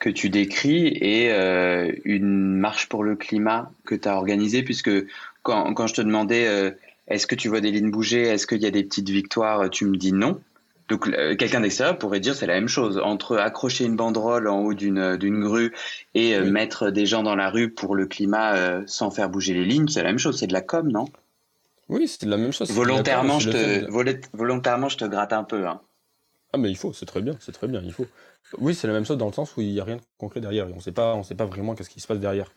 que 0.00 0.08
tu 0.10 0.28
décris 0.28 0.98
est 1.00 1.30
euh, 1.30 1.92
une 2.04 2.56
marche 2.56 2.88
pour 2.88 3.04
le 3.04 3.16
climat 3.16 3.70
que 3.84 3.94
tu 3.94 4.08
as 4.08 4.16
organisée, 4.16 4.62
puisque 4.62 4.90
quand, 5.42 5.72
quand, 5.74 5.86
je 5.86 5.94
te 5.94 6.00
demandais 6.00 6.46
euh, 6.46 6.70
est-ce 7.08 7.26
que 7.26 7.34
tu 7.34 7.48
vois 7.48 7.60
des 7.60 7.70
lignes 7.70 7.90
bouger, 7.90 8.22
est-ce 8.22 8.46
qu'il 8.46 8.62
y 8.62 8.66
a 8.66 8.70
des 8.70 8.82
petites 8.82 9.08
victoires, 9.08 9.70
tu 9.70 9.86
me 9.86 9.96
dis 9.96 10.12
non. 10.12 10.40
Donc 10.90 11.10
quelqu'un 11.38 11.60
d'extérieur 11.60 11.96
pourrait 11.96 12.20
dire 12.20 12.34
c'est 12.34 12.46
la 12.46 12.54
même 12.54 12.68
chose 12.68 13.00
entre 13.02 13.38
accrocher 13.38 13.86
une 13.86 13.96
banderole 13.96 14.48
en 14.48 14.60
haut 14.60 14.74
d'une 14.74 15.40
grue 15.40 15.72
et 16.12 16.38
mettre 16.40 16.90
des 16.90 17.06
gens 17.06 17.22
dans 17.22 17.36
la 17.36 17.48
rue 17.48 17.70
pour 17.70 17.94
le 17.94 18.04
climat 18.04 18.82
sans 18.86 19.10
faire 19.10 19.30
bouger 19.30 19.54
les 19.54 19.64
lignes, 19.64 19.88
c'est 19.88 20.02
la 20.02 20.10
même 20.10 20.18
chose, 20.18 20.38
c'est 20.38 20.46
de 20.46 20.52
la 20.52 20.60
com, 20.60 20.86
non? 20.92 21.06
Oui, 21.88 22.06
c'est 22.06 22.26
de 22.26 22.30
la 22.30 22.36
même 22.36 22.52
chose. 22.52 22.70
Volontairement, 22.70 23.38
je 23.38 23.50
te 23.50 23.90
volontairement 24.36 24.90
je 24.90 24.98
te 24.98 25.04
gratte 25.06 25.32
un 25.32 25.44
peu. 25.44 25.66
Hein. 25.66 25.80
Ah 26.54 26.56
mais 26.56 26.70
il 26.70 26.76
faut, 26.76 26.92
c'est 26.92 27.04
très 27.04 27.20
bien, 27.20 27.36
c'est 27.40 27.50
très 27.50 27.66
bien, 27.66 27.82
il 27.82 27.92
faut. 27.92 28.06
Oui, 28.58 28.76
c'est 28.76 28.86
la 28.86 28.92
même 28.92 29.04
chose 29.04 29.18
dans 29.18 29.26
le 29.26 29.32
sens 29.32 29.56
où 29.56 29.60
il 29.60 29.72
n'y 29.72 29.80
a 29.80 29.84
rien 29.84 29.96
de 29.96 30.02
concret 30.18 30.40
derrière. 30.40 30.68
on 30.70 30.76
ne 30.76 30.80
sait 30.80 30.92
pas, 30.92 31.16
on 31.16 31.24
sait 31.24 31.34
pas 31.34 31.46
vraiment 31.46 31.74
qu'est-ce 31.74 31.90
qui 31.90 31.98
se 31.98 32.06
passe 32.06 32.20
derrière. 32.20 32.52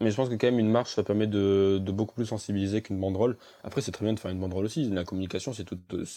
Mais 0.00 0.12
je 0.12 0.16
pense 0.16 0.28
que 0.28 0.34
quand 0.34 0.46
même 0.46 0.60
une 0.60 0.70
marche, 0.70 0.94
ça 0.94 1.02
permet 1.02 1.26
de, 1.26 1.82
beaucoup 1.88 2.14
plus 2.14 2.26
sensibiliser 2.26 2.80
qu'une 2.80 3.00
banderole. 3.00 3.36
Après, 3.64 3.80
c'est 3.80 3.90
très 3.90 4.04
bien 4.04 4.14
de 4.14 4.20
faire 4.20 4.30
une 4.30 4.38
banderole 4.38 4.66
aussi. 4.66 4.88
La 4.88 5.02
communication, 5.02 5.52
c'est 5.52 5.66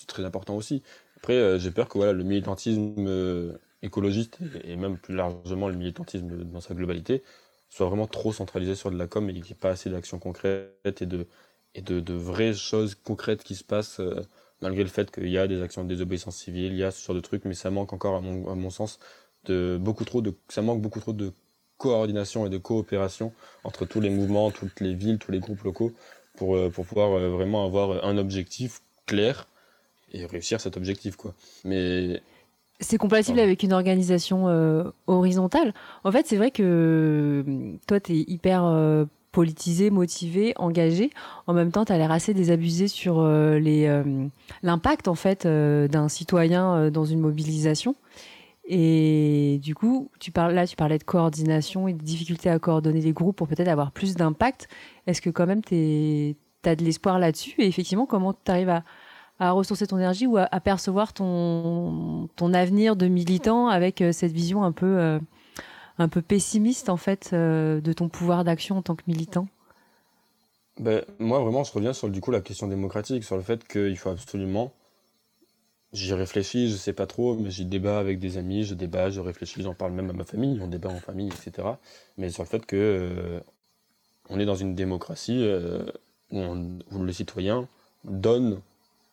très 0.06 0.26
important 0.26 0.56
aussi. 0.56 0.84
Après, 1.18 1.34
euh, 1.34 1.58
j'ai 1.58 1.72
peur 1.72 1.90
que 1.90 1.98
voilà, 1.98 2.14
le 2.14 2.24
militantisme 2.24 2.94
euh, 3.00 3.58
écologiste 3.82 4.38
et, 4.64 4.76
même 4.76 5.00
plus 5.00 5.16
largement 5.16 5.70
le 5.70 5.76
militantisme 5.76 6.44
dans 6.44 6.62
sa 6.62 6.76
globalité 6.76 7.24
soit 7.70 7.88
vraiment 7.88 8.08
trop 8.08 8.32
centralisé 8.32 8.76
sur 8.76 8.92
de 8.92 8.98
la 8.98 9.08
com 9.08 9.28
et 9.28 9.34
qu'il 9.34 9.42
n'y 9.42 9.52
ait 9.52 9.56
pas 9.56 9.72
assez 9.72 9.90
d'actions 9.90 10.20
concrètes 10.20 11.02
et 11.02 11.08
de, 11.08 11.26
et 11.74 11.82
de, 11.82 12.14
vraies 12.14 12.54
choses 12.54 12.94
concrètes 12.94 13.44
qui 13.44 13.56
se 13.56 13.64
passent. 13.64 14.00
Euh, 14.00 14.22
malgré 14.62 14.84
le 14.84 14.90
fait 14.90 15.12
qu'il 15.12 15.30
y 15.30 15.38
a 15.38 15.48
des 15.48 15.62
actions 15.62 15.84
de 15.84 15.90
désobéissance 15.90 16.38
civile, 16.38 16.74
il 16.74 16.78
y 16.78 16.84
a 16.84 16.92
ce 16.92 17.06
genre 17.06 17.16
de 17.16 17.22
trucs, 17.22 17.46
mais 17.46 17.54
ça 17.54 17.72
manque 17.72 17.94
encore, 17.94 18.16
à 18.16 18.22
mon, 18.22 18.50
à 18.50 18.56
mon 18.56 18.70
sens, 18.70 19.00
de 19.46 19.78
beaucoup 19.80 20.06
trop 20.06 20.22
de, 20.22 20.34
ça 20.50 20.62
manque 20.62 20.82
beaucoup 20.82 21.00
trop 21.00 21.14
de 21.14 21.32
coordination 21.78 22.46
et 22.46 22.50
de 22.50 22.58
coopération 22.58 23.34
entre 23.64 23.86
tous 23.86 24.00
les 24.00 24.10
mouvements, 24.10 24.52
toutes 24.52 24.80
les 24.80 24.94
villes, 24.94 25.18
tous 25.18 25.32
les 25.32 25.40
groupes 25.40 25.64
locaux, 25.64 25.92
pour, 26.38 26.56
euh, 26.56 26.70
pour 26.70 26.86
pouvoir 26.86 27.14
euh, 27.14 27.30
vraiment 27.30 27.66
avoir 27.66 28.06
un 28.06 28.18
objectif 28.18 28.82
clair 29.06 29.48
et 30.12 30.26
réussir 30.26 30.62
cet 30.62 30.78
objectif, 30.78 31.16
quoi. 31.16 31.34
Mais 31.64 32.22
c'est 32.80 32.98
compatible 32.98 33.40
avec 33.40 33.64
une 33.64 33.74
organisation 33.74 34.50
euh, 34.50 34.84
horizontale. 35.08 35.74
En 36.04 36.12
fait, 36.12 36.28
c'est 36.28 36.36
vrai 36.36 36.52
que 36.52 37.44
toi, 37.88 38.00
tu 38.00 38.14
es 38.14 38.26
hyper 38.28 39.08
politisé, 39.36 39.90
motivé, 39.90 40.54
engagé. 40.56 41.10
En 41.46 41.54
même 41.54 41.70
temps, 41.70 41.84
tu 41.84 41.92
as 41.92 41.98
l'air 41.98 42.10
assez 42.10 42.34
désabusé 42.34 42.88
sur 42.88 43.20
euh, 43.20 43.60
euh, 43.60 44.28
l'impact 44.64 45.10
en 45.10 45.16
fait 45.16 45.46
euh, 45.46 45.90
d'un 45.90 46.08
citoyen 46.08 46.90
dans 46.90 47.04
une 47.04 47.20
mobilisation. 47.20 47.96
Et 48.64 49.60
du 49.62 49.76
coup, 49.76 50.10
tu 50.22 50.32
parles 50.32 50.54
là, 50.54 50.66
tu 50.66 50.78
parlais 50.78 50.98
de 50.98 51.04
coordination 51.04 51.90
et 51.90 51.94
de 51.94 52.02
difficulté 52.02 52.50
à 52.50 52.58
coordonner 52.60 53.02
les 53.02 53.12
groupes 53.12 53.36
pour 53.36 53.50
peut-être 53.50 53.68
avoir 53.68 53.92
plus 53.92 54.16
d'impact. 54.16 54.70
Est-ce 55.06 55.22
que 55.22 55.30
quand 55.30 55.46
même 55.46 55.62
tu 55.62 56.36
as 56.64 56.76
de 56.78 56.86
l'espoir 56.86 57.20
là-dessus? 57.20 57.56
Et 57.58 57.68
effectivement, 57.68 58.06
comment 58.06 58.34
tu 58.34 58.50
arrives 58.50 58.82
à, 59.40 59.52
ressourcer 59.52 59.86
ton 59.86 59.98
énergie 59.98 60.28
ou 60.28 60.38
à, 60.38 60.60
percevoir 60.62 61.12
ton 61.12 62.54
avenir 62.54 62.96
de 62.96 63.08
militant 63.08 63.68
avec 63.68 64.02
cette 64.14 64.32
vision 64.32 64.64
un 64.64 64.72
peu 64.72 65.20
un 65.98 66.08
peu 66.08 66.22
pessimiste 66.22 66.90
en 66.90 66.98
fait 66.98 67.32
euh, 67.34 67.82
de 67.82 67.94
ton 67.94 68.10
pouvoir 68.10 68.44
d'action 68.44 68.78
en 68.78 68.82
tant 68.82 68.96
que 68.96 69.04
militant? 69.08 69.48
Ben, 70.80 71.04
Moi 71.20 71.40
vraiment 71.40 71.64
je 71.64 71.72
reviens 71.72 71.94
sur 71.94 72.10
du 72.10 72.22
coup 72.22 72.32
la 72.32 72.42
question 72.42 72.68
démocratique, 72.68 73.24
sur 73.24 73.38
le 73.38 73.44
fait 73.44 73.68
qu'il 73.68 73.98
faut 73.98 74.10
absolument... 74.10 74.72
J'y 75.94 76.14
réfléchis, 76.14 76.70
je 76.70 76.76
sais 76.76 76.92
pas 76.92 77.08
trop, 77.08 77.36
mais 77.36 77.50
j'y 77.52 77.64
débat 77.64 78.00
avec 78.00 78.20
des 78.20 78.38
amis, 78.38 78.66
je 78.66 78.74
débat, 78.74 79.10
je 79.10 79.22
réfléchis, 79.22 79.62
j'en 79.62 79.74
parle 79.74 79.94
même 79.94 80.10
à 80.10 80.14
ma 80.14 80.26
famille, 80.26 80.60
on 80.62 80.68
débat 80.68 80.90
en 80.90 81.00
famille, 81.00 81.30
etc. 81.30 81.70
Mais 82.18 82.30
sur 82.30 82.44
le 82.44 82.50
fait 82.50 82.66
que 82.66 82.76
euh, 82.76 83.40
on 84.30 84.38
est 84.38 84.46
dans 84.46 84.56
une 84.56 84.76
démocratie 84.76 85.42
euh, 85.42 85.86
où, 86.32 86.42
où 86.42 87.00
le 87.02 87.14
citoyen 87.14 87.70
donne 88.04 88.60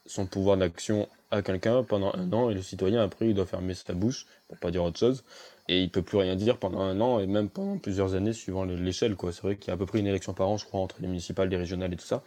son 0.07 0.27
pouvoir 0.27 0.57
d'action 0.57 1.09
à 1.31 1.43
quelqu'un 1.43 1.83
pendant 1.83 2.13
un 2.15 2.33
an 2.33 2.51
et 2.51 2.55
le 2.55 2.63
citoyen 2.63 3.03
après 3.03 3.29
il 3.29 3.35
doit 3.35 3.47
fermer 3.47 3.75
sa 3.75 3.95
bouche 3.95 4.27
pour 4.49 4.59
pas 4.59 4.71
dire 4.71 4.85
autre 4.85 4.99
chose 4.99 5.25
et 5.69 5.83
il 5.83 5.91
peut 5.91 6.03
plus 6.03 6.19
rien 6.19 6.37
dire 6.37 6.59
pendant 6.59 6.81
un 6.81 7.01
an 7.01 7.21
et 7.21 7.27
même 7.27 7.49
pendant 7.49 7.79
plusieurs 7.79 8.15
années 8.15 8.33
suivant 8.33 8.65
l'échelle 8.65 9.17
quoi. 9.17 9.33
C'est 9.33 9.43
vrai 9.43 9.57
qu'il 9.57 9.69
y 9.69 9.71
a 9.71 9.75
à 9.75 9.77
peu 9.77 9.87
près 9.87 10.01
une 10.01 10.07
élection 10.07 10.35
par 10.35 10.49
an 10.49 10.57
je 10.57 10.65
crois 10.67 10.81
entre 10.81 10.97
les 11.01 11.09
municipales 11.09 11.49
les 11.49 11.57
régionales 11.57 11.93
et 11.93 11.97
tout 11.97 12.07
ça. 12.07 12.23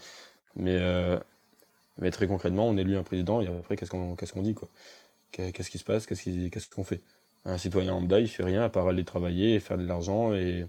Mais 0.55 0.77
euh, 0.79 1.19
mais 1.99 2.11
très 2.11 2.27
concrètement 2.27 2.67
on 2.67 2.77
élu 2.77 2.95
un 2.97 3.03
président 3.03 3.41
et 3.41 3.47
après 3.47 3.75
qu'est-ce 3.77 3.91
qu'on 3.91 4.15
qu'est-ce 4.15 4.33
qu'on 4.33 4.41
dit 4.41 4.53
quoi? 4.53 4.69
Qu'est-ce 5.31 5.69
qui 5.69 5.77
se 5.77 5.83
passe? 5.83 6.05
Qu'est-ce 6.05 6.69
qu'on 6.69 6.83
fait? 6.85 7.01
Un 7.45 7.57
citoyen 7.57 7.91
lambda 7.91 8.19
il 8.19 8.27
fait 8.29 8.43
rien 8.43 8.63
à 8.63 8.69
part 8.69 8.87
aller 8.87 9.03
travailler 9.03 9.55
et 9.55 9.59
faire 9.59 9.77
de 9.77 9.85
l'argent 9.85 10.33
et 10.33 10.65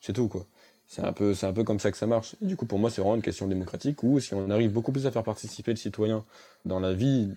c'est 0.00 0.12
tout 0.12 0.28
quoi. 0.28 0.46
C'est 0.86 1.02
un 1.02 1.12
peu 1.12 1.34
c'est 1.34 1.46
un 1.46 1.52
peu 1.52 1.64
comme 1.64 1.78
ça 1.80 1.90
que 1.92 1.96
ça 1.98 2.06
marche. 2.06 2.34
Du 2.40 2.56
coup 2.56 2.66
pour 2.66 2.78
moi 2.78 2.90
c'est 2.90 3.00
vraiment 3.00 3.16
une 3.16 3.22
question 3.22 3.46
démocratique 3.46 4.02
où 4.02 4.20
si 4.20 4.34
on 4.34 4.50
arrive 4.50 4.72
beaucoup 4.72 4.92
plus 4.92 5.06
à 5.06 5.10
faire 5.12 5.22
participer 5.24 5.70
le 5.72 5.76
citoyen 5.76 6.24
dans 6.64 6.80
la 6.80 6.92
vie 6.92 7.30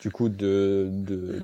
du 0.00 0.10
coup 0.10 0.28
de, 0.28 0.88
de, 0.90 1.42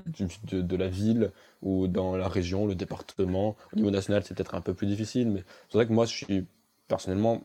de, 0.51 0.75
la 0.75 0.87
ville 0.87 1.31
ou 1.61 1.87
dans 1.87 2.17
la 2.17 2.27
région, 2.27 2.65
le 2.65 2.75
département. 2.75 3.55
Au 3.73 3.75
niveau 3.75 3.91
national, 3.91 4.23
c'est 4.23 4.35
peut-être 4.35 4.55
un 4.55 4.61
peu 4.61 4.73
plus 4.73 4.87
difficile, 4.87 5.29
mais 5.29 5.43
c'est 5.69 5.77
vrai 5.77 5.87
que 5.87 5.93
moi, 5.93 6.05
je 6.05 6.13
suis 6.13 6.45
personnellement, 6.87 7.43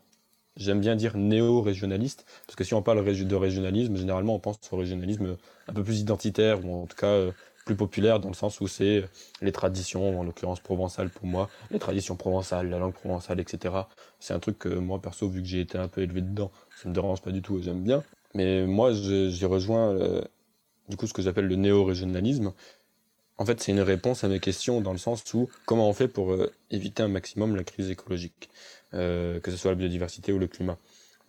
j'aime 0.57 0.81
bien 0.81 0.97
dire 0.97 1.17
néo-régionaliste, 1.17 2.25
parce 2.47 2.57
que 2.57 2.65
si 2.65 2.75
on 2.75 2.83
parle 2.83 3.05
de 3.05 3.35
régionalisme, 3.37 3.97
généralement, 3.97 4.35
on 4.35 4.39
pense 4.39 4.59
au 4.71 4.77
régionalisme 4.77 5.37
un 5.69 5.73
peu 5.73 5.85
plus 5.85 6.01
identitaire, 6.01 6.65
ou 6.65 6.83
en 6.83 6.87
tout 6.87 6.97
cas 6.97 7.09
euh, 7.09 7.33
plus 7.67 7.77
populaire, 7.77 8.19
dans 8.19 8.29
le 8.29 8.35
sens 8.35 8.61
où 8.61 8.67
c'est 8.67 9.05
les 9.43 9.53
traditions, 9.53 10.19
en 10.19 10.25
l'occurrence 10.25 10.61
provençales 10.61 11.11
pour 11.11 11.27
moi, 11.27 11.51
les 11.71 11.79
traditions 11.79 12.17
provençales, 12.17 12.71
la 12.71 12.79
langue 12.79 12.95
provençale, 12.95 13.39
etc. 13.39 13.75
C'est 14.19 14.33
un 14.33 14.41
truc 14.41 14.59
que 14.59 14.69
moi, 14.71 15.01
perso, 15.01 15.29
vu 15.29 15.43
que 15.43 15.49
j'ai 15.49 15.61
été 15.61 15.77
un 15.77 15.89
peu 15.89 16.01
élevé 16.01 16.23
dedans, 16.23 16.51
ça 16.83 16.89
me 16.89 16.95
dérange 16.95 17.21
pas 17.21 17.31
du 17.31 17.43
tout 17.43 17.61
j'aime 17.61 17.83
bien. 17.83 18.03
Mais 18.35 18.67
moi, 18.67 18.93
j'ai 18.93 19.47
rejoint 19.47 19.91
euh, 19.91 20.23
du 20.93 20.99
coup 20.99 21.07
ce 21.07 21.15
que 21.15 21.23
j'appelle 21.23 21.47
le 21.47 21.57
néo-régionalisme. 21.57 22.53
En 23.39 23.47
fait, 23.47 23.61
c'est 23.61 23.73
une 23.73 23.81
réponse 23.81 24.25
à 24.25 24.29
mes 24.29 24.41
questions 24.41 24.83
dans 24.83 24.93
le 24.93 24.99
sens 24.99 25.25
où 25.33 25.49
comment 25.65 25.89
on 25.89 25.95
fait 25.95 26.07
pour 26.07 26.33
euh, 26.33 26.53
éviter 26.71 27.03
un 27.03 27.09
maximum 27.09 27.57
la 27.57 27.65
crise 27.65 27.89
écologique, 27.91 28.51
euh, 28.93 29.41
que 29.41 29.51
ce 29.51 29.57
soit 29.57 29.71
la 29.71 29.77
biodiversité 29.77 30.33
ou 30.33 30.39
le 30.39 30.49
climat? 30.49 30.77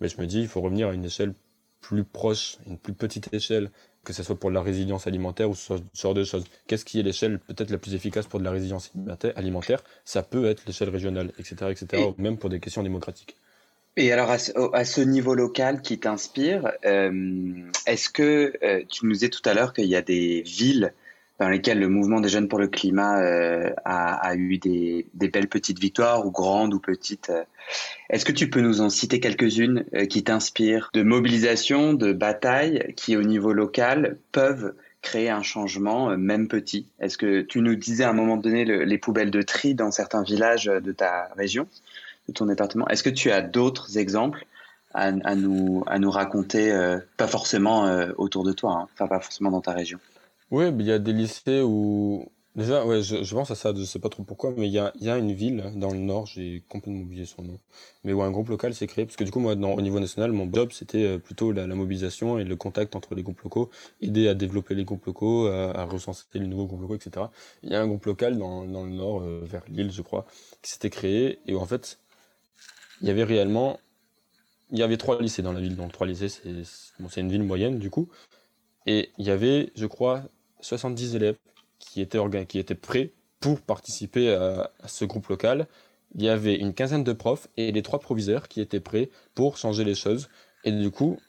Mais 0.02 0.10
je 0.10 0.20
me 0.20 0.28
dis, 0.28 0.42
il 0.42 0.50
faut 0.50 0.60
revenir 0.60 0.90
à 0.90 0.94
une 0.94 1.06
échelle 1.06 1.34
plus 1.80 2.04
proche, 2.04 2.58
une 2.68 2.78
plus 2.78 2.94
petite 2.94 3.34
échelle, 3.34 3.72
que 4.04 4.12
ce 4.12 4.22
soit 4.22 4.38
pour 4.38 4.52
la 4.52 4.62
résilience 4.62 5.08
alimentaire 5.08 5.50
ou 5.50 5.56
ce 5.56 5.76
genre 5.94 6.14
de 6.14 6.26
choses. 6.26 6.44
Qu'est-ce 6.68 6.84
qui 6.84 7.00
est 7.00 7.04
l'échelle 7.04 7.40
peut-être 7.40 7.70
la 7.70 7.78
plus 7.78 7.94
efficace 7.96 8.28
pour 8.28 8.40
de 8.40 8.44
la 8.44 8.52
résilience 8.52 8.92
alimentaire? 9.38 9.82
Ça 10.04 10.24
peut 10.24 10.46
être 10.46 10.66
l'échelle 10.66 10.90
régionale, 10.90 11.32
etc., 11.40 11.72
etc., 11.72 12.04
même 12.18 12.38
pour 12.38 12.50
des 12.50 12.60
questions 12.60 12.84
démocratiques. 12.84 13.38
Et 13.96 14.12
alors, 14.12 14.32
à 14.32 14.86
ce, 14.86 15.02
niveau 15.02 15.36
local 15.36 15.82
qui 15.82 16.00
t'inspire, 16.00 16.72
euh, 16.84 17.52
est-ce 17.86 18.10
que 18.10 18.54
euh, 18.64 18.82
tu 18.90 19.06
nous 19.06 19.14
disais 19.14 19.30
tout 19.30 19.48
à 19.48 19.54
l'heure 19.54 19.74
qu'il 19.74 19.86
y 19.86 19.96
a 19.96 20.02
des 20.02 20.42
villes 20.42 20.94
dans 21.40 21.48
lesquelles 21.48 21.80
le 21.80 21.90
mouvement 21.90 22.20
des 22.20 22.30
jeunes 22.30 22.48
pour 22.48 22.58
le 22.58 22.68
climat 22.68 23.22
euh, 23.22 23.70
a, 23.86 24.34
eu 24.36 24.58
des, 24.58 25.06
belles 25.14 25.48
petites 25.48 25.80
victoires, 25.80 26.26
ou 26.26 26.32
grandes 26.32 26.74
ou 26.74 26.80
petites 26.80 27.32
Est-ce 28.10 28.26
que 28.26 28.32
tu 28.32 28.50
peux 28.50 28.62
nous 28.62 28.82
en 28.82 28.90
citer 28.90 29.20
quelques-unes 29.20 29.86
qui 30.10 30.24
t'inspirent 30.24 30.90
de 30.94 31.04
mobilisation, 31.04 31.94
de 31.94 32.14
bataille, 32.14 32.94
qui 32.96 33.16
au 33.16 33.22
niveau 33.22 33.54
local 33.54 34.18
peuvent 34.32 34.74
créer 35.04 35.30
un 35.30 35.44
changement, 35.44 36.18
même 36.18 36.48
petit? 36.48 36.88
Est-ce 37.00 37.18
que 37.18 37.42
tu 37.42 37.62
nous 37.62 37.76
disais 37.76 38.06
à 38.06 38.10
un 38.10 38.14
moment 38.14 38.38
donné 38.38 38.66
les 38.66 38.98
poubelles 38.98 39.32
de 39.32 39.42
tri 39.44 39.76
dans 39.76 39.92
certains 39.92 40.24
villages 40.24 40.66
de 40.66 40.92
ta 40.92 41.30
région? 41.36 41.68
De 42.28 42.34
ton 42.34 42.46
département. 42.46 42.88
Est-ce 42.88 43.04
que 43.04 43.10
tu 43.10 43.32
as 43.32 43.42
d'autres 43.42 43.98
exemples 43.98 44.46
à, 44.94 45.36
nous, 45.36 45.84
à 45.88 46.00
nous 46.00 46.12
raconter, 46.12 46.72
euh, 46.72 47.00
pas 47.18 47.28
forcément 47.28 47.88
euh, 47.88 48.12
autour 48.18 48.44
de 48.44 48.52
toi, 48.52 48.74
hein, 48.74 48.88
enfin 48.94 49.08
pas 49.08 49.20
forcément 49.20 49.52
dans 49.52 49.62
ta 49.62 49.74
région 49.74 50.00
Oui, 50.52 50.66
il 50.80 50.86
y 50.86 50.92
a 50.92 51.00
des 51.00 51.14
lycées 51.14 51.62
où... 51.62 52.30
Déjà, 52.56 52.86
ouais, 52.86 53.02
je, 53.02 53.34
pense 53.34 53.50
à 53.50 53.56
ça, 53.56 53.74
je 53.76 53.84
sais 53.84 53.98
pas 53.98 54.10
trop 54.10 54.22
pourquoi, 54.22 54.54
mais 54.56 54.68
il 54.68 54.72
y 54.72 54.78
a, 54.78 54.94
y 55.02 55.10
a 55.10 55.18
une 55.18 55.34
ville 55.34 55.72
dans 55.76 55.90
le 55.90 55.98
nord, 55.98 56.28
j'ai 56.28 56.62
complètement 56.70 57.02
oublié 57.02 57.26
son 57.26 57.42
nom, 57.42 57.58
mais 58.04 58.14
où 58.14 58.22
un 58.22 58.30
groupe 58.30 58.50
local 58.50 58.76
s'est 58.76 58.86
créé, 58.86 59.06
parce 59.06 59.16
que 59.16 59.24
du 59.24 59.32
coup, 59.32 59.40
moi, 59.40 59.54
au 59.54 59.82
niveau 59.82 60.00
national, 60.00 60.32
mon 60.34 60.48
job, 60.54 60.70
c'était 60.72 61.04
euh, 61.04 61.18
plutôt 61.18 61.52
la, 61.52 61.66
mobilisation 61.66 62.38
et 62.38 62.44
le 62.44 62.56
contact 62.56 62.96
entre 62.96 63.16
les 63.16 63.24
groupes 63.24 63.42
locaux, 63.42 63.72
aider 64.02 64.28
à 64.28 64.36
développer 64.36 64.76
les 64.76 64.84
groupes 64.86 65.04
locaux, 65.08 65.48
à, 65.48 65.84
recenser 65.86 66.26
les 66.36 66.42
nouveaux 66.42 66.68
groupes 66.68 66.82
locaux, 66.82 66.96
etc. 66.96 67.26
Il 67.64 67.72
y 67.72 67.76
a 67.76 67.82
un 67.82 67.88
groupe 67.88 68.06
local 68.06 68.38
dans, 68.38 68.66
dans 68.66 68.84
le 68.84 68.92
nord, 68.92 69.22
vers 69.22 69.64
Lille, 69.68 69.92
je 69.92 70.04
crois, 70.04 70.28
qui 70.62 70.70
s'était 70.74 70.92
créé, 70.92 71.40
et 71.48 71.56
où 71.56 71.60
en 71.60 71.66
fait, 71.66 71.98
il 73.04 73.10
y 73.10 73.12
avait 73.12 73.26
réellement. 73.26 73.80
Il 74.72 74.80
y 74.80 74.84
avait 74.84 74.98
trois 74.98 75.22
lycées 75.22 75.44
dans 75.44 75.52
la 75.52 75.60
ville, 75.60 75.76
donc 75.76 75.92
trois 75.92 76.08
lycées, 76.08 76.30
c'est 76.30 77.22
une 77.22 77.30
ville 77.30 77.44
moyenne 77.44 77.78
du 77.78 77.92
coup. 77.92 78.10
Et 78.88 79.12
il 79.20 79.26
y 79.28 79.30
avait, 79.30 79.72
je 79.76 79.86
crois, 79.86 80.24
70 80.62 81.16
élèves 81.16 81.36
qui 81.78 82.02
étaient, 82.02 82.20
qui 82.48 82.58
étaient 82.58 82.74
prêts 82.74 83.12
pour 83.40 83.62
participer 83.62 84.34
à, 84.34 84.72
ce 84.88 85.06
groupe 85.06 85.28
local. 85.28 85.68
Il 86.16 86.24
y 86.24 86.30
avait 86.30 86.56
une 86.56 86.74
quinzaine 86.74 87.04
de 87.04 87.14
profs 87.14 87.50
et 87.58 87.72
les 87.72 87.84
trois 87.84 88.00
proviseurs 88.00 88.48
qui 88.48 88.62
étaient 88.62 88.80
prêts 88.80 89.10
pour 89.36 89.58
changer 89.58 89.84
les 89.84 89.96
choses. 89.96 90.30
Et 90.64 90.72
du 90.72 90.90
coup, 90.90 91.20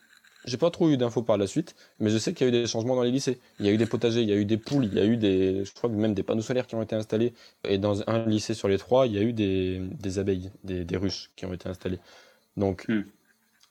j'ai 0.45 0.57
pas 0.57 0.71
trop 0.71 0.91
eu 0.91 0.97
d'infos 0.97 1.23
par 1.23 1.39
la 1.39 1.47
suite, 1.47 1.75
mais 2.01 2.11
je 2.11 2.19
sais 2.19 2.35
qu'il 2.35 2.47
y 2.47 2.51
a 2.51 2.53
eu 2.55 2.61
des 2.63 2.67
changements 2.67 2.97
dans 2.97 3.03
les 3.03 3.11
lycées. 3.11 3.39
Il 3.61 3.67
y 3.67 3.69
a 3.69 3.73
eu 3.73 3.77
des 3.77 3.87
potagers, 3.87 4.23
il 4.23 4.29
y 4.29 4.33
a 4.33 4.37
eu 4.37 4.45
des 4.45 4.59
poules, 4.59 4.85
il 4.85 4.95
y 4.95 5.01
a 5.01 5.05
eu 5.05 5.17
des, 5.17 5.65
je 5.65 5.73
crois 5.73 5.89
que 5.89 5.95
même 5.95 6.15
des 6.15 6.23
panneaux 6.23 6.43
solaires 6.43 6.67
qui 6.67 6.75
ont 6.75 6.83
été 6.83 6.95
installés. 6.97 7.33
Et 7.69 7.79
dans 7.79 8.09
un 8.09 8.27
lycée 8.27 8.55
sur 8.55 8.69
les 8.69 8.79
trois, 8.79 9.07
il 9.07 9.15
y 9.15 9.19
a 9.19 9.23
eu 9.23 9.33
des, 9.33 9.81
des 9.81 10.19
abeilles, 10.19 10.51
des, 10.63 10.85
des 10.85 10.97
ruches 10.97 11.31
qui 11.37 11.47
ont 11.47 11.53
été 11.53 11.69
installées. 11.69 11.99
Donc, 12.57 12.87
hmm. 12.89 13.05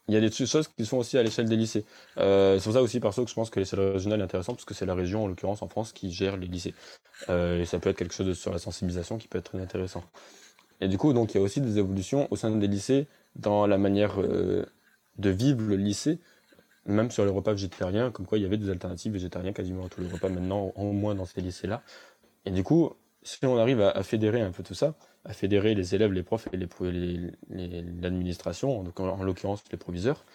il 0.08 0.14
y 0.14 0.18
a 0.18 0.22
des 0.22 0.32
choses 0.32 0.68
qui 0.68 0.86
sont 0.86 0.98
aussi 0.98 1.18
à 1.18 1.24
l'échelle 1.24 1.48
des 1.48 1.56
lycées. 1.56 1.86
Euh, 2.18 2.58
c'est 2.58 2.66
pour 2.66 2.74
ça 2.74 2.82
aussi, 2.82 3.00
perso, 3.00 3.24
que 3.24 3.30
je 3.30 3.36
pense 3.36 3.50
que 3.50 3.60
l'échelle 3.60 3.80
régionale 3.80 4.22
est 4.22 4.24
intéressante, 4.24 4.56
parce 4.58 4.66
que 4.66 4.74
c'est 4.74 4.86
la 4.86 4.96
région, 4.96 5.24
en 5.24 5.28
l'occurrence 5.28 5.62
en 5.62 5.68
France, 5.68 5.94
qui 5.94 6.12
gère 6.12 6.38
les 6.38 6.48
lycées. 6.48 6.74
Euh, 7.30 7.62
et 7.62 7.66
ça 7.66 7.80
peut 7.80 7.90
être 7.90 7.98
quelque 7.98 8.14
chose 8.14 8.38
sur 8.38 8.52
la 8.52 8.60
sensibilisation 8.60 9.18
qui 9.18 9.28
peut 9.28 9.38
être 9.38 9.52
très 9.52 9.62
intéressant. 9.62 10.04
Et 10.82 10.88
du 10.88 10.98
coup, 10.98 11.14
donc, 11.14 11.34
il 11.34 11.38
y 11.38 11.40
a 11.40 11.44
aussi 11.44 11.62
des 11.62 11.78
évolutions 11.78 12.28
au 12.32 12.36
sein 12.36 12.52
des 12.52 12.68
lycées 12.68 13.08
dans 13.36 13.66
la 13.68 13.78
manière 13.78 14.20
euh, 14.20 14.66
de 15.18 15.30
vivre 15.30 15.62
le 15.62 15.76
lycée, 15.76 16.20
même 16.86 17.12
sur 17.12 17.26
les 17.26 17.32
repas 17.32 17.54
végétariens, 17.54 18.12
comme 18.12 18.26
quoi 18.26 18.38
il 18.38 18.41
y 18.41 18.46
avait 18.46 18.58
des 18.58 18.69
alternatives 18.69 19.13
végétariennes 19.13 19.54
quasiment 19.54 19.86
à 19.86 19.89
tous 19.89 20.02
les 20.02 20.10
repas 20.10 20.30
maintenant, 20.30 20.74
au 20.76 20.91
moins 20.91 21.15
dans 21.15 21.26
ces 21.26 21.41
lycées-là. 21.41 21.82
Et 22.46 22.52
du 22.52 22.63
coup, 22.63 22.93
si 23.24 23.46
on 23.46 23.58
arrive 23.58 23.82
à, 23.82 24.04
fédérer 24.04 24.41
un 24.41 24.52
peu 24.52 24.63
tout 24.63 24.74
ça, 24.74 24.96
à 25.26 25.34
fédérer 25.34 25.76
les 25.76 25.96
élèves, 25.96 26.12
les 26.12 26.24
profs 26.24 26.48
et 26.52 26.58
l'administration, 28.02 28.86
en, 28.98 29.24
l'occurrence 29.24 29.63
les 29.72 29.78
proviseurs, 29.78 30.26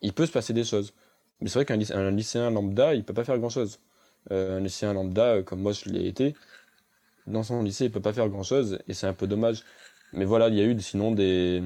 il 0.00 0.12
peut 0.12 0.26
se 0.26 0.32
passer 0.32 0.52
des 0.52 0.64
choses. 0.64 0.94
Mais 1.40 1.48
c'est 1.48 1.58
vrai 1.58 1.64
qu'un 1.64 2.10
lycéen 2.10 2.50
lambda, 2.50 2.94
il 2.94 3.04
peut 3.04 3.14
pas 3.14 3.24
faire 3.24 3.38
grand-chose. 3.38 3.80
Euh, 4.30 4.58
un 4.58 4.60
lycéen 4.60 4.92
lambda, 4.92 5.42
comme 5.42 5.60
moi 5.60 5.72
je 5.72 5.88
l'ai 5.88 6.06
été, 6.06 6.36
dans 7.26 7.42
son 7.42 7.62
lycée, 7.62 7.86
il 7.86 7.90
peut 7.90 8.00
pas 8.00 8.12
faire 8.12 8.28
grand-chose, 8.28 8.78
et 8.86 8.94
c'est 8.94 9.08
un 9.08 9.12
peu 9.12 9.26
dommage. 9.26 9.64
Mais 10.12 10.24
voilà, 10.24 10.48
il 10.48 10.54
y 10.54 10.60
a 10.60 10.64
eu 10.64 10.78
sinon 10.80 11.10
des, 11.12 11.62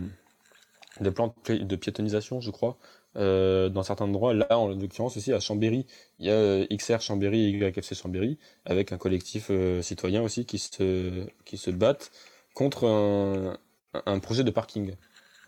des 1.01 1.11
plans 1.11 1.35
de 1.49 1.77
piétonisation, 1.77 2.41
je 2.41 2.51
crois, 2.51 2.79
euh, 3.17 3.69
dans 3.69 3.83
certains 3.83 4.05
endroits. 4.05 4.35
Là, 4.35 4.59
en 4.59 4.69
l'occurrence, 4.69 5.17
aussi 5.17 5.33
à 5.33 5.41
Chambéry, 5.41 5.87
il 6.19 6.27
y 6.27 6.31
a 6.31 6.35
euh, 6.35 6.67
XR 6.71 7.01
Chambéry 7.01 7.45
et 7.45 7.49
YFC 7.51 7.95
Chambéry, 7.95 8.37
avec 8.67 8.93
un 8.93 8.99
collectif 8.99 9.47
euh, 9.51 9.81
citoyen 9.81 10.23
aussi 10.23 10.45
qui 10.45 10.59
se, 10.59 11.27
qui 11.45 11.57
se 11.57 11.71
battent 11.71 12.11
contre 12.55 12.87
un, 12.87 13.57
un 14.05 14.19
projet 14.19 14.45
de 14.45 14.51
parking. 14.51 14.93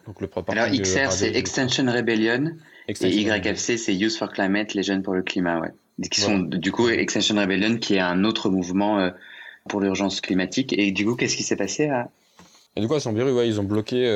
Donc 0.07 0.21
le 0.23 0.31
Alors 0.49 0.69
XR, 0.69 1.13
c'est 1.13 1.35
Extension 1.35 1.85
Rebellion, 1.85 2.53
et 2.89 2.95
YFC, 2.95 3.77
c'est 3.77 3.95
Youth 3.95 4.17
for 4.17 4.33
Climate, 4.33 4.73
les 4.73 4.83
jeunes 4.83 5.03
pour 5.03 5.15
le 5.15 5.23
climat, 5.23 5.61
ouais. 5.61 5.73
Qui 6.11 6.21
sont, 6.21 6.39
du 6.39 6.73
coup, 6.73 6.89
Extension 6.89 7.35
Rebellion, 7.37 7.77
qui 7.77 7.97
est 7.97 8.01
un 8.01 8.25
autre 8.25 8.51
mouvement 8.51 9.11
pour 9.69 9.81
l'urgence 9.81 10.21
climatique. 10.21 10.73
Et 10.79 10.93
du 10.93 11.05
coup, 11.05 11.17
qu'est-ce 11.17 11.37
qui 11.37 11.43
s'est 11.43 11.57
passé 11.57 11.89
à... 11.89 12.09
Et 12.77 12.81
du 12.81 12.87
coup, 12.87 12.95
à 12.95 13.01
Chambéry, 13.01 13.33
ouais, 13.33 13.49
ils 13.49 13.61
ont 13.61 13.65
bloqué 13.65 14.07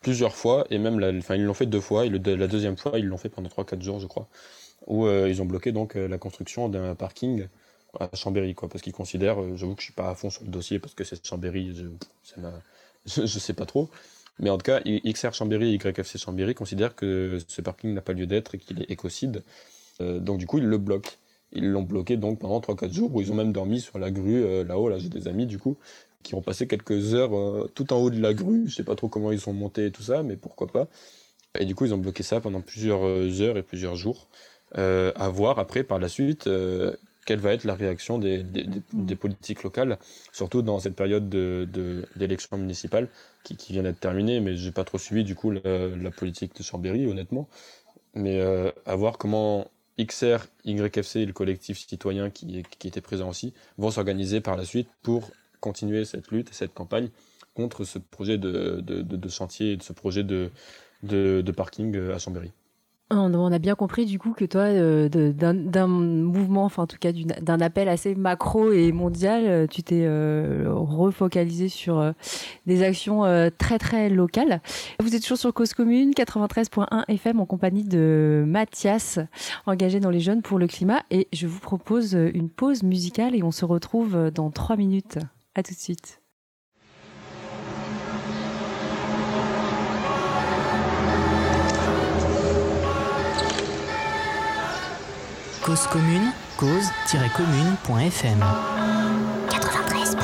plusieurs 0.00 0.34
fois, 0.34 0.66
et 0.70 0.78
même, 0.78 0.98
la, 0.98 1.10
enfin, 1.16 1.34
ils 1.34 1.44
l'ont 1.44 1.54
fait 1.54 1.66
deux 1.66 1.80
fois, 1.80 2.06
et 2.06 2.10
la 2.10 2.46
deuxième 2.46 2.76
fois, 2.76 2.98
ils 2.98 3.06
l'ont 3.06 3.16
fait 3.16 3.28
pendant 3.28 3.48
3-4 3.48 3.82
jours, 3.82 4.00
je 4.00 4.06
crois, 4.06 4.28
où 4.86 5.06
euh, 5.06 5.28
ils 5.28 5.42
ont 5.42 5.44
bloqué 5.44 5.72
donc 5.72 5.96
euh, 5.96 6.06
la 6.08 6.18
construction 6.18 6.68
d'un 6.68 6.94
parking 6.94 7.46
à 7.98 8.08
Chambéry, 8.14 8.54
quoi, 8.54 8.68
parce 8.68 8.82
qu'ils 8.82 8.92
considèrent, 8.92 9.42
euh, 9.42 9.56
j'avoue 9.56 9.74
que 9.74 9.80
je 9.80 9.86
suis 9.86 9.94
pas 9.94 10.10
à 10.10 10.14
fond 10.14 10.30
sur 10.30 10.44
le 10.44 10.50
dossier, 10.50 10.78
parce 10.78 10.94
que 10.94 11.04
c'est 11.04 11.24
Chambéry, 11.26 11.74
je, 11.74 11.86
je, 13.06 13.26
je, 13.26 13.38
sais 13.38 13.54
pas 13.54 13.66
trop, 13.66 13.90
mais 14.38 14.50
en 14.50 14.58
tout 14.58 14.64
cas, 14.64 14.80
XR 14.80 15.32
Chambéry 15.32 15.74
et 15.74 15.88
YFC 15.88 16.18
Chambéry 16.18 16.54
considèrent 16.54 16.94
que 16.94 17.38
ce 17.48 17.60
parking 17.60 17.92
n'a 17.92 18.02
pas 18.02 18.12
lieu 18.12 18.26
d'être 18.26 18.54
et 18.54 18.58
qu'il 18.58 18.82
est 18.82 18.90
écocide, 18.90 19.42
donc 20.00 20.38
du 20.38 20.46
coup, 20.46 20.58
ils 20.58 20.66
le 20.66 20.78
bloquent. 20.78 21.10
Ils 21.50 21.66
l'ont 21.66 21.82
bloqué 21.82 22.16
donc 22.18 22.38
pendant 22.38 22.60
3-4 22.60 22.92
jours, 22.92 23.12
où 23.12 23.20
ils 23.20 23.32
ont 23.32 23.34
même 23.34 23.52
dormi 23.52 23.80
sur 23.80 23.98
la 23.98 24.12
grue 24.12 24.62
là-haut, 24.64 24.88
là, 24.88 24.98
j'ai 24.98 25.08
des 25.08 25.26
amis 25.26 25.46
du 25.46 25.58
coup, 25.58 25.76
qui 26.22 26.34
ont 26.34 26.42
passé 26.42 26.66
quelques 26.66 27.14
heures 27.14 27.36
euh, 27.36 27.70
tout 27.74 27.92
en 27.92 27.96
haut 27.96 28.10
de 28.10 28.20
la 28.20 28.34
grue. 28.34 28.68
Je 28.68 28.74
sais 28.74 28.84
pas 28.84 28.94
trop 28.96 29.08
comment 29.08 29.32
ils 29.32 29.40
sont 29.40 29.52
montés 29.52 29.86
et 29.86 29.90
tout 29.90 30.02
ça, 30.02 30.22
mais 30.22 30.36
pourquoi 30.36 30.66
pas. 30.66 30.88
Et 31.58 31.64
du 31.64 31.74
coup, 31.74 31.86
ils 31.86 31.94
ont 31.94 31.98
bloqué 31.98 32.22
ça 32.22 32.40
pendant 32.40 32.60
plusieurs 32.60 33.06
euh, 33.06 33.40
heures 33.40 33.56
et 33.56 33.62
plusieurs 33.62 33.96
jours. 33.96 34.28
Euh, 34.76 35.12
à 35.16 35.28
voir 35.28 35.58
après, 35.58 35.82
par 35.82 35.98
la 35.98 36.08
suite, 36.08 36.48
quelle 37.26 37.40
va 37.40 37.52
être 37.52 37.64
la 37.64 37.74
réaction 37.74 38.18
des, 38.18 38.44
politiques 39.18 39.62
locales, 39.62 39.98
surtout 40.32 40.62
dans 40.62 40.78
cette 40.78 40.94
période 40.94 41.28
d'élection 41.28 42.56
de, 42.56 42.62
municipale 42.62 43.08
qui, 43.44 43.72
vient 43.72 43.82
d'être 43.82 44.00
terminée, 44.00 44.40
mais 44.40 44.56
j'ai 44.56 44.72
pas 44.72 44.84
trop 44.84 44.98
suivi 44.98 45.24
du 45.24 45.34
coup 45.34 45.50
la, 45.50 46.10
politique 46.10 46.54
de 46.54 46.62
Chambéry, 46.62 47.06
honnêtement. 47.06 47.48
Mais 48.14 48.40
à 48.40 48.94
voir 48.94 49.16
comment 49.16 49.70
XR, 49.98 50.46
YFC 50.66 51.16
et 51.16 51.26
le 51.26 51.32
collectif 51.32 51.78
citoyen 51.78 52.28
qui 52.28 52.62
était 52.84 53.00
présent 53.00 53.30
aussi 53.30 53.54
vont 53.78 53.90
s'organiser 53.90 54.42
par 54.42 54.56
la 54.56 54.66
suite 54.66 54.88
pour 55.02 55.30
continuer 55.60 56.04
cette 56.04 56.30
lutte 56.30 56.50
et 56.50 56.54
cette 56.54 56.74
campagne 56.74 57.10
contre 57.58 57.82
ce 57.82 57.98
projet 57.98 58.38
de, 58.38 59.28
chantier 59.28 59.72
et 59.72 59.76
de 59.76 59.82
ce 59.82 59.92
projet 59.92 60.22
de, 60.22 60.50
parking 61.56 61.96
euh, 61.96 62.14
à 62.14 62.18
Chambéry. 62.18 62.52
On 63.10 63.52
a 63.52 63.58
bien 63.58 63.74
compris 63.74 64.04
du 64.04 64.18
coup 64.18 64.34
que 64.34 64.44
toi, 64.44 64.64
euh, 64.64 65.08
d'un 65.08 65.86
mouvement, 65.86 66.66
enfin 66.66 66.82
en 66.82 66.86
tout 66.86 66.98
cas 67.00 67.10
d'un 67.10 67.58
appel 67.62 67.88
assez 67.88 68.14
macro 68.14 68.70
et 68.70 68.92
mondial, 68.92 69.44
euh, 69.46 69.66
tu 69.66 69.82
t'es 69.82 70.06
refocalisé 70.68 71.70
sur 71.70 72.12
des 72.66 72.82
actions 72.82 73.22
très 73.56 73.78
très 73.78 74.10
locales. 74.10 74.60
Vous 75.00 75.16
êtes 75.16 75.22
toujours 75.22 75.38
sur 75.38 75.54
Cause 75.54 75.72
Commune 75.72 76.10
93.1 76.10 77.04
FM 77.08 77.40
en 77.40 77.46
compagnie 77.46 77.84
de 77.84 78.44
Mathias, 78.46 79.18
engagé 79.64 80.00
dans 80.00 80.10
les 80.10 80.20
jeunes 80.20 80.42
pour 80.42 80.58
le 80.58 80.66
climat. 80.66 81.02
Et 81.10 81.28
je 81.32 81.46
vous 81.46 81.60
propose 81.60 82.12
une 82.12 82.50
pause 82.50 82.82
musicale 82.82 83.34
et 83.34 83.42
on 83.42 83.52
se 83.52 83.64
retrouve 83.64 84.30
dans 84.30 84.50
trois 84.50 84.76
minutes. 84.76 85.18
À 85.58 85.62
tout 85.64 85.74
de 85.74 85.78
suite. 85.80 86.20
Cause 95.64 95.88
commune, 95.88 96.30
cause-commune.fm 96.58 98.44
93.1 99.48 100.16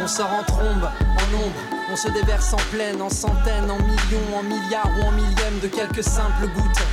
On 0.00 0.06
sort 0.06 0.32
en 0.32 0.44
trombe, 0.44 0.64
en 0.64 1.34
ombre, 1.34 1.60
on 1.90 1.96
se 1.96 2.08
déverse 2.12 2.54
en 2.54 2.58
pleine, 2.70 3.02
en 3.02 3.10
centaines, 3.10 3.68
en 3.68 3.78
millions, 3.78 4.36
en 4.38 4.44
milliards 4.44 4.92
ou 5.00 5.02
en 5.02 5.10
millièmes 5.10 5.58
de 5.60 5.66
quelques 5.66 6.04
simples 6.04 6.46
gouttes 6.54 6.86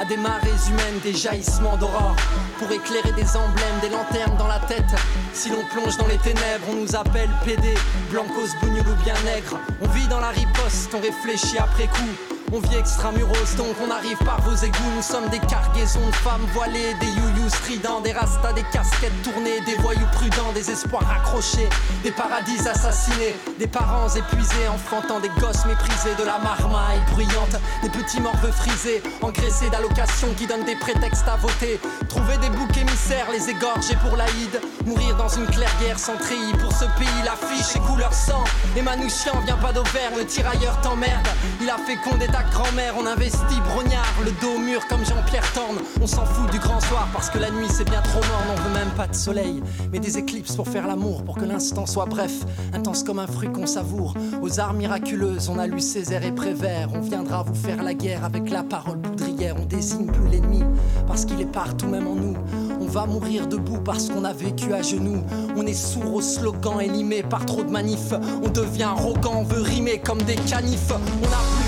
à 0.00 0.04
des 0.04 0.16
marées 0.16 0.50
humaines, 0.68 1.00
des 1.02 1.14
jaillissements 1.14 1.76
d'aurore, 1.76 2.16
pour 2.58 2.70
éclairer 2.70 3.12
des 3.12 3.36
emblèmes, 3.36 3.80
des 3.82 3.88
lanternes 3.88 4.36
dans 4.38 4.46
la 4.46 4.60
tête. 4.60 4.94
Si 5.32 5.50
l'on 5.50 5.64
plonge 5.72 5.96
dans 5.96 6.06
les 6.06 6.18
ténèbres, 6.18 6.66
on 6.70 6.74
nous 6.74 6.96
appelle 6.96 7.30
PD, 7.44 7.74
blancos, 8.10 8.54
bougnoul 8.60 8.86
ou 8.88 9.04
bien 9.04 9.14
nègre. 9.24 9.58
On 9.80 9.88
vit 9.88 10.06
dans 10.08 10.20
la 10.20 10.30
riposte, 10.30 10.94
on 10.94 11.00
réfléchit 11.00 11.58
après 11.58 11.86
coup. 11.86 12.37
On 12.50 12.60
vit 12.60 12.76
extramuros, 12.76 13.56
donc 13.58 13.76
on 13.86 13.90
arrive 13.90 14.16
par 14.24 14.40
vos 14.40 14.56
égouts. 14.56 14.92
Nous 14.96 15.02
sommes 15.02 15.28
des 15.28 15.38
cargaisons 15.38 16.06
de 16.06 16.14
femmes 16.14 16.46
voilées, 16.54 16.94
des 16.98 17.06
youyous 17.06 17.50
stridents, 17.50 18.00
des 18.00 18.12
rastas, 18.12 18.54
des 18.54 18.64
casquettes 18.72 19.22
tournées, 19.22 19.60
des 19.66 19.74
voyous 19.82 20.06
prudents, 20.12 20.52
des 20.54 20.70
espoirs 20.70 21.04
accrochés, 21.10 21.68
des 22.02 22.10
paradis 22.10 22.66
assassinés, 22.66 23.36
des 23.58 23.66
parents 23.66 24.08
épuisés, 24.08 24.66
enfantant 24.72 25.20
des 25.20 25.28
gosses 25.40 25.66
méprisés, 25.66 26.14
de 26.18 26.24
la 26.24 26.38
marmaille 26.38 27.00
bruyante, 27.12 27.60
des 27.82 27.90
petits 27.90 28.20
morveux 28.20 28.52
frisés, 28.52 29.02
engraissés 29.20 29.68
d'allocations 29.68 30.32
qui 30.38 30.46
donnent 30.46 30.64
des 30.64 30.76
prétextes 30.76 31.28
à 31.28 31.36
voter. 31.36 31.78
Trouver 32.08 32.38
des 32.38 32.48
boucs 32.48 32.76
émissaires, 32.78 33.26
les 33.30 33.50
égorger 33.50 33.96
pour 33.96 34.16
l'Aïd, 34.16 34.60
mourir 34.86 35.16
dans 35.16 35.28
une 35.28 35.46
clairière 35.46 35.98
sans 35.98 36.16
treillis. 36.16 36.54
Pour 36.62 36.72
ce 36.72 36.86
pays, 36.98 37.22
l'affiche 37.26 37.76
est 37.76 37.86
couleur 37.86 38.14
sang. 38.14 38.44
Et 38.74 38.80
Manouchian 38.80 39.38
vient 39.44 39.58
pas 39.58 39.72
d'Auvergne, 39.72 40.16
le 40.16 40.24
tirailleur 40.24 40.80
t'emmerde. 40.80 41.28
Il 41.60 41.68
a 41.68 41.76
fécondé 41.76 42.26
ta 42.26 42.37
grand-mère, 42.50 42.94
on 42.98 43.06
investit 43.06 43.60
brognard, 43.72 44.14
le 44.24 44.30
dos 44.40 44.58
mûr 44.58 44.86
comme 44.88 45.04
Jean-Pierre 45.04 45.52
Torne. 45.52 45.78
On 46.00 46.06
s'en 46.06 46.24
fout 46.24 46.50
du 46.50 46.58
grand 46.58 46.80
soir 46.80 47.08
parce 47.12 47.30
que 47.30 47.38
la 47.38 47.50
nuit 47.50 47.66
c'est 47.70 47.88
bien 47.88 48.00
trop 48.02 48.20
mort, 48.20 48.42
on 48.50 48.60
veut 48.60 48.74
même 48.74 48.90
pas 48.96 49.06
de 49.06 49.14
soleil, 49.14 49.62
mais 49.92 49.98
des 49.98 50.18
éclipses 50.18 50.56
pour 50.56 50.68
faire 50.68 50.86
l'amour, 50.86 51.24
pour 51.24 51.36
que 51.36 51.44
l'instant 51.44 51.86
soit 51.86 52.06
bref, 52.06 52.32
intense 52.72 53.02
comme 53.02 53.18
un 53.18 53.26
fruit 53.26 53.50
qu'on 53.50 53.66
savoure. 53.66 54.14
Aux 54.42 54.60
arts 54.60 54.74
miraculeuses, 54.74 55.48
on 55.48 55.58
a 55.58 55.66
lu 55.66 55.80
Césaire 55.80 56.24
et 56.24 56.32
Prévert, 56.32 56.88
on 56.94 57.00
viendra 57.00 57.42
vous 57.42 57.54
faire 57.54 57.82
la 57.82 57.94
guerre 57.94 58.24
avec 58.24 58.50
la 58.50 58.62
parole 58.62 59.00
poudrière, 59.00 59.56
on 59.58 59.64
désigne 59.64 60.06
plus 60.06 60.28
l'ennemi 60.28 60.62
parce 61.06 61.24
qu'il 61.24 61.40
est 61.40 61.46
partout 61.46 61.86
même 61.86 62.06
en 62.06 62.14
nous. 62.14 62.36
On 62.80 62.86
va 62.86 63.06
mourir 63.06 63.46
debout 63.46 63.80
parce 63.84 64.08
qu'on 64.08 64.24
a 64.24 64.32
vécu 64.32 64.72
à 64.72 64.82
genoux. 64.82 65.22
On 65.56 65.66
est 65.66 65.74
sourd 65.74 66.14
aux 66.14 66.22
slogans 66.22 66.80
élimés 66.80 67.22
par 67.22 67.44
trop 67.44 67.62
de 67.62 67.70
manifs. 67.70 68.12
On 68.42 68.48
devient 68.48 68.84
arrogant, 68.84 69.36
on 69.36 69.42
veut 69.42 69.62
rimer 69.62 69.98
comme 69.98 70.22
des 70.22 70.36
canifs. 70.36 70.90
On 70.90 71.26
a 71.26 71.40
plus 71.56 71.67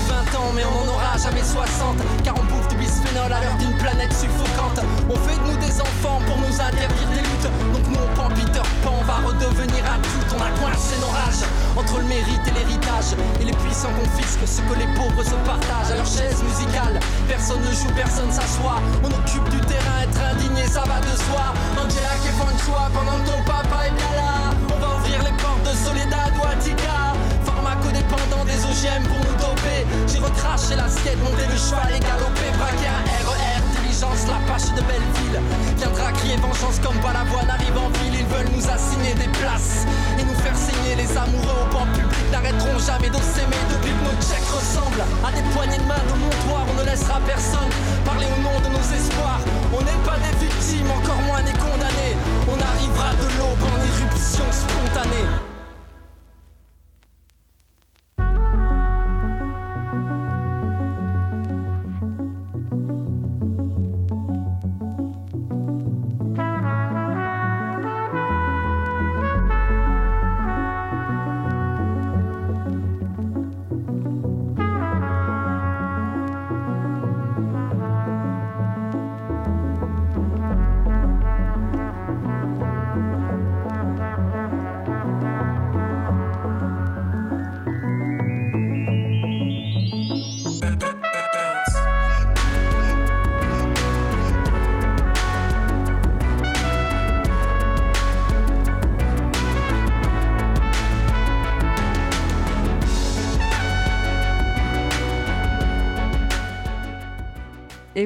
mais 0.53 0.63
on 0.65 0.85
n'en 0.85 0.93
aura 0.93 1.17
jamais 1.17 1.43
60. 1.43 1.97
Car 2.23 2.35
on 2.37 2.43
bouffe 2.45 2.67
du 2.69 2.75
bisphénol 2.75 3.31
à 3.31 3.39
l'heure 3.41 3.57
d'une 3.59 3.75
planète 3.77 4.13
suffocante. 4.13 4.79
On 5.09 5.15
fait 5.15 5.37
de 5.37 5.45
nous 5.51 5.57
des 5.57 5.81
enfants 5.81 6.19
pour 6.25 6.37
nous 6.37 6.55
interdire 6.59 7.09
des 7.13 7.21
luttes. 7.21 7.49
Donc 7.73 7.85
nous 7.89 7.99
on 7.99 8.29
Peter 8.29 8.61
Pan, 8.83 8.93
on 8.99 9.03
va 9.03 9.17
redevenir 9.27 9.83
adulte. 9.85 10.31
On 10.33 10.41
a 10.41 10.51
coincé 10.59 10.95
nos 11.01 11.11
rages 11.11 11.45
entre 11.75 11.99
le 11.99 12.05
mérite 12.05 12.41
et 12.47 12.51
l'héritage. 12.51 13.17
Et 13.41 13.45
les 13.45 13.55
puissants 13.63 13.93
confisquent 13.99 14.47
ce 14.47 14.61
que 14.61 14.75
les 14.79 14.87
pauvres 14.95 15.23
se 15.23 15.35
partagent. 15.45 15.91
À 15.91 15.95
leur 15.95 16.05
chaise 16.05 16.41
musicale, 16.43 16.99
personne 17.27 17.61
ne 17.61 17.71
joue, 17.71 17.91
personne 17.95 18.31
s'assoit. 18.31 18.79
On 19.03 19.09
occupe 19.09 19.47
du 19.49 19.59
terrain, 19.67 20.03
être 20.03 20.21
indigné, 20.33 20.65
ça 20.67 20.83
va 20.87 20.99
de 21.01 21.13
soi. 21.27 21.53
Angela 21.77 22.13
qui 22.21 22.31
font 22.37 22.47
le 22.47 22.59
choix 22.63 22.89
pendant 22.93 23.17
que 23.19 23.29
ton 23.29 23.41
papa 23.43 23.87
est 23.87 23.95
bien 23.95 24.13
là. 24.15 24.55
On 24.69 24.79
va 24.79 24.95
ouvrir 24.97 25.19
les 25.23 25.35
portes 25.41 25.63
de 25.63 25.75
Soledad 25.75 26.31
ou 26.39 26.45
Attica. 26.45 27.10
OGM 28.81 29.03
pour 29.03 29.17
nous 29.17 29.37
doper. 29.37 29.85
J'ai 30.07 30.19
recraché 30.19 30.75
l'assiette, 30.75 31.21
monté 31.21 31.45
le 31.45 31.57
cheval 31.57 31.93
et 31.93 31.99
galopé, 31.99 32.49
braqué 32.57 32.87
un 32.87 33.29
RER 33.29 33.61
marché 34.47 34.73
de 34.73 34.81
Belleville. 34.81 35.39
Viendra 35.77 36.11
crier 36.13 36.37
vengeance 36.37 36.79
comme 36.81 36.97
Balavoine 36.99 37.49
arrive 37.49 37.77
en 37.77 37.89
ville. 37.99 38.19
Ils 38.19 38.25
veulent 38.25 38.49
nous 38.55 38.65
assigner 38.65 39.13
des 39.13 39.29
places 39.37 39.85
Et 40.17 40.23
nous 40.23 40.33
faire 40.33 40.55
saigner 40.55 40.95
les 40.95 41.11
amoureux 41.15 41.61
au 41.61 41.73
banc 41.73 41.85
public. 41.93 42.25
N'arrêteront 42.31 42.79
jamais 42.79 43.09
de 43.09 43.21
s'aimer 43.21 43.61
depuis 43.69 43.93
que 43.93 44.03
nos 44.03 44.17
checks 44.17 44.49
ressemblent 44.49 45.05
À 45.21 45.31
des 45.31 45.45
poignées 45.53 45.77
de 45.77 45.85
main 45.85 46.01
de 46.09 46.15
montoir 46.17 46.65
On 46.69 46.75
ne 46.81 46.85
laissera 46.89 47.19
personne 47.25 47.69
parler 48.05 48.25
au 48.33 48.39
nom 48.41 48.57
de 48.65 48.69
nos 48.73 48.87
espoirs. 48.97 49.41
On 49.73 49.81
n'est 49.85 50.03
pas 50.03 50.17
des 50.17 50.33
victimes, 50.41 50.89
encore 50.89 51.21
moins 51.29 51.43
des 51.45 51.53
condamnés. 51.53 52.17
On 52.49 52.57
arrivera 52.57 53.13
de 53.13 53.27
l'aube 53.37 53.61
en 53.61 53.77
éruption 53.77 54.47
spontanée 54.49 55.50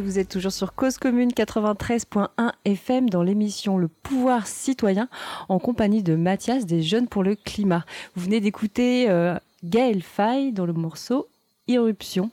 Vous 0.02 0.20
êtes 0.20 0.30
toujours 0.30 0.52
sur 0.52 0.74
Cause 0.74 0.98
Commune 0.98 1.30
93.1 1.30 2.28
FM 2.66 3.10
dans 3.10 3.24
l'émission 3.24 3.78
Le 3.78 3.88
pouvoir 3.88 4.46
citoyen 4.46 5.08
en 5.48 5.58
compagnie 5.58 6.04
de 6.04 6.16
Mathias 6.16 6.66
des 6.66 6.82
Jeunes 6.82 7.08
pour 7.08 7.24
le 7.24 7.36
climat. 7.36 7.86
Vous 8.16 8.24
venez 8.26 8.42
d'écouter 8.42 9.10
euh, 9.10 9.38
Gaël 9.64 10.02
Faye 10.02 10.52
dans 10.52 10.66
le 10.66 10.74
morceau 10.74 11.28
Irruption. 11.68 12.30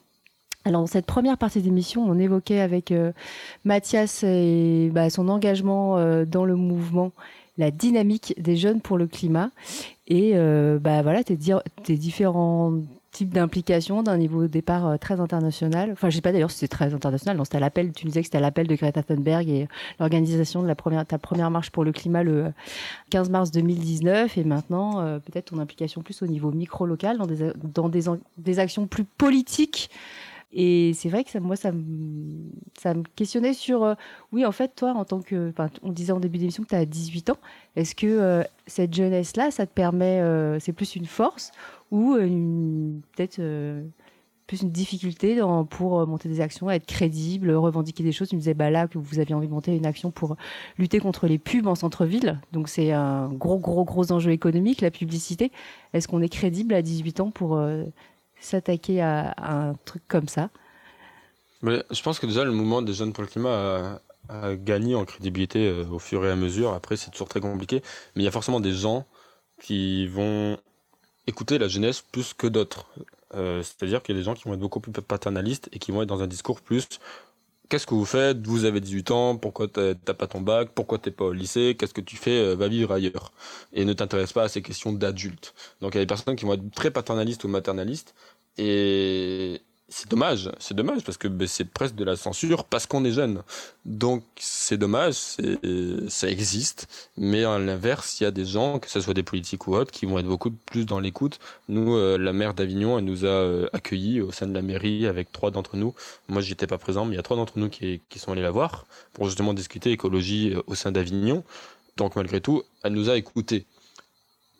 Alors 0.64 0.80
dans 0.80 0.86
cette 0.88 1.06
première 1.06 1.38
partie 1.38 1.62
d'émission, 1.62 2.04
on 2.04 2.18
évoquait 2.18 2.60
avec 2.60 2.90
euh, 2.90 3.12
Mathias 3.64 4.24
et 4.24 4.90
bah, 4.92 5.08
son 5.08 5.28
engagement 5.28 5.98
euh, 5.98 6.24
dans 6.24 6.44
le 6.44 6.56
mouvement 6.56 7.12
la 7.58 7.70
dynamique 7.70 8.34
des 8.38 8.56
jeunes 8.56 8.80
pour 8.80 8.98
le 8.98 9.06
climat 9.06 9.50
et 10.08 10.34
bah 10.80 11.02
voilà 11.02 11.22
tes, 11.22 11.36
tes 11.84 11.96
type 13.12 13.28
d'implication 13.28 14.02
d'un 14.02 14.16
niveau 14.16 14.42
de 14.42 14.46
départ 14.46 14.86
euh, 14.86 14.96
très 14.96 15.20
international. 15.20 15.90
Enfin, 15.92 16.10
je 16.10 16.16
sais 16.16 16.22
pas 16.22 16.32
d'ailleurs 16.32 16.50
si 16.50 16.58
c'est 16.58 16.68
très 16.68 16.92
international. 16.94 17.36
Non, 17.36 17.44
c'était 17.44 17.60
l'appel. 17.60 17.92
Tu 17.92 18.06
nous 18.06 18.10
disais 18.10 18.22
que 18.22 18.26
c'était 18.26 18.40
l'appel 18.40 18.66
de 18.66 18.74
Greta 18.74 19.02
Thunberg 19.02 19.48
et 19.48 19.68
l'organisation 20.00 20.62
de 20.62 20.72
ta 21.04 21.18
première 21.18 21.50
marche 21.50 21.70
pour 21.70 21.84
le 21.84 21.92
climat 21.92 22.22
le 22.22 22.52
15 23.10 23.30
mars 23.30 23.50
2019 23.50 24.38
et 24.38 24.44
maintenant 24.44 25.00
euh, 25.00 25.18
peut-être 25.18 25.46
ton 25.46 25.58
implication 25.58 26.00
plus 26.00 26.22
au 26.22 26.26
niveau 26.26 26.50
micro 26.50 26.86
local 26.86 27.18
dans 27.18 27.26
des 27.26 27.52
dans 27.54 27.88
des, 27.88 28.58
actions 28.58 28.86
plus 28.86 29.04
politiques. 29.04 29.90
Et 30.54 30.92
c'est 30.94 31.08
vrai 31.08 31.24
que 31.24 31.30
ça, 31.30 31.40
moi, 31.40 31.56
ça 31.56 31.72
me, 31.72 31.82
ça 32.78 32.92
me 32.92 33.02
questionnait 33.16 33.54
sur, 33.54 33.84
euh, 33.84 33.94
oui, 34.32 34.44
en 34.44 34.52
fait, 34.52 34.74
toi, 34.76 34.92
en 34.92 35.06
tant 35.06 35.22
que, 35.22 35.50
on 35.82 35.92
disait 35.92 36.12
en 36.12 36.20
début 36.20 36.36
d'émission 36.36 36.62
que 36.62 36.68
tu 36.68 36.74
as 36.74 36.84
18 36.84 37.30
ans. 37.30 37.38
Est-ce 37.74 37.94
que 37.94 38.44
cette 38.66 38.92
jeunesse-là, 38.92 39.50
ça 39.50 39.64
te 39.64 39.72
permet, 39.72 40.22
c'est 40.60 40.74
plus 40.74 40.94
une 40.94 41.06
force 41.06 41.52
ou 41.92 42.14
peut-être 43.14 43.38
euh, 43.38 43.84
plus 44.46 44.62
une 44.62 44.70
difficulté 44.70 45.40
pour 45.68 46.00
euh, 46.00 46.06
monter 46.06 46.28
des 46.28 46.40
actions, 46.40 46.70
être 46.70 46.86
crédible, 46.86 47.52
revendiquer 47.52 48.02
des 48.02 48.12
choses. 48.12 48.30
Tu 48.30 48.34
me 48.34 48.40
disais 48.40 48.54
bah 48.54 48.70
là 48.70 48.88
que 48.88 48.96
vous 48.96 49.18
aviez 49.18 49.34
envie 49.34 49.46
de 49.46 49.52
monter 49.52 49.76
une 49.76 49.84
action 49.84 50.10
pour 50.10 50.36
lutter 50.78 51.00
contre 51.00 51.26
les 51.26 51.38
pubs 51.38 51.66
en 51.66 51.74
centre-ville. 51.74 52.40
Donc 52.52 52.70
c'est 52.70 52.92
un 52.92 53.28
gros 53.28 53.58
gros 53.58 53.84
gros 53.84 54.10
enjeu 54.10 54.32
économique, 54.32 54.80
la 54.80 54.90
publicité. 54.90 55.52
Est-ce 55.92 56.08
qu'on 56.08 56.22
est 56.22 56.30
crédible 56.30 56.72
à 56.72 56.80
18 56.80 57.20
ans 57.20 57.30
pour 57.30 57.56
euh, 57.56 57.84
s'attaquer 58.40 59.02
à, 59.02 59.34
un 59.36 59.74
truc 59.84 60.02
comme 60.08 60.28
ça? 60.28 60.48
Mais 61.60 61.84
Je 61.90 62.02
pense 62.02 62.18
que 62.18 62.26
déjà 62.26 62.42
le 62.42 62.52
mouvement 62.52 62.80
des 62.80 62.94
jeunes 62.94 63.12
pour 63.12 63.22
le 63.22 63.28
climat 63.28 64.00
a, 64.30 64.54
gagné 64.54 64.94
en 64.94 65.04
crédibilité 65.04 65.70
au 65.90 65.98
fur 65.98 66.24
et 66.24 66.30
à 66.30 66.36
mesure. 66.36 66.72
Après 66.72 66.96
c'est 66.96 67.10
toujours 67.10 67.28
très 67.28 67.40
compliqué, 67.40 67.82
mais 68.16 68.22
il 68.22 68.24
y 68.24 68.28
a 68.28 68.32
forcément 68.32 68.60
des 68.60 68.72
gens 68.72 69.04
qui 69.60 70.06
vont 70.06 70.56
écouter 71.26 71.58
la 71.58 71.68
jeunesse 71.68 72.00
plus 72.00 72.34
que 72.34 72.46
d'autres. 72.46 72.86
Euh, 73.34 73.62
c'est-à-dire 73.62 74.02
qu'il 74.02 74.14
y 74.14 74.18
a 74.18 74.20
des 74.20 74.24
gens 74.24 74.34
qui 74.34 74.44
vont 74.44 74.54
être 74.54 74.60
beaucoup 74.60 74.80
plus 74.80 74.92
paternalistes 74.92 75.68
et 75.72 75.78
qui 75.78 75.90
vont 75.90 76.02
être 76.02 76.08
dans 76.08 76.22
un 76.22 76.26
discours 76.26 76.60
plus 76.60 76.88
qu'est-ce 77.72 77.86
que 77.86 77.94
vous 77.94 78.04
faites? 78.04 78.46
Vous 78.46 78.66
avez 78.66 78.80
18 78.82 79.10
ans, 79.12 79.36
pourquoi 79.38 79.66
t'as 79.66 79.94
pas 79.94 80.26
ton 80.26 80.42
bac? 80.42 80.68
Pourquoi 80.74 80.98
t'es 80.98 81.10
pas 81.10 81.24
au 81.24 81.32
lycée? 81.32 81.74
Qu'est-ce 81.78 81.94
que 81.94 82.02
tu 82.02 82.16
fais? 82.16 82.38
Euh, 82.38 82.54
Va 82.54 82.68
vivre 82.68 82.92
ailleurs. 82.92 83.32
Et 83.72 83.86
ne 83.86 83.94
t'intéresse 83.94 84.34
pas 84.34 84.42
à 84.42 84.48
ces 84.48 84.60
questions 84.60 84.92
d'adultes. 84.92 85.54
Donc 85.80 85.94
il 85.94 85.98
y 85.98 86.00
a 86.00 86.04
des 86.04 86.06
personnes 86.06 86.36
qui 86.36 86.44
vont 86.44 86.52
être 86.52 86.70
très 86.74 86.90
paternalistes 86.90 87.44
ou 87.44 87.48
maternalistes 87.48 88.14
et 88.58 89.62
c'est 89.92 90.10
dommage, 90.10 90.50
c'est 90.58 90.74
dommage 90.74 91.04
parce 91.04 91.18
que 91.18 91.28
ben, 91.28 91.46
c'est 91.46 91.66
presque 91.66 91.94
de 91.94 92.04
la 92.04 92.16
censure 92.16 92.64
parce 92.64 92.86
qu'on 92.86 93.04
est 93.04 93.12
jeune. 93.12 93.42
Donc 93.84 94.24
c'est 94.36 94.78
dommage, 94.78 95.14
ça 96.08 96.30
existe, 96.30 96.88
mais 97.18 97.44
à 97.44 97.58
l'inverse, 97.58 98.18
il 98.18 98.24
y 98.24 98.26
a 98.26 98.30
des 98.30 98.46
gens, 98.46 98.78
que 98.78 98.88
ce 98.88 99.00
soit 99.00 99.12
des 99.12 99.22
politiques 99.22 99.66
ou 99.68 99.74
autres, 99.74 99.92
qui 99.92 100.06
vont 100.06 100.18
être 100.18 100.26
beaucoup 100.26 100.50
plus 100.50 100.86
dans 100.86 100.98
l'écoute. 100.98 101.38
Nous, 101.68 101.94
euh, 101.94 102.16
la 102.16 102.32
maire 102.32 102.54
d'Avignon, 102.54 102.98
elle 102.98 103.04
nous 103.04 103.26
a 103.26 103.28
euh, 103.28 103.68
accueillis 103.74 104.22
au 104.22 104.32
sein 104.32 104.46
de 104.46 104.54
la 104.54 104.62
mairie 104.62 105.06
avec 105.06 105.30
trois 105.30 105.50
d'entre 105.50 105.76
nous. 105.76 105.94
Moi, 106.28 106.40
j'étais 106.40 106.66
pas 106.66 106.78
présent, 106.78 107.04
mais 107.04 107.12
il 107.14 107.16
y 107.16 107.20
a 107.20 107.22
trois 107.22 107.36
d'entre 107.36 107.58
nous 107.58 107.68
qui, 107.68 108.00
sont 108.16 108.32
allés 108.32 108.42
la 108.42 108.50
voir 108.50 108.86
pour 109.12 109.26
justement 109.26 109.52
discuter 109.52 109.90
écologie 109.92 110.54
euh, 110.54 110.62
au 110.66 110.74
sein 110.74 110.90
d'Avignon. 110.90 111.44
Donc 111.98 112.16
malgré 112.16 112.40
tout, 112.40 112.62
elle 112.82 112.94
nous 112.94 113.10
a 113.10 113.16
écoutés 113.18 113.66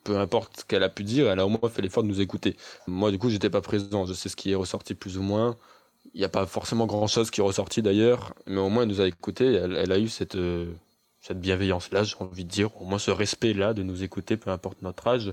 peu 0.05 0.19
importe 0.19 0.61
ce 0.61 0.65
qu'elle 0.65 0.83
a 0.83 0.89
pu 0.89 1.05
dire, 1.05 1.31
elle 1.31 1.41
a 1.41 1.47
au 1.47 1.49
moins 1.49 1.69
fait 1.71 1.83
l'effort 1.83 2.03
de 2.03 2.09
nous 2.09 2.21
écouter. 2.21 2.57
Moi, 2.87 3.11
du 3.11 3.19
coup, 3.19 3.31
j'étais 3.31 3.51
pas 3.51 3.61
présent. 3.61 4.07
Je 4.07 4.13
sais 4.13 4.29
ce 4.29 4.37
qui 4.37 4.53
est 4.53 4.55
ressorti 4.55 4.95
plus 4.95 5.19
ou 5.19 5.23
moins. 5.23 5.57
Il 6.15 6.19
n'y 6.19 6.25
a 6.25 6.29
pas 6.29 6.47
forcément 6.47 6.87
grand 6.87 7.07
chose 7.07 7.31
qui 7.31 7.41
est 7.41 7.45
ressorti 7.45 7.81
d'ailleurs, 7.81 8.35
mais 8.47 8.59
au 8.61 8.69
moins 8.69 8.83
elle 8.83 8.89
nous 8.89 9.01
a 9.01 9.07
écoutés. 9.07 9.55
Elle, 9.55 9.93
a 9.93 9.99
eu 9.99 10.09
cette, 10.09 10.35
euh, 10.35 10.67
cette 11.21 11.41
bienveillance-là, 11.41 12.03
j'ai 12.03 12.17
envie 12.19 12.45
de 12.45 12.51
dire, 12.51 12.77
au 12.81 12.85
moins 12.85 12.99
ce 12.99 13.11
respect-là 13.11 13.73
de 13.73 13.83
nous 13.83 14.03
écouter, 14.03 14.37
peu 14.37 14.51
importe 14.51 14.83
notre 14.83 15.07
âge. 15.07 15.33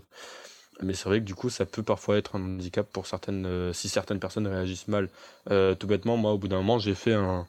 Mais 0.81 0.93
c'est 0.93 1.09
vrai 1.09 1.19
que 1.19 1.25
du 1.25 1.35
coup, 1.35 1.49
ça 1.49 1.65
peut 1.65 1.83
parfois 1.83 2.17
être 2.17 2.35
un 2.37 2.43
handicap 2.43 2.87
pour 2.89 3.07
certaines, 3.07 3.45
euh, 3.45 3.73
si 3.73 3.89
certaines 3.89 4.19
personnes 4.19 4.47
réagissent 4.47 4.87
mal. 4.87 5.09
Euh, 5.49 5.75
tout 5.75 5.87
bêtement, 5.87 6.15
moi, 6.17 6.31
au 6.33 6.37
bout 6.37 6.47
d'un 6.47 6.57
moment, 6.57 6.79
j'ai 6.79 6.95
fait 6.95 7.13
un, 7.13 7.47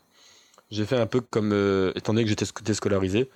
j'ai 0.70 0.86
fait 0.86 0.96
un 0.96 1.06
peu 1.06 1.20
comme, 1.20 1.52
étant 1.94 2.12
donné 2.14 2.24
que 2.24 2.30
j'étais 2.30 2.46
déscolarisé, 2.64 3.30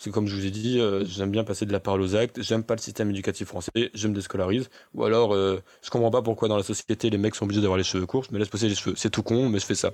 c'est 0.00 0.10
comme 0.10 0.26
je 0.26 0.34
vous 0.34 0.46
ai 0.46 0.50
dit, 0.50 0.80
euh, 0.80 1.04
j'aime 1.04 1.30
bien 1.30 1.44
passer 1.44 1.66
de 1.66 1.72
la 1.72 1.78
parole 1.78 2.00
aux 2.00 2.16
actes. 2.16 2.40
J'aime 2.40 2.64
pas 2.64 2.74
le 2.74 2.80
système 2.80 3.10
éducatif 3.10 3.48
français. 3.48 3.70
Je 3.92 4.08
me 4.08 4.14
déscolarise. 4.14 4.70
Ou 4.94 5.04
alors, 5.04 5.34
euh, 5.34 5.62
je 5.82 5.90
comprends 5.90 6.10
pas 6.10 6.22
pourquoi 6.22 6.48
dans 6.48 6.56
la 6.56 6.62
société 6.62 7.10
les 7.10 7.18
mecs 7.18 7.34
sont 7.34 7.44
obligés 7.44 7.60
d'avoir 7.60 7.76
les 7.76 7.84
cheveux 7.84 8.06
courts. 8.06 8.24
Je 8.24 8.32
me 8.32 8.38
laisse 8.38 8.48
poser 8.48 8.70
les 8.70 8.74
cheveux. 8.74 8.94
C'est 8.96 9.10
tout 9.10 9.22
con, 9.22 9.50
mais 9.50 9.58
je 9.58 9.66
fais 9.66 9.74
ça. 9.74 9.92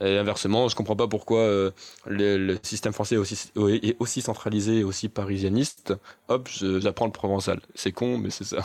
Et 0.00 0.16
inversement, 0.16 0.68
je 0.68 0.74
comprends 0.74 0.96
pas 0.96 1.06
pourquoi 1.06 1.40
euh, 1.40 1.70
le, 2.06 2.56
système 2.62 2.94
français 2.94 3.16
est 3.16 3.18
aussi, 3.18 3.52
est 3.54 3.96
aussi 3.98 4.22
centralisé 4.22 4.78
et 4.78 4.84
aussi 4.84 5.10
parisianiste. 5.10 5.92
Hop, 6.28 6.48
j'apprends 6.48 7.04
le 7.04 7.12
provençal. 7.12 7.60
C'est 7.74 7.92
con, 7.92 8.16
mais 8.16 8.30
c'est 8.30 8.44
ça. 8.44 8.64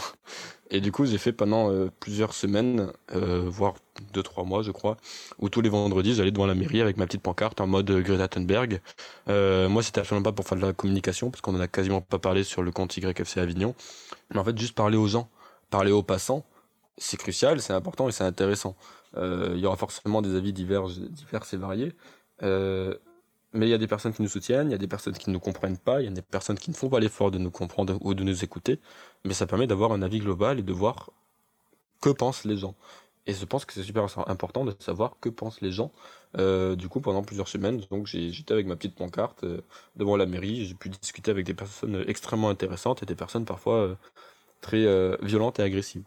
Et 0.72 0.80
du 0.80 0.94
coup, 0.94 1.06
j'ai 1.06 1.18
fait 1.18 1.34
pendant 1.34 1.70
plusieurs 2.00 2.34
semaines, 2.34 2.92
voire 3.14 3.76
deux, 4.14 4.24
trois 4.24 4.44
mois, 4.44 4.62
je 4.64 4.72
crois, 4.72 4.98
où 5.40 5.50
tous 5.50 5.62
les 5.62 5.70
vendredis, 5.70 6.16
j'allais 6.16 6.32
devant 6.32 6.46
la 6.46 6.56
mairie 6.56 6.82
avec 6.82 6.98
ma 6.98 7.06
petite 7.06 7.22
pancarte 7.22 7.62
en 7.62 7.68
mode 7.68 7.90
Greta 7.90 8.28
Thunberg. 8.28 8.82
Euh, 9.30 9.70
moi, 9.70 9.84
c'était 9.84 10.00
absolument 10.00 10.24
pas 10.24 10.32
pour 10.32 10.46
faire 10.46 10.58
de 10.58 10.66
la 10.66 10.74
communication, 10.74 11.30
parce 11.30 11.42
qu'on 11.42 11.56
en 11.56 11.60
a 11.60 11.68
quasiment 11.68 12.02
pas 12.02 12.20
parlé 12.20 12.44
sur 12.44 12.64
le 12.64 12.72
compte 12.72 12.96
YFC 12.98 13.38
Avignon. 13.38 13.76
Mais 14.32 14.40
en 14.40 14.44
fait, 14.44 14.58
juste 14.58 14.76
parler 14.76 14.98
aux 14.98 15.08
gens, 15.08 15.30
parler 15.70 15.92
aux 15.92 16.04
passants, 16.04 16.46
c'est 16.98 17.18
crucial, 17.18 17.62
c'est 17.62 17.74
important 17.74 18.08
et 18.10 18.12
c'est 18.12 18.24
intéressant. 18.24 18.76
Il 19.16 19.58
y 19.58 19.66
aura 19.66 19.78
forcément 19.78 20.22
des 20.22 20.36
avis 20.36 20.54
divers, 20.54 20.88
divers 20.88 21.46
et 21.52 21.58
variés. 21.58 21.94
Mais 23.54 23.68
il 23.68 23.70
y 23.70 23.74
a 23.74 23.78
des 23.78 23.88
personnes 23.88 24.14
qui 24.14 24.22
nous 24.22 24.28
soutiennent, 24.28 24.68
il 24.68 24.72
y 24.72 24.76
a 24.76 24.78
des 24.78 24.88
personnes 24.88 25.18
qui 25.18 25.30
ne 25.30 25.34
nous 25.34 25.40
comprennent 25.40 25.78
pas, 25.78 26.02
il 26.02 26.06
y 26.06 26.08
a 26.08 26.12
des 26.12 26.22
personnes 26.22 26.58
qui 26.58 26.70
ne 26.70 26.76
font 26.76 26.90
pas 26.90 27.00
l'effort 27.00 27.32
de 27.32 27.38
nous 27.38 27.50
comprendre 27.50 27.98
ou 28.02 28.14
de 28.14 28.24
nous 28.24 28.44
écouter. 28.44 28.80
Mais 29.24 29.34
ça 29.34 29.48
permet 29.48 29.68
d'avoir 29.68 29.92
un 29.94 30.02
avis 30.02 30.20
global 30.20 30.60
et 30.60 30.64
de 30.64 30.74
voir 30.74 31.12
que 32.02 32.10
pensent 32.10 32.44
les 32.44 32.58
gens. 32.58 32.76
Et 33.28 33.34
je 33.34 33.46
pense 33.46 33.66
que 33.66 33.74
c'est 33.74 33.84
super 33.84 34.08
important 34.28 34.64
de 34.64 34.74
savoir 34.80 35.18
que 35.20 35.28
pensent 35.28 35.60
les 35.60 35.72
gens. 35.72 35.92
Euh, 36.38 36.78
du 36.78 36.88
coup, 36.88 37.02
pendant 37.02 37.24
plusieurs 37.24 37.50
semaines, 37.50 37.82
donc 37.92 38.08
j'étais 38.08 38.54
avec 38.54 38.66
ma 38.66 38.78
petite 38.78 38.96
pancarte 38.96 39.44
euh, 39.44 39.62
devant 39.98 40.16
la 40.16 40.26
mairie. 40.26 40.66
J'ai 40.66 40.74
pu 40.74 40.88
discuter 40.90 41.30
avec 41.30 41.46
des 41.46 41.54
personnes 41.54 42.06
extrêmement 42.08 42.50
intéressantes 42.50 43.04
et 43.04 43.06
des 43.06 43.16
personnes 43.16 43.44
parfois 43.44 43.76
euh, 43.76 43.96
très 44.62 44.86
violentes 45.22 45.60
et 45.60 45.64
agressives. 45.64 46.04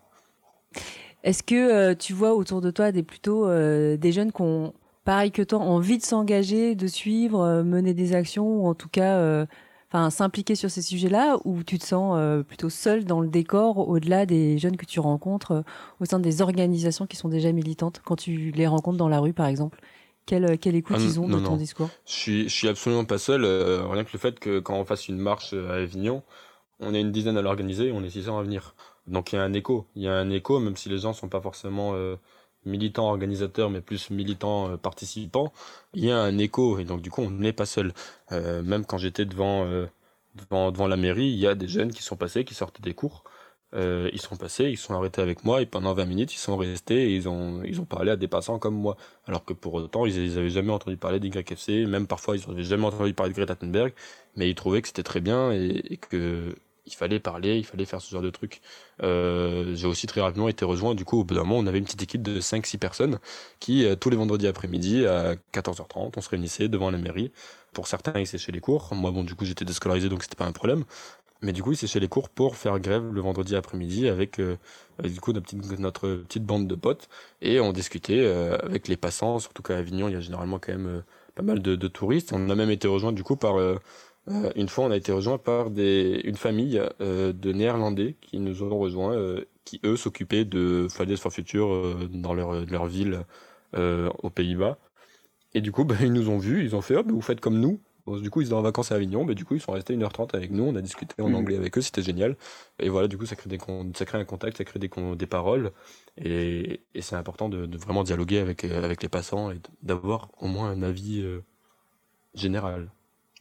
Est-ce 1.23 1.43
que 1.43 1.93
tu 1.93 2.15
vois 2.15 2.35
autour 2.35 2.63
de 2.63 2.71
toi 2.71 2.91
des 2.91 3.03
plutôt 3.03 3.47
des 3.49 4.13
jeunes 4.13 4.33
qui 4.33 4.43
ont 4.43 4.73
pareil 5.05 5.31
que 5.31 5.43
toi, 5.43 5.59
envie 5.59 5.99
de 5.99 6.03
s'engager, 6.03 6.75
de 6.75 6.87
suivre, 6.87 7.63
mener 7.63 7.95
des 7.95 8.15
actions, 8.15 8.63
ou 8.63 8.67
en 8.67 8.75
tout 8.75 8.89
cas 8.89 9.47
enfin, 9.93 10.11
s'impliquer 10.11 10.55
sur 10.55 10.71
ces 10.71 10.83
sujets-là 10.83 11.39
ou 11.45 11.63
tu 11.63 11.79
te 11.79 11.85
sens 11.85 12.15
euh, 12.17 12.43
plutôt 12.43 12.71
seul 12.71 13.05
dans 13.05 13.21
le 13.21 13.29
décor 13.29 13.89
au-delà 13.89 14.27
des 14.27 14.59
jeunes 14.59 14.77
que 14.77 14.87
tu 14.87 15.01
rencontres 15.01 15.53
euh, 15.53 15.63
au 16.01 16.05
sein 16.05 16.21
des 16.21 16.43
organisations 16.43 17.07
qui 17.07 17.17
sont 17.17 17.29
déjà 17.29 17.51
militantes 17.53 18.01
quand 18.05 18.17
tu 18.17 18.53
les 18.53 18.67
rencontres 18.67 18.99
dans 18.99 19.09
la 19.09 19.19
rue 19.19 19.33
par 19.33 19.47
exemple? 19.47 19.81
Quelle, 20.27 20.45
euh, 20.45 20.57
quelle 20.61 20.77
écoute 20.77 20.97
ah, 20.99 21.03
ils 21.03 21.19
ont 21.19 21.29
de 21.29 21.41
ton 21.41 21.57
discours? 21.57 21.91
Je 22.07 22.13
suis, 22.13 22.43
je 22.45 22.55
suis 22.55 22.69
absolument 22.69 23.05
pas 23.05 23.19
seul 23.19 23.45
rien 23.45 24.05
que 24.05 24.11
le 24.13 24.19
fait 24.19 24.39
que 24.39 24.61
quand 24.61 24.75
on 24.75 24.85
fasse 24.85 25.09
une 25.09 25.19
marche 25.19 25.53
à 25.55 25.75
Avignon 25.75 26.23
on 26.79 26.95
est 26.95 27.01
une 27.01 27.13
dizaine 27.13 27.37
à 27.37 27.43
l'organiser 27.43 27.91
on 27.93 28.03
est 28.05 28.11
600 28.11 28.39
à 28.39 28.43
venir. 28.43 28.75
Donc 29.07 29.33
il 29.33 29.37
y 29.37 29.39
a 29.39 29.43
un 29.43 29.53
écho. 29.53 29.87
Il 29.97 30.03
y 30.03 30.09
a 30.09 30.15
un 30.15 30.31
écho 30.31 30.61
même 30.61 30.77
si 30.77 30.89
les 30.89 30.99
gens 30.99 31.13
sont 31.13 31.29
pas 31.29 31.41
forcément 31.41 31.95
militant 32.65 33.09
organisateur 33.09 33.71
mais 33.71 33.81
plus 33.81 34.11
militant 34.11 34.71
euh, 34.71 34.77
participant, 34.77 35.53
il 35.95 36.05
y 36.05 36.11
a 36.11 36.19
un 36.19 36.39
écho 36.39 36.79
et 36.79 36.85
donc 36.85 37.03
du 37.03 37.11
coup 37.11 37.23
on 37.23 37.31
n'est 37.31 37.53
pas 37.53 37.67
seul. 37.67 37.93
Euh, 38.33 38.63
même 38.63 38.85
quand 38.85 38.99
j'étais 38.99 39.25
devant, 39.25 39.65
euh, 39.65 39.87
devant 40.35 40.71
devant 40.73 40.87
la 40.87 40.97
mairie, 40.97 41.29
il 41.29 41.39
y 41.39 41.47
a 41.47 41.55
des 41.55 41.69
jeunes 41.69 41.93
qui 41.93 42.03
sont 42.03 42.17
passés, 42.17 42.45
qui 42.45 42.55
sortaient 42.55 42.83
des 42.83 42.95
cours. 42.95 43.25
ils 43.73 44.21
sont 44.21 44.37
passés, 44.37 44.65
ils 44.65 44.77
sont 44.79 44.95
arrêtés 44.95 45.23
avec 45.23 45.45
moi 45.45 45.63
et 45.63 45.67
pendant 45.67 45.95
20 45.95 46.05
minutes 46.07 46.35
ils 46.35 46.39
sont 46.39 46.57
restés 46.57 47.11
et 47.11 47.17
ils 47.17 47.29
ont 47.29 47.63
ils 47.65 47.81
ont 47.81 47.85
parlé 47.85 48.11
à 48.11 48.17
des 48.17 48.29
passants 48.29 48.59
comme 48.59 48.75
moi. 48.77 48.97
Alors 49.27 49.45
que 49.45 49.53
pour 49.55 49.75
autant 49.75 50.07
ils, 50.07 50.17
ils 50.17 50.39
avaient 50.39 50.51
jamais 50.51 50.73
entendu 50.73 50.97
parler 50.97 51.21
d'YFC, 51.21 51.87
même 51.89 52.07
parfois 52.07 52.37
ils 52.37 52.49
n'avaient 52.49 52.65
jamais 52.65 52.87
entendu 52.87 53.15
parler 53.15 53.33
de 53.33 53.37
Greta 53.37 53.57
Thunberg, 53.57 53.93
mais 54.37 54.49
ils 54.51 54.55
trouvaient 54.55 54.83
que 54.83 54.89
c'était 54.89 55.05
très 55.05 55.21
bien 55.21 55.53
et 55.53 55.99
que 56.11 56.55
il 56.87 56.95
fallait 56.95 57.21
parler, 57.21 57.57
il 57.57 57.65
fallait 57.65 57.85
faire 57.85 58.01
ce 58.01 58.11
genre 58.11 58.23
de 58.23 58.31
trucs. 58.31 58.61
Euh, 59.03 59.75
j'ai 59.75 59.87
aussi 59.87 60.07
très 60.07 60.21
rapidement 60.21 60.49
été 60.49 60.65
rejoint, 60.65 60.95
du 60.95 61.05
coup, 61.05 61.21
au 61.21 61.25
bout 61.25 61.35
d'un 61.35 61.45
moment, 61.45 61.59
on 61.59 61.67
avait 61.67 61.79
une 61.79 61.85
petite 61.85 62.03
équipe 62.03 62.23
de 62.23 62.41
5-6 62.41 62.79
personnes 62.79 63.19
qui, 63.61 63.85
euh, 63.85 63.97
tous 63.97 64.11
les 64.11 64.17
vendredis 64.17 64.47
après-midi, 64.47 65.07
à 65.07 65.35
14h30, 65.53 66.13
on 66.17 66.21
se 66.21 66.29
réunissait 66.29 66.69
devant 66.69 66.91
la 66.91 66.99
mairie. 66.99 67.33
Pour 67.73 67.87
certains, 67.87 68.19
ils 68.19 68.27
séchaient 68.27 68.53
les 68.53 68.61
cours. 68.61 68.89
Moi, 68.95 69.11
bon, 69.11 69.25
du 69.25 69.35
coup, 69.35 69.45
j'étais 69.45 69.65
déscolarisé, 69.65 70.09
donc 70.09 70.23
c'était 70.23 70.37
pas 70.37 70.47
un 70.47 70.53
problème. 70.53 70.85
Mais 71.43 71.53
du 71.53 71.63
coup, 71.63 71.73
ils 71.73 71.77
séchaient 71.77 72.01
les 72.01 72.09
cours 72.09 72.29
pour 72.29 72.57
faire 72.57 72.79
grève 72.81 73.13
le 73.13 73.21
vendredi 73.23 73.57
après-midi 73.57 74.09
avec, 74.09 74.39
euh, 74.41 74.57
du 75.03 75.21
coup, 75.21 75.33
notre 75.33 75.47
petite, 75.47 75.79
notre 75.79 76.09
petite 76.17 76.45
bande 76.45 76.67
de 76.67 76.75
potes. 76.75 77.09
Et 77.41 77.61
on 77.61 77.73
discutait 77.73 78.27
avec 78.27 78.89
les 78.89 78.97
passants, 78.97 79.39
surtout 79.39 79.63
qu'à 79.63 79.79
Avignon, 79.79 80.09
il 80.09 80.13
y 80.13 80.17
a 80.17 80.21
généralement 80.21 80.59
quand 80.59 80.73
même 80.73 81.03
pas 81.35 81.43
mal 81.43 81.63
de, 81.63 81.77
de, 81.77 81.89
touristes. 81.89 82.33
On 82.35 82.51
a 82.51 82.55
même 82.55 82.71
été 82.71 82.89
rejoint, 82.89 83.13
du 83.13 83.23
coup, 83.23 83.37
par 83.37 83.57
euh, 84.29 84.51
une 84.55 84.69
fois, 84.69 84.85
on 84.85 84.91
a 84.91 84.97
été 84.97 85.13
rejoint 85.13 85.39
par 85.39 85.71
des, 85.71 86.21
une 86.25 86.37
famille 86.37 86.81
euh, 87.01 87.33
de 87.33 87.53
Néerlandais 87.53 88.17
qui 88.21 88.39
nous 88.39 88.63
ont 88.63 88.79
rejoints, 88.79 89.15
euh, 89.15 89.45
qui 89.65 89.81
eux 89.85 89.97
s'occupaient 89.97 90.45
de 90.45 90.87
Fridays 90.91 91.17
for 91.17 91.33
Future 91.33 92.09
dans 92.11 92.35
leur, 92.35 92.67
leur 92.67 92.87
ville 92.87 93.25
aux 93.75 94.31
Pays-Bas. 94.31 94.79
Et 95.55 95.61
du 95.61 95.73
coup, 95.73 95.85
bah, 95.87 95.97
ils 96.01 96.13
nous 96.13 96.29
ont 96.29 96.39
vus, 96.39 96.65
ils 96.65 96.77
ont 96.77 96.81
fait, 96.81 96.97
oh, 96.97 97.03
vous 97.07 97.21
faites 97.21 97.41
comme 97.41 97.59
nous. 97.59 97.81
du 98.21 98.31
coup, 98.31 98.41
ils 98.41 98.47
étaient 98.47 98.55
en 98.55 98.63
vacances 98.63 98.93
à 98.93 98.97
Avignon, 98.97 99.25
mais 99.25 99.35
du 99.35 99.45
coup, 99.45 99.55
ils 99.55 99.61
sont 99.61 99.73
restés 99.73 99.97
1h30 99.97 100.37
avec 100.37 100.51
nous, 100.51 100.65
on 100.65 100.77
a 100.77 100.83
discuté 100.83 101.21
en 101.23 101.31
mm. 101.31 101.35
anglais 101.35 101.57
avec 101.57 101.79
eux, 101.79 101.81
c'était 101.81 102.03
génial. 102.03 102.37
Et 102.79 102.89
voilà, 102.89 103.09
du 103.09 103.17
coup, 103.17 103.27
ça 103.27 103.37
crée, 103.37 103.49
des, 103.49 103.59
ça 103.95 104.05
crée 104.05 104.19
un 104.19 104.25
contact, 104.25 104.59
ça 104.59 104.65
crée 104.65 104.79
des, 104.79 104.91
des 105.17 105.27
paroles. 105.27 105.73
Et, 106.19 106.83
et 106.95 107.03
c'est 107.03 107.17
important 107.17 107.49
de, 107.49 107.67
de, 107.67 107.79
vraiment 107.79 108.05
dialoguer 108.05 108.39
avec, 108.39 108.65
avec 108.65 109.03
les 109.03 109.09
passants 109.09 109.51
et 109.51 109.61
d'avoir 109.83 110.31
au 110.41 110.47
moins 110.47 110.71
un 110.71 110.83
avis 110.83 111.25
général. 112.35 112.91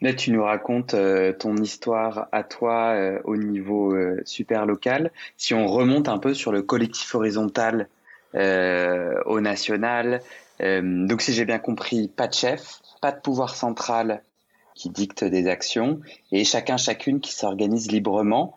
Là, 0.02 0.14
tu 0.14 0.32
nous 0.32 0.44
racontes 0.44 0.94
euh, 0.94 1.34
ton 1.34 1.58
histoire 1.58 2.30
à 2.32 2.44
toi 2.44 2.94
euh, 2.96 3.20
au 3.26 3.36
niveau 3.36 3.94
euh, 3.94 4.22
super 4.24 4.66
local. 4.66 5.12
Si 5.36 5.54
on 5.54 5.68
remonte 5.68 6.08
un 6.08 6.20
peu 6.20 6.34
sur 6.34 6.54
le 6.54 6.62
collectif 6.62 7.16
horizontal 7.16 7.90
au 8.32 9.42
national, 9.42 10.22
donc 10.60 11.22
si 11.24 11.34
j'ai 11.34 11.46
bien 11.46 11.58
compris, 11.58 12.10
pas 12.10 12.28
de 12.28 12.34
chef, 12.36 12.80
pas 13.02 13.12
de 13.12 13.20
pouvoir 13.20 13.56
central 13.56 14.22
qui 14.76 14.92
dicte 14.92 15.24
des 15.24 15.48
actions 15.48 16.00
et 16.32 16.44
chacun 16.44 16.78
chacune 16.78 17.22
qui 17.22 17.34
s'organise 17.34 17.92
librement. 17.92 18.54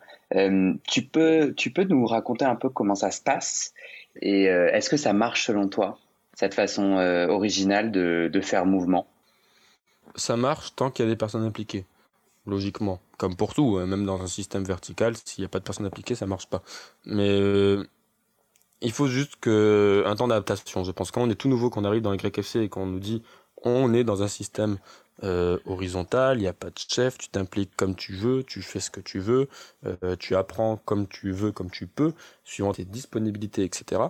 tu 0.87 1.01
peux 1.01 1.55
tu 1.57 1.71
peux 1.71 1.85
nous 1.85 2.05
raconter 2.05 2.45
un 2.45 2.55
peu 2.55 2.69
comment 2.69 2.93
ça 2.93 3.09
se 3.09 3.19
passe 3.19 3.73
et 4.21 4.43
est-ce 4.43 4.91
que 4.91 4.97
ça 4.97 5.11
marche 5.11 5.47
selon 5.47 5.67
toi 5.67 5.97
cette 6.35 6.53
façon 6.53 6.97
originale 7.29 7.91
de, 7.91 8.29
de 8.31 8.41
faire 8.41 8.67
mouvement? 8.67 9.07
Ça 10.15 10.37
marche 10.37 10.75
tant 10.75 10.91
qu'il 10.91 11.05
y 11.05 11.07
a 11.07 11.11
des 11.11 11.17
personnes 11.17 11.43
impliquées, 11.43 11.85
logiquement. 12.45 12.99
Comme 13.17 13.35
pour 13.35 13.53
tout, 13.53 13.77
hein, 13.79 13.85
même 13.85 14.05
dans 14.05 14.21
un 14.21 14.27
système 14.27 14.63
vertical, 14.63 15.15
s'il 15.23 15.41
n'y 15.41 15.45
a 15.45 15.49
pas 15.49 15.59
de 15.59 15.63
personnes 15.63 15.85
impliquées, 15.85 16.15
ça 16.15 16.25
marche 16.25 16.47
pas. 16.47 16.61
Mais 17.05 17.29
euh, 17.29 17.85
il 18.81 18.91
faut 18.91 19.07
juste 19.07 19.35
que 19.39 20.03
un 20.05 20.15
temps 20.15 20.27
d'adaptation. 20.27 20.83
Je 20.83 20.91
pense 20.91 21.11
quand 21.11 21.21
on 21.21 21.29
est 21.29 21.35
tout 21.35 21.49
nouveau, 21.49 21.69
qu'on 21.69 21.85
arrive 21.85 22.01
dans 22.01 22.11
les 22.11 22.19
YFC 22.19 22.57
et 22.57 22.69
qu'on 22.69 22.85
nous 22.85 22.99
dit 22.99 23.23
on 23.63 23.93
est 23.93 24.03
dans 24.03 24.23
un 24.23 24.27
système 24.27 24.77
euh, 25.23 25.57
horizontal, 25.65 26.37
il 26.37 26.41
n'y 26.41 26.47
a 26.47 26.53
pas 26.53 26.69
de 26.69 26.77
chef, 26.77 27.17
tu 27.17 27.29
t'impliques 27.29 27.75
comme 27.77 27.95
tu 27.95 28.13
veux, 28.13 28.43
tu 28.43 28.61
fais 28.61 28.81
ce 28.81 28.89
que 28.89 28.99
tu 28.99 29.19
veux, 29.19 29.47
euh, 29.85 30.15
tu 30.17 30.35
apprends 30.35 30.77
comme 30.77 31.07
tu 31.07 31.31
veux, 31.31 31.51
comme 31.51 31.69
tu 31.71 31.87
peux, 31.87 32.13
suivant 32.43 32.73
tes 32.73 32.83
disponibilités, 32.83 33.63
etc 33.63 34.01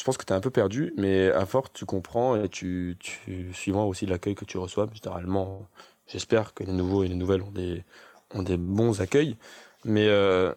je 0.00 0.04
pense 0.04 0.16
que 0.16 0.24
tu 0.24 0.32
es 0.32 0.36
un 0.36 0.40
peu 0.40 0.48
perdu, 0.48 0.94
mais 0.96 1.30
à 1.30 1.44
force, 1.44 1.70
tu 1.74 1.84
comprends 1.84 2.34
et 2.34 2.48
tu, 2.48 2.96
tu 2.98 3.52
suivant 3.52 3.86
aussi 3.86 4.06
l'accueil 4.06 4.34
que 4.34 4.46
tu 4.46 4.56
reçois, 4.56 4.88
généralement, 4.94 5.68
j'espère 6.06 6.54
que 6.54 6.64
les 6.64 6.72
nouveaux 6.72 7.04
et 7.04 7.08
les 7.08 7.14
nouvelles 7.14 7.42
ont 7.42 7.50
des, 7.50 7.84
ont 8.34 8.42
des 8.42 8.56
bons 8.56 9.02
accueils. 9.02 9.36
Mais 9.84 10.06
euh, 10.08 10.54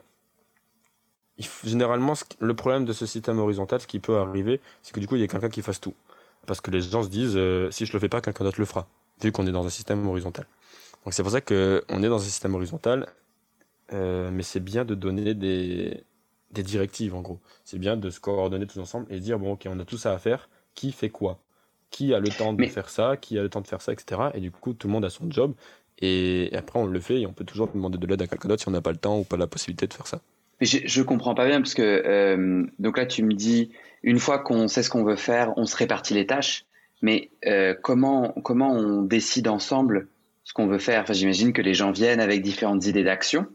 généralement, 1.66 2.14
le 2.39 2.54
problème 2.54 2.86
de 2.86 2.94
ce 2.94 3.06
système 3.06 3.38
horizontal, 3.39 3.82
ce 3.82 3.88
qui 3.88 4.00
peut 4.00 4.18
arriver, 4.18 4.62
c'est 4.82 4.94
que 4.94 5.02
du 5.02 5.08
coup, 5.08 5.18
il 5.18 5.22
y 5.22 5.26
a 5.26 5.28
quelqu'un 5.28 5.50
qui 5.50 5.62
fasse 5.62 5.82
tout. 5.82 5.94
Parce 6.46 6.62
que 6.62 6.72
les 6.72 6.80
gens 6.80 7.04
se 7.04 7.10
disent, 7.10 7.36
euh, 7.36 7.70
si 7.70 7.86
je 7.86 7.91
le 7.91 8.00
fais 8.00 8.10
pas, 8.10 8.22
quelqu'un 8.22 8.46
d'autre 8.46 8.62
le 8.62 8.66
fera, 8.66 8.88
vu 9.22 9.34
qu'on 9.34 9.46
est 9.46 9.52
dans 9.52 9.66
un 9.66 9.70
système 9.70 10.08
horizontal. 10.08 10.48
Donc 11.04 11.14
c'est 11.14 11.22
pour 11.22 11.34
ça 11.34 11.41
qu'on 11.41 11.54
est 12.04 12.08
dans 12.08 12.22
un 12.22 12.26
système 12.26 12.56
horizontal, 12.56 13.08
euh, 13.91 14.32
mais 14.32 14.44
c'est 14.44 14.62
bien 14.62 14.86
de 14.86 14.96
donner 14.96 15.34
des, 15.34 16.02
des 16.54 16.64
directives 16.64 17.16
en 17.16 17.22
gros. 17.22 17.39
C'est 17.66 17.80
bien 17.80 17.97
de 17.97 18.10
se 18.10 18.20
coordonner 18.20 18.68
tous 18.68 18.80
ensemble 18.80 19.08
et 19.10 19.20
dire 19.20 19.39
bon 19.39 19.54
ok 19.54 19.68
on 19.70 19.80
a 19.80 19.86
tout 19.86 19.97
ça 19.97 20.14
à 20.14 20.18
faire, 20.18 20.49
qui 20.76 20.91
fait 20.91 21.10
quoi? 21.10 21.39
Qui 21.89 22.14
a 22.14 22.20
le 22.20 22.30
temps 22.30 22.54
de 22.54 22.66
faire 22.66 22.89
ça? 22.89 23.18
Qui 23.18 23.38
a 23.38 23.43
le 23.43 23.49
temps 23.49 23.62
de 23.62 23.68
faire 23.68 23.82
ça, 23.82 23.93
etc. 23.93 24.22
Et 24.34 24.39
du 24.39 24.51
coup 24.51 24.74
tout 24.74 24.88
le 24.88 24.93
monde 24.93 25.06
a 25.06 25.10
son 25.10 25.30
job 25.30 25.54
et 25.99 26.49
après 26.54 26.80
on 26.80 26.86
le 26.86 26.99
fait 26.99 27.22
et 27.22 27.28
on 27.28 27.34
peut 27.34 27.45
toujours 27.45 27.70
demander 27.74 27.97
de 27.97 28.08
l'aide 28.08 28.22
à 28.22 28.28
quelqu'un 28.28 28.47
d'autre 28.47 28.62
si 28.62 28.68
on 28.68 28.72
n'a 28.72 28.82
pas 28.82 28.91
le 28.91 28.97
temps 28.97 29.20
ou 29.20 29.24
pas 29.24 29.38
la 29.38 29.47
possibilité 29.47 29.88
de 29.88 29.93
faire 29.93 30.08
ça. 30.08 30.22
Mais 30.60 30.68
je, 30.68 30.80
je 30.86 31.01
comprends 31.01 31.36
pas 31.36 31.47
bien 31.47 31.62
parce 31.62 31.74
que 31.74 31.82
euh, 31.82 32.66
donc 32.80 32.97
là 32.97 33.06
tu 33.06 33.24
me 33.24 33.34
dis 33.34 33.72
une 34.01 34.20
fois 34.20 34.39
qu'on 34.39 34.68
sait 34.68 34.84
ce 34.84 34.89
qu'on 34.89 35.04
veut 35.04 35.16
faire, 35.16 35.54
on 35.58 35.66
se 35.66 35.76
répartit 35.76 36.14
les 36.14 36.26
tâches. 36.26 36.66
Mais 37.01 37.32
euh, 37.45 37.76
comment 37.82 38.34
comment 38.43 38.72
on 38.72 39.01
décide 39.01 39.47
ensemble 39.47 40.08
ce 40.45 40.54
qu'on 40.54 40.68
veut 40.68 40.80
faire? 40.80 41.01
Enfin 41.01 41.14
j'imagine 41.14 41.54
que 41.54 41.62
les 41.62 41.74
gens 41.74 41.91
viennent 41.91 42.22
avec 42.22 42.41
différentes 42.41 42.86
idées 42.86 43.04
d'action. 43.04 43.45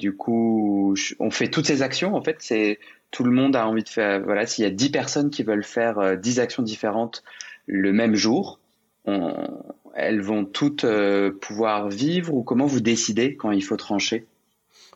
Du 0.00 0.16
coup, 0.16 0.94
on 1.18 1.30
fait 1.30 1.48
toutes 1.48 1.66
ces 1.66 1.82
actions. 1.82 2.14
En 2.14 2.22
fait, 2.22 2.36
c'est 2.38 2.78
tout 3.10 3.22
le 3.22 3.30
monde 3.30 3.54
a 3.54 3.66
envie 3.66 3.84
de 3.84 3.88
faire. 3.90 4.22
Voilà, 4.22 4.46
s'il 4.46 4.64
y 4.64 4.66
a 4.66 4.70
10 4.70 4.90
personnes 4.90 5.28
qui 5.28 5.42
veulent 5.42 5.62
faire 5.62 6.16
10 6.16 6.38
euh, 6.38 6.42
actions 6.42 6.62
différentes 6.62 7.22
le 7.66 7.92
même 7.92 8.14
jour, 8.14 8.60
elles 9.94 10.22
vont 10.22 10.46
toutes 10.46 10.84
euh, 10.84 11.30
pouvoir 11.30 11.90
vivre 11.90 12.32
ou 12.32 12.42
comment 12.42 12.64
vous 12.64 12.80
décidez 12.80 13.36
quand 13.36 13.50
il 13.50 13.62
faut 13.62 13.76
trancher? 13.76 14.26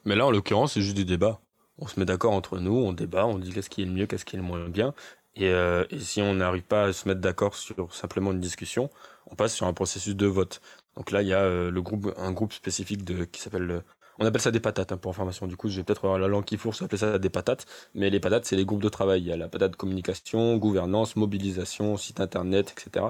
Mais 0.07 0.17
là, 0.17 0.25
en 0.25 0.31
l'occurrence, 0.31 0.73
c'est 0.73 0.81
juste 0.81 0.97
du 0.97 1.05
débat. 1.05 1.39
On 1.79 1.87
se 1.87 2.01
met 2.01 2.07
d'accord 2.07 2.33
entre 2.33 2.59
nous, 2.59 2.75
on 2.75 2.95
débat, 2.95 3.27
on 3.27 3.39
dit 3.39 3.53
qu'est-ce 3.53 3.69
qui 3.69 3.83
est 3.83 3.85
le 3.85 3.93
mieux, 3.93 4.07
qu'est-ce 4.07 4.25
qui 4.25 4.37
est 4.37 4.39
le 4.39 4.45
moins 4.45 4.71
bien. 4.71 4.95
Et, 5.37 5.49
euh, 5.49 5.85
si 5.99 6.23
on 6.23 6.33
n'arrive 6.33 6.63
pas 6.63 6.85
à 6.85 6.93
se 6.95 7.07
mettre 7.07 7.21
d'accord 7.21 7.57
sur 7.57 7.95
simplement 7.95 8.33
une 8.33 8.41
discussion, 8.41 8.89
on 9.27 9.35
passe 9.35 9.55
sur 9.55 9.67
un 9.67 9.75
processus 9.75 10.17
de 10.17 10.27
vote. 10.27 10.63
Donc 10.97 11.11
là, 11.11 11.21
il 11.21 11.29
y 11.29 11.35
a 11.35 11.45
un 11.45 12.33
groupe 12.33 12.55
spécifique 12.55 13.05
qui 13.31 13.41
s'appelle 13.43 13.83
on 14.19 14.27
appelle 14.27 14.41
ça 14.41 14.51
des 14.51 14.61
patates 14.61 14.93
hein, 14.93 14.97
pour 14.97 15.11
information. 15.11 15.47
Du 15.47 15.57
coup, 15.57 15.69
je 15.69 15.77
vais 15.77 15.85
peut-être 15.85 16.05
avoir 16.05 16.19
la 16.19 16.29
langue 16.29 16.45
qui 16.45 16.57
fourche, 16.57 16.83
appeler 16.83 16.99
ça 16.99 17.19
des 17.19 17.31
patates. 17.31 17.67
Mais 17.95 18.11
les 18.11 18.21
patates, 18.21 18.45
c'est 18.45 18.57
les 18.57 18.65
groupes 18.65 18.83
de 18.83 18.89
travail. 18.89 19.23
Il 19.23 19.27
y 19.27 19.33
a 19.33 19.37
la 19.37 19.49
patate 19.49 19.77
communication, 19.77 20.57
gouvernance, 20.57 21.17
mobilisation, 21.17 21.97
site 21.97 22.21
internet, 22.21 22.75
etc. 22.77 23.07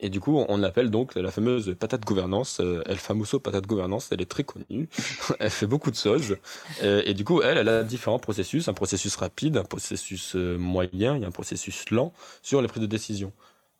Et 0.00 0.10
du 0.10 0.20
coup, 0.20 0.44
on 0.48 0.62
appelle 0.62 0.90
donc 0.90 1.14
la 1.14 1.30
fameuse 1.30 1.76
patate 1.78 2.04
gouvernance, 2.04 2.60
euh, 2.60 2.82
El 2.86 2.98
Famoso 2.98 3.38
patate 3.38 3.66
gouvernance, 3.66 4.10
elle 4.10 4.20
est 4.20 4.30
très 4.30 4.44
connue, 4.44 4.88
elle 5.38 5.50
fait 5.50 5.66
beaucoup 5.66 5.90
de 5.90 5.96
choses. 5.96 6.36
Euh, 6.82 7.02
et 7.06 7.14
du 7.14 7.24
coup, 7.24 7.42
elle, 7.42 7.58
elle 7.58 7.68
a 7.68 7.84
différents 7.84 8.18
processus, 8.18 8.68
un 8.68 8.74
processus 8.74 9.14
rapide, 9.16 9.56
un 9.56 9.64
processus 9.64 10.34
euh, 10.34 10.58
moyen, 10.58 11.16
il 11.16 11.22
y 11.22 11.24
a 11.24 11.28
un 11.28 11.30
processus 11.30 11.90
lent 11.90 12.12
sur 12.42 12.60
les 12.60 12.68
prises 12.68 12.82
de 12.82 12.86
décision, 12.86 13.32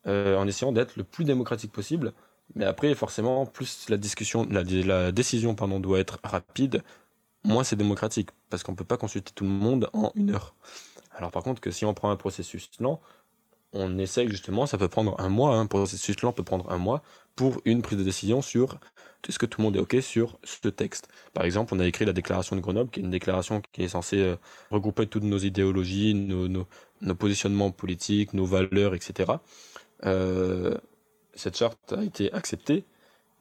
en 0.06 0.46
essayant 0.46 0.72
d'être 0.72 0.96
le 0.96 1.04
plus 1.04 1.24
démocratique 1.24 1.72
possible 1.72 2.12
mais 2.54 2.64
après, 2.64 2.94
forcément, 2.94 3.46
plus 3.46 3.88
la 3.88 3.96
discussion, 3.96 4.46
la, 4.50 5.12
décision 5.12 5.54
pardon, 5.54 5.80
doit 5.80 5.98
être 6.00 6.18
rapide, 6.24 6.82
moins 7.44 7.64
c'est 7.64 7.76
démocratique, 7.76 8.30
parce 8.50 8.62
qu'on 8.62 8.72
ne 8.72 8.76
peut 8.76 8.84
pas 8.84 8.96
consulter 8.96 9.32
tout 9.34 9.44
le 9.44 9.50
monde 9.50 9.90
en 9.92 10.12
une 10.14 10.30
heure. 10.30 10.54
Alors 11.16 11.30
par 11.30 11.42
contre, 11.42 11.60
que 11.60 11.70
si 11.70 11.84
on 11.84 11.94
prend 11.94 12.10
un 12.10 12.16
processus 12.16 12.70
lent, 12.80 13.00
on 13.72 13.98
essaye 13.98 14.28
justement, 14.28 14.66
ça 14.66 14.78
peut 14.78 14.88
prendre 14.88 15.20
un 15.20 15.28
mois, 15.28 15.56
un 15.56 15.66
processus 15.66 16.20
lent 16.22 16.32
peut 16.32 16.44
prendre 16.44 16.70
un 16.70 16.78
mois 16.78 17.02
pour 17.34 17.60
une 17.64 17.82
prise 17.82 17.98
de 17.98 18.04
décision 18.04 18.40
sur 18.40 18.78
est-ce 19.28 19.38
que 19.38 19.46
tout 19.46 19.60
le 19.60 19.64
monde 19.64 19.76
est 19.76 19.80
OK 19.80 19.96
sur 20.02 20.38
ce 20.42 20.68
texte. 20.68 21.08
Par 21.32 21.44
exemple, 21.44 21.74
on 21.74 21.80
a 21.80 21.86
écrit 21.86 22.04
la 22.04 22.12
déclaration 22.12 22.56
de 22.56 22.60
Grenoble, 22.60 22.90
qui 22.90 23.00
est 23.00 23.02
une 23.02 23.10
déclaration 23.10 23.62
qui 23.72 23.82
est 23.82 23.88
censée 23.88 24.18
euh, 24.18 24.36
regrouper 24.70 25.06
toutes 25.06 25.22
nos 25.22 25.38
idéologies, 25.38 26.14
nos, 26.14 26.48
nos, 26.48 26.66
nos 27.00 27.14
positionnements 27.14 27.70
politiques, 27.70 28.34
nos 28.34 28.44
valeurs, 28.44 28.94
etc. 28.94 29.32
cette 31.36 31.56
charte 31.56 31.92
a 31.92 32.02
été 32.02 32.32
acceptée, 32.32 32.84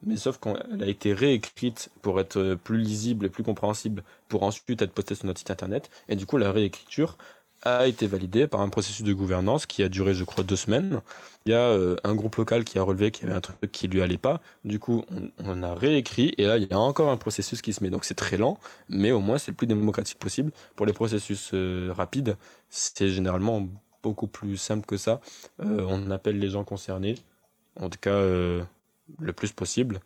mais 0.05 0.17
sauf 0.17 0.39
qu'elle 0.39 0.83
a 0.83 0.87
été 0.87 1.13
réécrite 1.13 1.89
pour 2.01 2.19
être 2.19 2.55
plus 2.63 2.77
lisible 2.77 3.25
et 3.25 3.29
plus 3.29 3.43
compréhensible, 3.43 4.03
pour 4.27 4.43
ensuite 4.43 4.81
être 4.81 4.91
postée 4.91 5.15
sur 5.15 5.25
notre 5.25 5.39
site 5.39 5.51
internet. 5.51 5.89
Et 6.09 6.15
du 6.15 6.25
coup, 6.25 6.37
la 6.37 6.51
réécriture 6.51 7.17
a 7.65 7.87
été 7.87 8.07
validée 8.07 8.47
par 8.47 8.61
un 8.61 8.69
processus 8.69 9.03
de 9.03 9.13
gouvernance 9.13 9.65
qui 9.65 9.83
a 9.83 9.89
duré, 9.89 10.13
je 10.13 10.23
crois, 10.23 10.43
deux 10.43 10.55
semaines. 10.55 11.01
Il 11.45 11.51
y 11.51 11.55
a 11.55 11.61
euh, 11.61 11.95
un 12.03 12.13
groupe 12.13 12.35
local 12.35 12.63
qui 12.63 12.77
a 12.77 12.83
relevé 12.83 13.11
qu'il 13.11 13.25
y 13.25 13.27
avait 13.27 13.37
un 13.37 13.41
truc 13.41 13.71
qui 13.71 13.87
lui 13.87 14.01
allait 14.01 14.17
pas. 14.17 14.41
Du 14.65 14.79
coup, 14.79 15.05
on, 15.39 15.63
a 15.63 15.73
réécrit 15.73 16.33
et 16.37 16.45
là, 16.45 16.57
il 16.57 16.67
y 16.69 16.73
a 16.73 16.79
encore 16.79 17.09
un 17.09 17.17
processus 17.17 17.61
qui 17.61 17.73
se 17.73 17.83
met. 17.83 17.89
Donc 17.89 18.05
c'est 18.05 18.15
très 18.15 18.37
lent, 18.37 18.59
mais 18.89 19.11
au 19.11 19.19
moins 19.19 19.37
c'est 19.37 19.51
le 19.51 19.55
plus 19.55 19.67
démocratique 19.67 20.19
possible. 20.19 20.51
Pour 20.75 20.85
les 20.85 20.93
processus 20.93 21.51
euh, 21.53 21.91
rapides, 21.95 22.35
c'est 22.69 23.09
généralement 23.09 23.67
beaucoup 24.01 24.27
plus 24.27 24.57
simple 24.57 24.85
que 24.85 24.97
ça. 24.97 25.21
Euh, 25.61 25.85
on 25.87 26.11
appelle 26.11 26.39
les 26.39 26.49
gens 26.49 26.65
concernés, 26.65 27.15
en 27.79 27.89
tout 27.89 27.99
cas 27.99 28.19
le 28.21 29.33
plus 29.35 29.51
possible. 29.51 29.99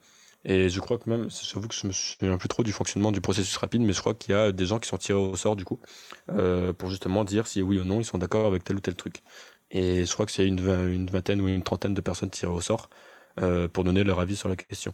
Et 0.45 0.70
je 0.70 0.80
crois 0.80 0.97
que 0.97 1.09
même, 1.09 1.28
j'avoue 1.30 1.68
que 1.68 1.76
je 1.76 1.88
me 1.88 1.91
souviens 1.91 2.38
plus 2.38 2.47
trop 2.47 2.63
du 2.63 2.72
fonctionnement 2.72 3.11
du 3.11 3.20
processus 3.20 3.57
rapide, 3.57 3.82
mais 3.82 3.91
je 3.91 3.99
crois 3.99 4.13
qu'il 4.13 4.34
y 4.34 4.38
a 4.38 4.51
des 4.51 4.65
gens 4.65 4.80
qui 4.80 4.88
sont 4.88 4.97
tirés 4.97 5.20
au 5.20 5.36
sort 5.36 5.55
du 5.55 5.65
coup, 5.65 5.80
euh, 6.30 6.72
pour 6.74 6.89
justement 6.89 7.26
dire 7.26 7.47
si 7.47 7.61
oui 7.61 7.80
ou 7.80 7.84
non 7.84 7.99
ils 7.99 8.05
sont 8.05 8.18
d'accord 8.18 8.45
avec 8.45 8.63
tel 8.63 8.78
ou 8.78 8.80
tel 8.80 8.95
truc. 8.95 9.24
Et 9.72 10.05
je 10.05 10.13
crois 10.13 10.26
que 10.26 10.32
c'est 10.32 10.47
une, 10.47 10.59
une 10.59 11.07
vingtaine 11.07 11.41
ou 11.41 11.47
une 11.49 11.63
trentaine 11.63 11.93
de 11.93 12.01
personnes 12.01 12.30
tirées 12.30 12.51
au 12.51 12.61
sort 12.61 12.89
euh, 13.41 13.68
pour 13.68 13.84
donner 13.84 14.03
leur 14.03 14.20
avis 14.20 14.38
sur 14.38 14.47
la 14.47 14.55
question. 14.55 14.93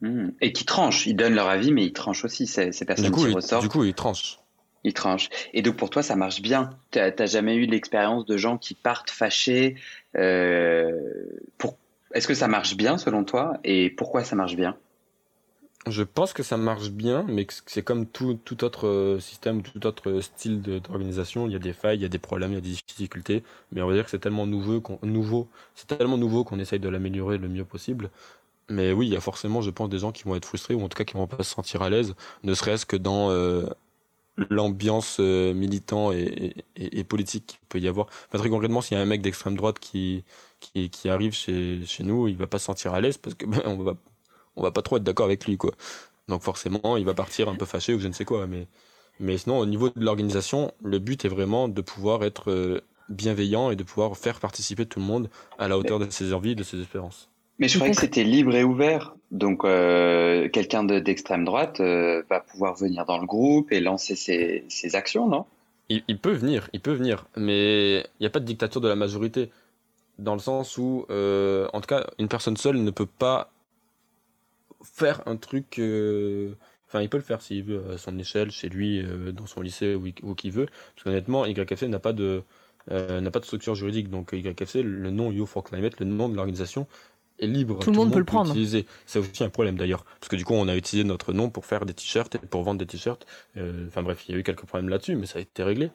Mmh. 0.00 0.30
Et 0.40 0.52
qui 0.52 0.64
tranchent, 0.64 1.06
ils 1.06 1.14
donnent 1.14 1.34
leur 1.34 1.48
avis, 1.48 1.72
mais 1.72 1.84
ils 1.84 1.92
tranchent 1.92 2.24
aussi 2.24 2.46
ces, 2.46 2.72
ces 2.72 2.84
personnes 2.84 3.12
tirées 3.12 3.34
au 3.34 3.40
sort. 3.40 3.62
Du 3.62 3.68
coup, 3.68 3.84
ils 3.84 3.94
tranchent. 3.94 4.40
Ils 4.82 4.94
tranchent. 4.94 5.28
Et 5.52 5.62
donc 5.62 5.76
pour 5.76 5.90
toi, 5.90 6.02
ça 6.02 6.16
marche 6.16 6.40
bien. 6.40 6.70
T'as 6.90 7.26
jamais 7.26 7.54
eu 7.54 7.66
l'expérience 7.66 8.24
de 8.24 8.36
gens 8.36 8.56
qui 8.58 8.74
partent 8.74 9.10
fâchés 9.10 9.76
euh, 10.16 10.90
pour 11.58 11.76
est-ce 12.12 12.26
que 12.26 12.34
ça 12.34 12.48
marche 12.48 12.76
bien 12.76 12.98
selon 12.98 13.24
toi 13.24 13.58
et 13.64 13.90
pourquoi 13.90 14.24
ça 14.24 14.36
marche 14.36 14.56
bien? 14.56 14.76
Je 15.86 16.02
pense 16.02 16.34
que 16.34 16.42
ça 16.42 16.58
marche 16.58 16.90
bien, 16.90 17.24
mais 17.26 17.46
c'est 17.64 17.82
comme 17.82 18.04
tout, 18.04 18.38
autre 18.62 18.86
euh, 18.86 19.18
système, 19.18 19.62
tout 19.62 19.86
autre 19.86 20.20
style 20.20 20.60
d'organisation. 20.60 21.46
Il 21.46 21.54
y 21.54 21.56
a 21.56 21.58
des 21.58 21.72
failles, 21.72 21.96
il 21.96 22.02
y 22.02 22.04
a 22.04 22.08
des 22.08 22.18
problèmes, 22.18 22.50
il 22.50 22.56
y 22.56 22.58
a 22.58 22.60
des 22.60 22.76
difficultés, 22.86 23.42
mais 23.72 23.80
on 23.80 23.88
va 23.88 23.94
dire 23.94 24.04
que 24.04 24.10
c'est 24.10 24.18
tellement 24.18 24.46
nouveau 24.46 24.82
qu'on 24.82 24.98
nouveau, 25.02 25.48
c'est 25.74 25.86
tellement 25.86 26.18
nouveau 26.18 26.44
qu'on 26.44 26.58
essaye 26.58 26.80
de 26.80 26.88
l'améliorer 26.90 27.38
le 27.38 27.48
mieux 27.48 27.64
possible. 27.64 28.10
Mais 28.68 28.92
oui, 28.92 29.06
il 29.06 29.12
y 29.14 29.16
a 29.16 29.20
forcément, 29.20 29.62
je 29.62 29.70
pense, 29.70 29.88
des 29.88 29.98
gens 29.98 30.12
qui 30.12 30.24
vont 30.24 30.36
être 30.36 30.44
frustrés 30.44 30.74
ou 30.74 30.82
en 30.82 30.88
tout 30.88 30.96
cas 30.98 31.04
qui 31.04 31.14
vont 31.14 31.26
pas 31.26 31.42
se 31.42 31.54
sentir 31.54 31.80
à 31.80 31.88
l'aise, 31.88 32.14
ne 32.44 32.52
serait-ce 32.52 32.84
que 32.84 32.96
dans 32.96 33.30
euh, 33.30 33.66
l'ambiance 34.50 35.16
euh, 35.18 35.54
militant 35.54 36.12
et, 36.12 36.54
et, 36.76 37.04
politique 37.04 37.46
qu'il 37.46 37.58
peut 37.70 37.80
y 37.80 37.88
avoir. 37.88 38.06
Enfin, 38.28 38.38
très 38.38 38.50
concrètement, 38.50 38.82
s'il 38.82 38.96
y 38.96 39.00
a 39.00 39.02
un 39.02 39.06
mec 39.06 39.22
d'extrême 39.22 39.56
droite 39.56 39.78
qui, 39.78 40.24
qui, 40.60 40.90
qui, 40.90 41.08
arrive 41.08 41.32
chez, 41.32 41.80
chez 41.86 42.04
nous, 42.04 42.28
il 42.28 42.36
va 42.36 42.46
pas 42.46 42.58
se 42.58 42.66
sentir 42.66 42.94
à 42.94 43.00
l'aise 43.00 43.18
parce 43.18 43.34
que 43.34 43.46
ben, 43.46 43.60
on 43.64 43.76
va 43.76 43.94
on 44.56 44.62
va 44.62 44.70
pas 44.70 44.82
trop 44.82 44.96
être 44.96 45.02
d'accord 45.02 45.26
avec 45.26 45.46
lui 45.46 45.56
quoi. 45.56 45.72
Donc 46.28 46.42
forcément, 46.42 46.96
il 46.96 47.04
va 47.04 47.14
partir 47.14 47.48
un 47.48 47.56
peu 47.56 47.66
fâché 47.66 47.94
ou 47.94 48.00
je 48.00 48.08
ne 48.08 48.12
sais 48.12 48.24
quoi. 48.24 48.46
Mais 48.46 48.66
mais 49.20 49.36
sinon, 49.36 49.58
au 49.58 49.66
niveau 49.66 49.90
de 49.90 50.00
l'organisation, 50.02 50.72
le 50.82 50.98
but 50.98 51.24
est 51.26 51.28
vraiment 51.28 51.68
de 51.68 51.82
pouvoir 51.82 52.24
être 52.24 52.50
euh, 52.50 52.80
bienveillant 53.10 53.70
et 53.70 53.76
de 53.76 53.82
pouvoir 53.82 54.16
faire 54.16 54.40
participer 54.40 54.86
tout 54.86 54.98
le 54.98 55.04
monde 55.04 55.28
à 55.58 55.68
la 55.68 55.76
hauteur 55.76 55.98
de 55.98 56.08
ses 56.08 56.32
envies, 56.32 56.56
de 56.56 56.62
ses 56.62 56.80
espérances. 56.80 57.28
Mais 57.58 57.68
je 57.68 57.76
croyais 57.76 57.92
que 57.92 58.00
c'était 58.00 58.24
libre 58.24 58.54
et 58.56 58.64
ouvert. 58.64 59.14
Donc, 59.30 59.64
euh, 59.64 60.48
quelqu'un 60.48 60.84
d'extrême 60.84 61.44
droite 61.44 61.80
euh, 61.80 62.22
va 62.30 62.40
pouvoir 62.40 62.74
venir 62.74 63.04
dans 63.04 63.18
le 63.18 63.26
groupe 63.26 63.70
et 63.70 63.80
lancer 63.80 64.16
ses, 64.16 64.64
ses 64.68 64.96
actions, 64.96 65.28
non? 65.28 65.44
Il, 65.90 66.02
il, 66.08 66.18
peut 66.18 66.32
venir, 66.32 66.70
il 66.72 66.80
peut 66.80 66.94
venir. 66.94 67.26
Mais 67.36 67.98
il 67.98 68.22
n'y 68.22 68.26
a 68.26 68.30
pas 68.30 68.40
de 68.40 68.46
dictature 68.46 68.80
de 68.80 68.88
la 68.88 68.96
majorité. 68.96 69.50
Dans 70.20 70.34
le 70.34 70.40
sens 70.40 70.76
où, 70.76 71.06
euh, 71.10 71.66
en 71.72 71.80
tout 71.80 71.86
cas, 71.86 72.06
une 72.18 72.28
personne 72.28 72.56
seule 72.56 72.76
ne 72.76 72.90
peut 72.90 73.06
pas 73.06 73.50
faire 74.82 75.22
un 75.26 75.36
truc. 75.36 75.78
Euh, 75.78 76.52
enfin, 76.86 77.00
il 77.00 77.08
peut 77.08 77.16
le 77.16 77.22
faire 77.22 77.40
s'il 77.40 77.64
veut, 77.64 77.82
à 77.92 77.98
son 77.98 78.18
échelle, 78.18 78.50
chez 78.50 78.68
lui, 78.68 79.02
euh, 79.02 79.32
dans 79.32 79.46
son 79.46 79.62
lycée, 79.62 79.94
ou 79.94 80.08
où 80.22 80.34
qu'il 80.34 80.52
veut. 80.52 80.66
Parce 80.94 81.04
qu'honnêtement, 81.04 81.46
YFC 81.46 81.84
n'a 81.88 81.98
pas 81.98 82.12
de. 82.12 82.42
n'a 82.90 83.30
pas 83.30 83.40
de 83.40 83.46
structure 83.46 83.74
juridique, 83.74 84.10
donc 84.10 84.32
YFC, 84.32 84.82
le 84.82 85.10
nom 85.10 85.32
You 85.32 85.46
for 85.46 85.64
Climate, 85.64 85.98
le 86.00 86.06
nom 86.06 86.28
de 86.28 86.36
l'organisation, 86.36 86.86
est 87.38 87.46
libre. 87.46 87.78
Tout, 87.78 87.90
le 87.90 87.96
monde, 87.96 88.12
peut 88.12 88.18
le 88.18 88.26
prendre. 88.26 88.54
C'est 89.06 89.18
aussi 89.18 89.42
un 89.42 89.48
problème 89.48 89.78
d'ailleurs, 89.78 90.04
parce 90.04 90.28
que 90.28 90.36
du 90.36 90.44
coup 90.44 90.52
on 90.52 90.68
a 90.68 90.76
utilisé 90.76 91.08
notre 91.08 91.32
nom 91.32 91.48
pour 91.48 91.64
faire 91.64 91.86
des 91.86 91.94
t-shirts 91.94 92.34
et 92.34 92.46
pour 92.46 92.62
vendre 92.62 92.78
des 92.78 92.86
t-shirts. 92.86 93.26
Enfin 93.56 94.02
bref, 94.02 94.28
il 94.28 94.32
y 94.32 94.34
a 94.36 94.38
eu 94.38 94.42
quelques 94.42 94.66
problèmes 94.66 94.90
là-dessus, 94.90 95.16
mais 95.16 95.24
ça 95.24 95.38
a 95.38 95.42
été 95.42 95.62
réglé. 95.62 95.90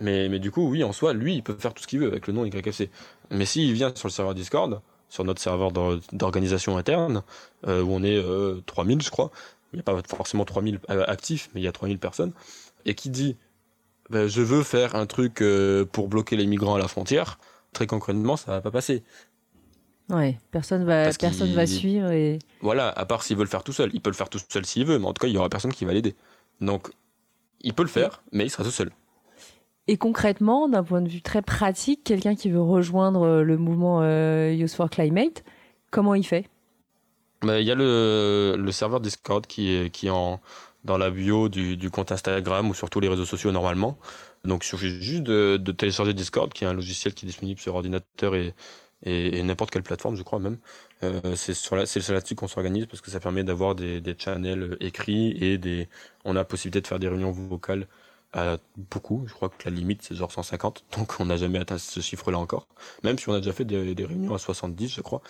Euh, 0.00 0.04
mais, 0.04 0.28
mais 0.28 0.38
du 0.38 0.50
coup, 0.50 0.68
oui, 0.68 0.84
en 0.84 0.92
soi, 0.92 1.12
lui, 1.12 1.36
il 1.36 1.42
peut 1.42 1.54
faire 1.58 1.74
tout 1.74 1.82
ce 1.82 1.88
qu'il 1.88 2.00
veut 2.00 2.08
avec 2.08 2.26
le 2.26 2.32
nom 2.32 2.44
YFC. 2.44 2.90
Mais 3.30 3.44
s'il 3.44 3.72
vient 3.72 3.92
sur 3.94 4.08
le 4.08 4.12
serveur 4.12 4.34
Discord, 4.34 4.80
sur 5.08 5.24
notre 5.24 5.40
serveur 5.40 5.72
d'organisation 6.12 6.76
interne, 6.76 7.22
euh, 7.66 7.82
où 7.82 7.90
on 7.92 8.02
est 8.02 8.22
3000, 8.66 9.02
je 9.02 9.10
crois, 9.10 9.30
il 9.72 9.76
n'y 9.76 9.80
a 9.80 9.82
pas 9.82 10.00
forcément 10.08 10.44
3000 10.44 10.80
actifs, 10.88 11.50
mais 11.54 11.60
il 11.60 11.64
y 11.64 11.68
a 11.68 11.72
3000 11.72 11.98
personnes, 11.98 12.32
et 12.84 12.94
qui 12.94 13.10
dit 13.10 13.36
ben, 14.08 14.26
je 14.26 14.42
veux 14.42 14.62
faire 14.62 14.94
un 14.94 15.06
truc 15.06 15.42
pour 15.92 16.08
bloquer 16.08 16.36
les 16.36 16.46
migrants 16.46 16.76
à 16.76 16.78
la 16.78 16.88
frontière, 16.88 17.38
très 17.72 17.86
concrètement, 17.86 18.36
ça 18.36 18.52
va 18.52 18.60
pas 18.60 18.70
passer. 18.70 19.02
Ouais, 20.10 20.38
personne 20.50 20.84
va, 20.84 21.12
personne 21.12 21.52
va 21.52 21.66
suivre 21.66 22.10
et. 22.10 22.38
Voilà, 22.60 22.88
à 22.88 23.06
part 23.06 23.22
s'il 23.22 23.36
veut 23.36 23.44
le 23.44 23.48
faire 23.48 23.62
tout 23.62 23.72
seul. 23.72 23.90
Il 23.94 24.00
peut 24.00 24.10
le 24.10 24.16
faire 24.16 24.28
tout 24.28 24.40
seul 24.48 24.66
s'il 24.66 24.84
veut, 24.84 24.98
mais 24.98 25.06
en 25.06 25.12
tout 25.12 25.20
cas, 25.20 25.28
il 25.28 25.34
y 25.34 25.38
aura 25.38 25.48
personne 25.48 25.72
qui 25.72 25.84
va 25.84 25.92
l'aider. 25.92 26.16
Donc, 26.60 26.90
il 27.60 27.74
peut 27.74 27.82
le 27.82 27.88
faire, 27.88 28.22
mais 28.32 28.44
il 28.44 28.50
sera 28.50 28.64
tout 28.64 28.70
seul. 28.70 28.90
Et 29.88 29.96
concrètement, 29.96 30.68
d'un 30.68 30.84
point 30.84 31.00
de 31.00 31.08
vue 31.08 31.22
très 31.22 31.42
pratique, 31.42 32.04
quelqu'un 32.04 32.34
qui 32.34 32.50
veut 32.50 32.62
rejoindre 32.62 33.22
euh, 33.22 33.42
le 33.42 33.56
mouvement 33.56 34.00
euh, 34.02 34.52
Youth 34.52 34.72
for 34.72 34.90
Climate, 34.90 35.42
comment 35.90 36.14
il 36.14 36.24
fait? 36.24 36.48
Bah, 37.42 37.60
Il 37.60 37.66
y 37.66 37.72
a 37.72 37.74
le, 37.74 38.68
serveur 38.70 39.00
Discord 39.00 39.46
qui 39.46 39.74
est, 39.74 39.90
qui 39.90 40.10
en, 40.10 40.40
dans 40.84 40.98
la 40.98 41.10
bio 41.10 41.48
du, 41.48 41.90
compte 41.90 42.12
Instagram 42.12 42.68
ou 42.70 42.74
sur 42.74 42.90
tous 42.90 43.00
les 43.00 43.08
réseaux 43.08 43.24
sociaux 43.24 43.52
normalement. 43.52 43.98
Donc 44.44 44.64
il 44.64 44.68
suffit 44.68 44.90
juste 45.02 45.22
de, 45.22 45.56
télécharger 45.72 46.14
Discord, 46.14 46.52
qui 46.52 46.64
est 46.64 46.66
un 46.66 46.74
logiciel 46.74 47.14
qui 47.14 47.26
est 47.26 47.28
disponible 47.28 47.60
sur 47.60 47.74
ordinateur 47.74 48.34
et, 48.34 48.54
et, 49.02 49.42
n'importe 49.42 49.70
quelle 49.70 49.82
plateforme, 49.82 50.16
je 50.16 50.22
crois 50.22 50.38
même. 50.38 50.58
Euh, 51.02 51.34
c'est 51.34 51.70
là-dessus 51.72 52.34
qu'on 52.34 52.48
s'organise 52.48 52.86
parce 52.86 53.00
que 53.00 53.10
ça 53.10 53.20
permet 53.20 53.44
d'avoir 53.44 53.74
des, 53.74 54.00
des 54.00 54.14
channels 54.18 54.76
écrits 54.80 55.36
et 55.42 55.58
des, 55.58 55.88
on 56.24 56.32
a 56.32 56.40
la 56.40 56.44
possibilité 56.44 56.80
de 56.80 56.86
faire 56.86 56.98
des 56.98 57.08
réunions 57.08 57.30
vocales 57.30 57.86
à 58.32 58.58
beaucoup. 58.76 59.24
Je 59.26 59.32
crois 59.32 59.48
que 59.48 59.68
la 59.68 59.74
limite 59.74 60.02
c'est 60.02 60.14
genre 60.14 60.32
150, 60.32 60.84
donc 60.96 61.20
on 61.20 61.26
n'a 61.26 61.36
jamais 61.36 61.58
atteint 61.58 61.78
ce 61.78 62.00
chiffre-là 62.00 62.38
encore. 62.38 62.66
Même 63.02 63.18
si 63.18 63.28
on 63.28 63.34
a 63.34 63.38
déjà 63.38 63.52
fait 63.52 63.64
des, 63.64 63.94
des 63.94 64.04
réunions 64.04 64.34
à 64.34 64.38
70, 64.38 64.88
je 64.88 65.00
crois. 65.00 65.22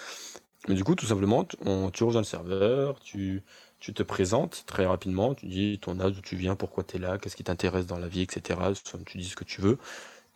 Mais 0.68 0.74
du 0.74 0.84
coup, 0.84 0.94
tout 0.94 1.06
simplement, 1.06 1.46
on, 1.64 1.90
tu 1.90 2.04
rejoins 2.04 2.20
le 2.20 2.26
serveur, 2.26 3.00
tu, 3.00 3.42
tu 3.78 3.94
te 3.94 4.02
présentes 4.02 4.64
très 4.66 4.84
rapidement, 4.84 5.34
tu 5.34 5.46
dis 5.46 5.78
ton 5.80 5.98
âge, 6.00 6.12
d'où 6.12 6.20
tu 6.20 6.36
viens, 6.36 6.54
pourquoi 6.54 6.84
tu 6.84 6.96
es 6.96 6.98
là, 6.98 7.16
qu'est-ce 7.16 7.36
qui 7.36 7.44
t'intéresse 7.44 7.86
dans 7.86 7.98
la 7.98 8.08
vie, 8.08 8.20
etc. 8.22 8.58
Tu 9.06 9.18
dis 9.18 9.24
ce 9.24 9.36
que 9.36 9.44
tu 9.44 9.62
veux. 9.62 9.78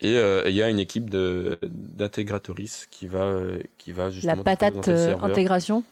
Euh, 0.02 0.44
et 0.44 0.50
il 0.50 0.56
y 0.56 0.62
a 0.62 0.68
une 0.68 0.78
équipe 0.78 1.08
d'intégratrices 1.10 2.86
qui 2.90 3.06
va, 3.06 3.38
qui 3.78 3.92
va 3.92 4.10
justement. 4.10 4.34
La 4.36 4.42
patate 4.42 4.88
euh, 4.88 5.16
intégration? 5.20 5.84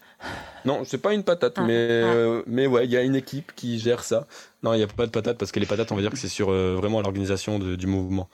Non, 0.65 0.85
c'est 0.85 0.99
pas 0.99 1.13
une 1.13 1.25
patate, 1.25 1.55
ah, 1.57 1.63
mais, 1.63 2.03
ah. 2.05 2.15
Euh, 2.15 2.43
mais 2.47 2.67
ouais, 2.67 2.85
il 2.85 2.91
y 2.91 2.97
a 2.97 3.03
une 3.03 3.17
équipe 3.17 3.53
qui 3.57 3.79
gère 3.79 4.05
ça. 4.05 4.27
Non, 4.63 4.75
il 4.75 4.79
n'y 4.79 4.85
a 4.85 4.87
pas 4.87 5.07
de 5.07 5.11
patate 5.11 5.37
parce 5.37 5.51
que 5.51 5.59
les 5.59 5.67
patates, 5.67 5.91
on 5.91 5.97
va 5.97 6.03
dire 6.03 6.11
que 6.11 6.17
c'est 6.17 6.29
sur 6.29 6.53
vraiment 6.53 7.01
l'organisation 7.01 7.59
du 7.59 7.87
mouvement. 7.87 8.29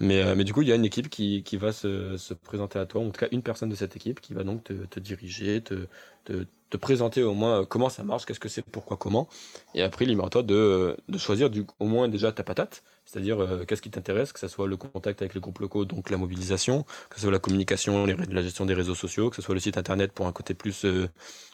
Mais, 0.00 0.34
mais 0.34 0.44
du 0.44 0.54
coup, 0.54 0.62
il 0.62 0.68
y 0.68 0.72
a 0.72 0.76
une 0.76 0.84
équipe 0.84 1.10
qui, 1.10 1.42
qui 1.42 1.56
va 1.58 1.72
se, 1.72 2.16
se, 2.16 2.32
présenter 2.32 2.78
à 2.78 2.86
toi, 2.86 3.02
en 3.02 3.10
tout 3.10 3.20
cas 3.20 3.28
une 3.32 3.42
personne 3.42 3.68
de 3.68 3.74
cette 3.74 3.96
équipe 3.96 4.20
qui 4.20 4.32
va 4.32 4.44
donc 4.44 4.64
te, 4.64 4.72
te 4.72 4.98
diriger, 4.98 5.60
te, 5.60 5.86
te, 6.24 6.46
te, 6.70 6.76
présenter 6.78 7.22
au 7.22 7.34
moins 7.34 7.66
comment 7.66 7.90
ça 7.90 8.02
marche, 8.02 8.24
qu'est-ce 8.24 8.40
que 8.40 8.48
c'est, 8.48 8.62
pourquoi, 8.62 8.96
comment. 8.96 9.28
Et 9.74 9.82
après, 9.82 10.06
libre 10.06 10.24
à 10.24 10.30
toi 10.30 10.42
de, 10.42 10.96
de 11.08 11.18
choisir 11.18 11.50
du, 11.50 11.66
au 11.78 11.86
moins 11.86 12.08
déjà 12.08 12.32
ta 12.32 12.44
patate 12.44 12.82
c'est-à-dire, 13.04 13.40
euh, 13.42 13.64
qu'est-ce 13.64 13.82
qui 13.82 13.90
t'intéresse, 13.90 14.32
que 14.32 14.40
ce 14.40 14.48
soit 14.48 14.66
le 14.66 14.76
contact 14.76 15.22
avec 15.22 15.34
les 15.34 15.40
groupes 15.40 15.58
locaux, 15.58 15.84
donc 15.84 16.10
la 16.10 16.16
mobilisation, 16.16 16.84
que 17.10 17.16
ce 17.16 17.22
soit 17.22 17.30
la 17.30 17.38
communication, 17.38 18.06
la 18.06 18.42
gestion 18.42 18.66
des 18.66 18.74
réseaux 18.74 18.94
sociaux, 18.94 19.30
que 19.30 19.36
ce 19.36 19.42
soit 19.42 19.54
le 19.54 19.60
site 19.60 19.76
internet 19.76 20.12
pour 20.12 20.26
un 20.26 20.32
côté 20.32 20.54
plus 20.54 20.84
euh, 20.84 21.08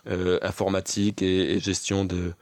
euh, 0.06 0.38
informatique 0.42 1.22
et, 1.22 1.58
gestion 1.60 2.04
de, 2.04 2.34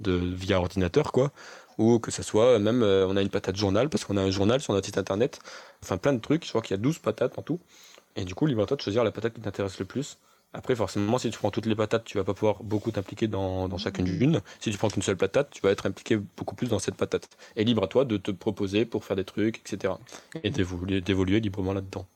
via 0.00 0.58
ordinateur, 0.58 1.12
quoi. 1.12 1.32
Ou 1.78 1.98
que 1.98 2.10
ce 2.10 2.22
soit 2.22 2.58
même, 2.58 2.82
on 2.82 3.16
a 3.16 3.22
une 3.22 3.28
patate 3.28 3.56
journal, 3.56 3.88
parce 3.90 4.04
qu'on 4.04 4.16
a 4.16 4.22
un 4.22 4.30
journal 4.30 4.60
sur 4.60 4.72
notre 4.72 4.86
site 4.86 4.98
internet. 4.98 5.40
Enfin, 5.82 5.98
plein 5.98 6.14
de 6.14 6.20
trucs. 6.20 6.44
Je 6.44 6.48
crois 6.48 6.62
qu'il 6.62 6.74
y 6.74 6.78
a 6.78 6.82
12 6.82 6.98
patates 7.00 7.38
en 7.38 7.42
tout. 7.42 7.60
Et 8.16 8.24
du 8.24 8.34
coup, 8.34 8.46
libre 8.46 8.62
à 8.62 8.66
toi 8.66 8.76
de 8.78 8.82
choisir 8.82 9.04
la 9.04 9.12
patate 9.12 9.34
qui 9.34 9.40
t'intéresse 9.42 9.78
le 9.78 9.84
plus. 9.84 10.18
Après, 10.56 10.74
forcément, 10.74 11.18
si 11.18 11.28
tu 11.28 11.38
prends 11.38 11.50
toutes 11.50 11.66
les 11.66 11.74
patates, 11.74 12.04
tu 12.04 12.16
vas 12.16 12.24
pas 12.24 12.32
pouvoir 12.32 12.62
beaucoup 12.62 12.90
t'impliquer 12.90 13.28
dans, 13.28 13.68
dans 13.68 13.76
chacune 13.76 14.06
d'une. 14.06 14.40
Si 14.58 14.70
tu 14.70 14.78
prends 14.78 14.88
qu'une 14.88 15.02
seule 15.02 15.18
patate, 15.18 15.50
tu 15.50 15.60
vas 15.60 15.70
être 15.70 15.84
impliqué 15.84 16.16
beaucoup 16.16 16.54
plus 16.54 16.68
dans 16.68 16.78
cette 16.78 16.94
patate. 16.94 17.28
Et 17.56 17.64
libre 17.64 17.84
à 17.84 17.88
toi 17.88 18.06
de 18.06 18.16
te 18.16 18.30
proposer 18.30 18.86
pour 18.86 19.04
faire 19.04 19.16
des 19.16 19.24
trucs, 19.24 19.58
etc. 19.58 19.92
Et 20.44 20.50
d'évoluer 20.50 21.40
librement 21.40 21.74
là-dedans. 21.74 22.06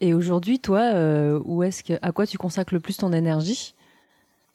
Et 0.00 0.14
aujourd'hui, 0.14 0.60
toi, 0.60 0.78
euh, 0.94 1.40
où 1.44 1.64
est-ce 1.64 1.82
que, 1.82 1.94
à 2.00 2.12
quoi 2.12 2.24
tu 2.24 2.38
consacres 2.38 2.72
le 2.72 2.78
plus 2.78 2.98
ton 2.98 3.12
énergie? 3.12 3.74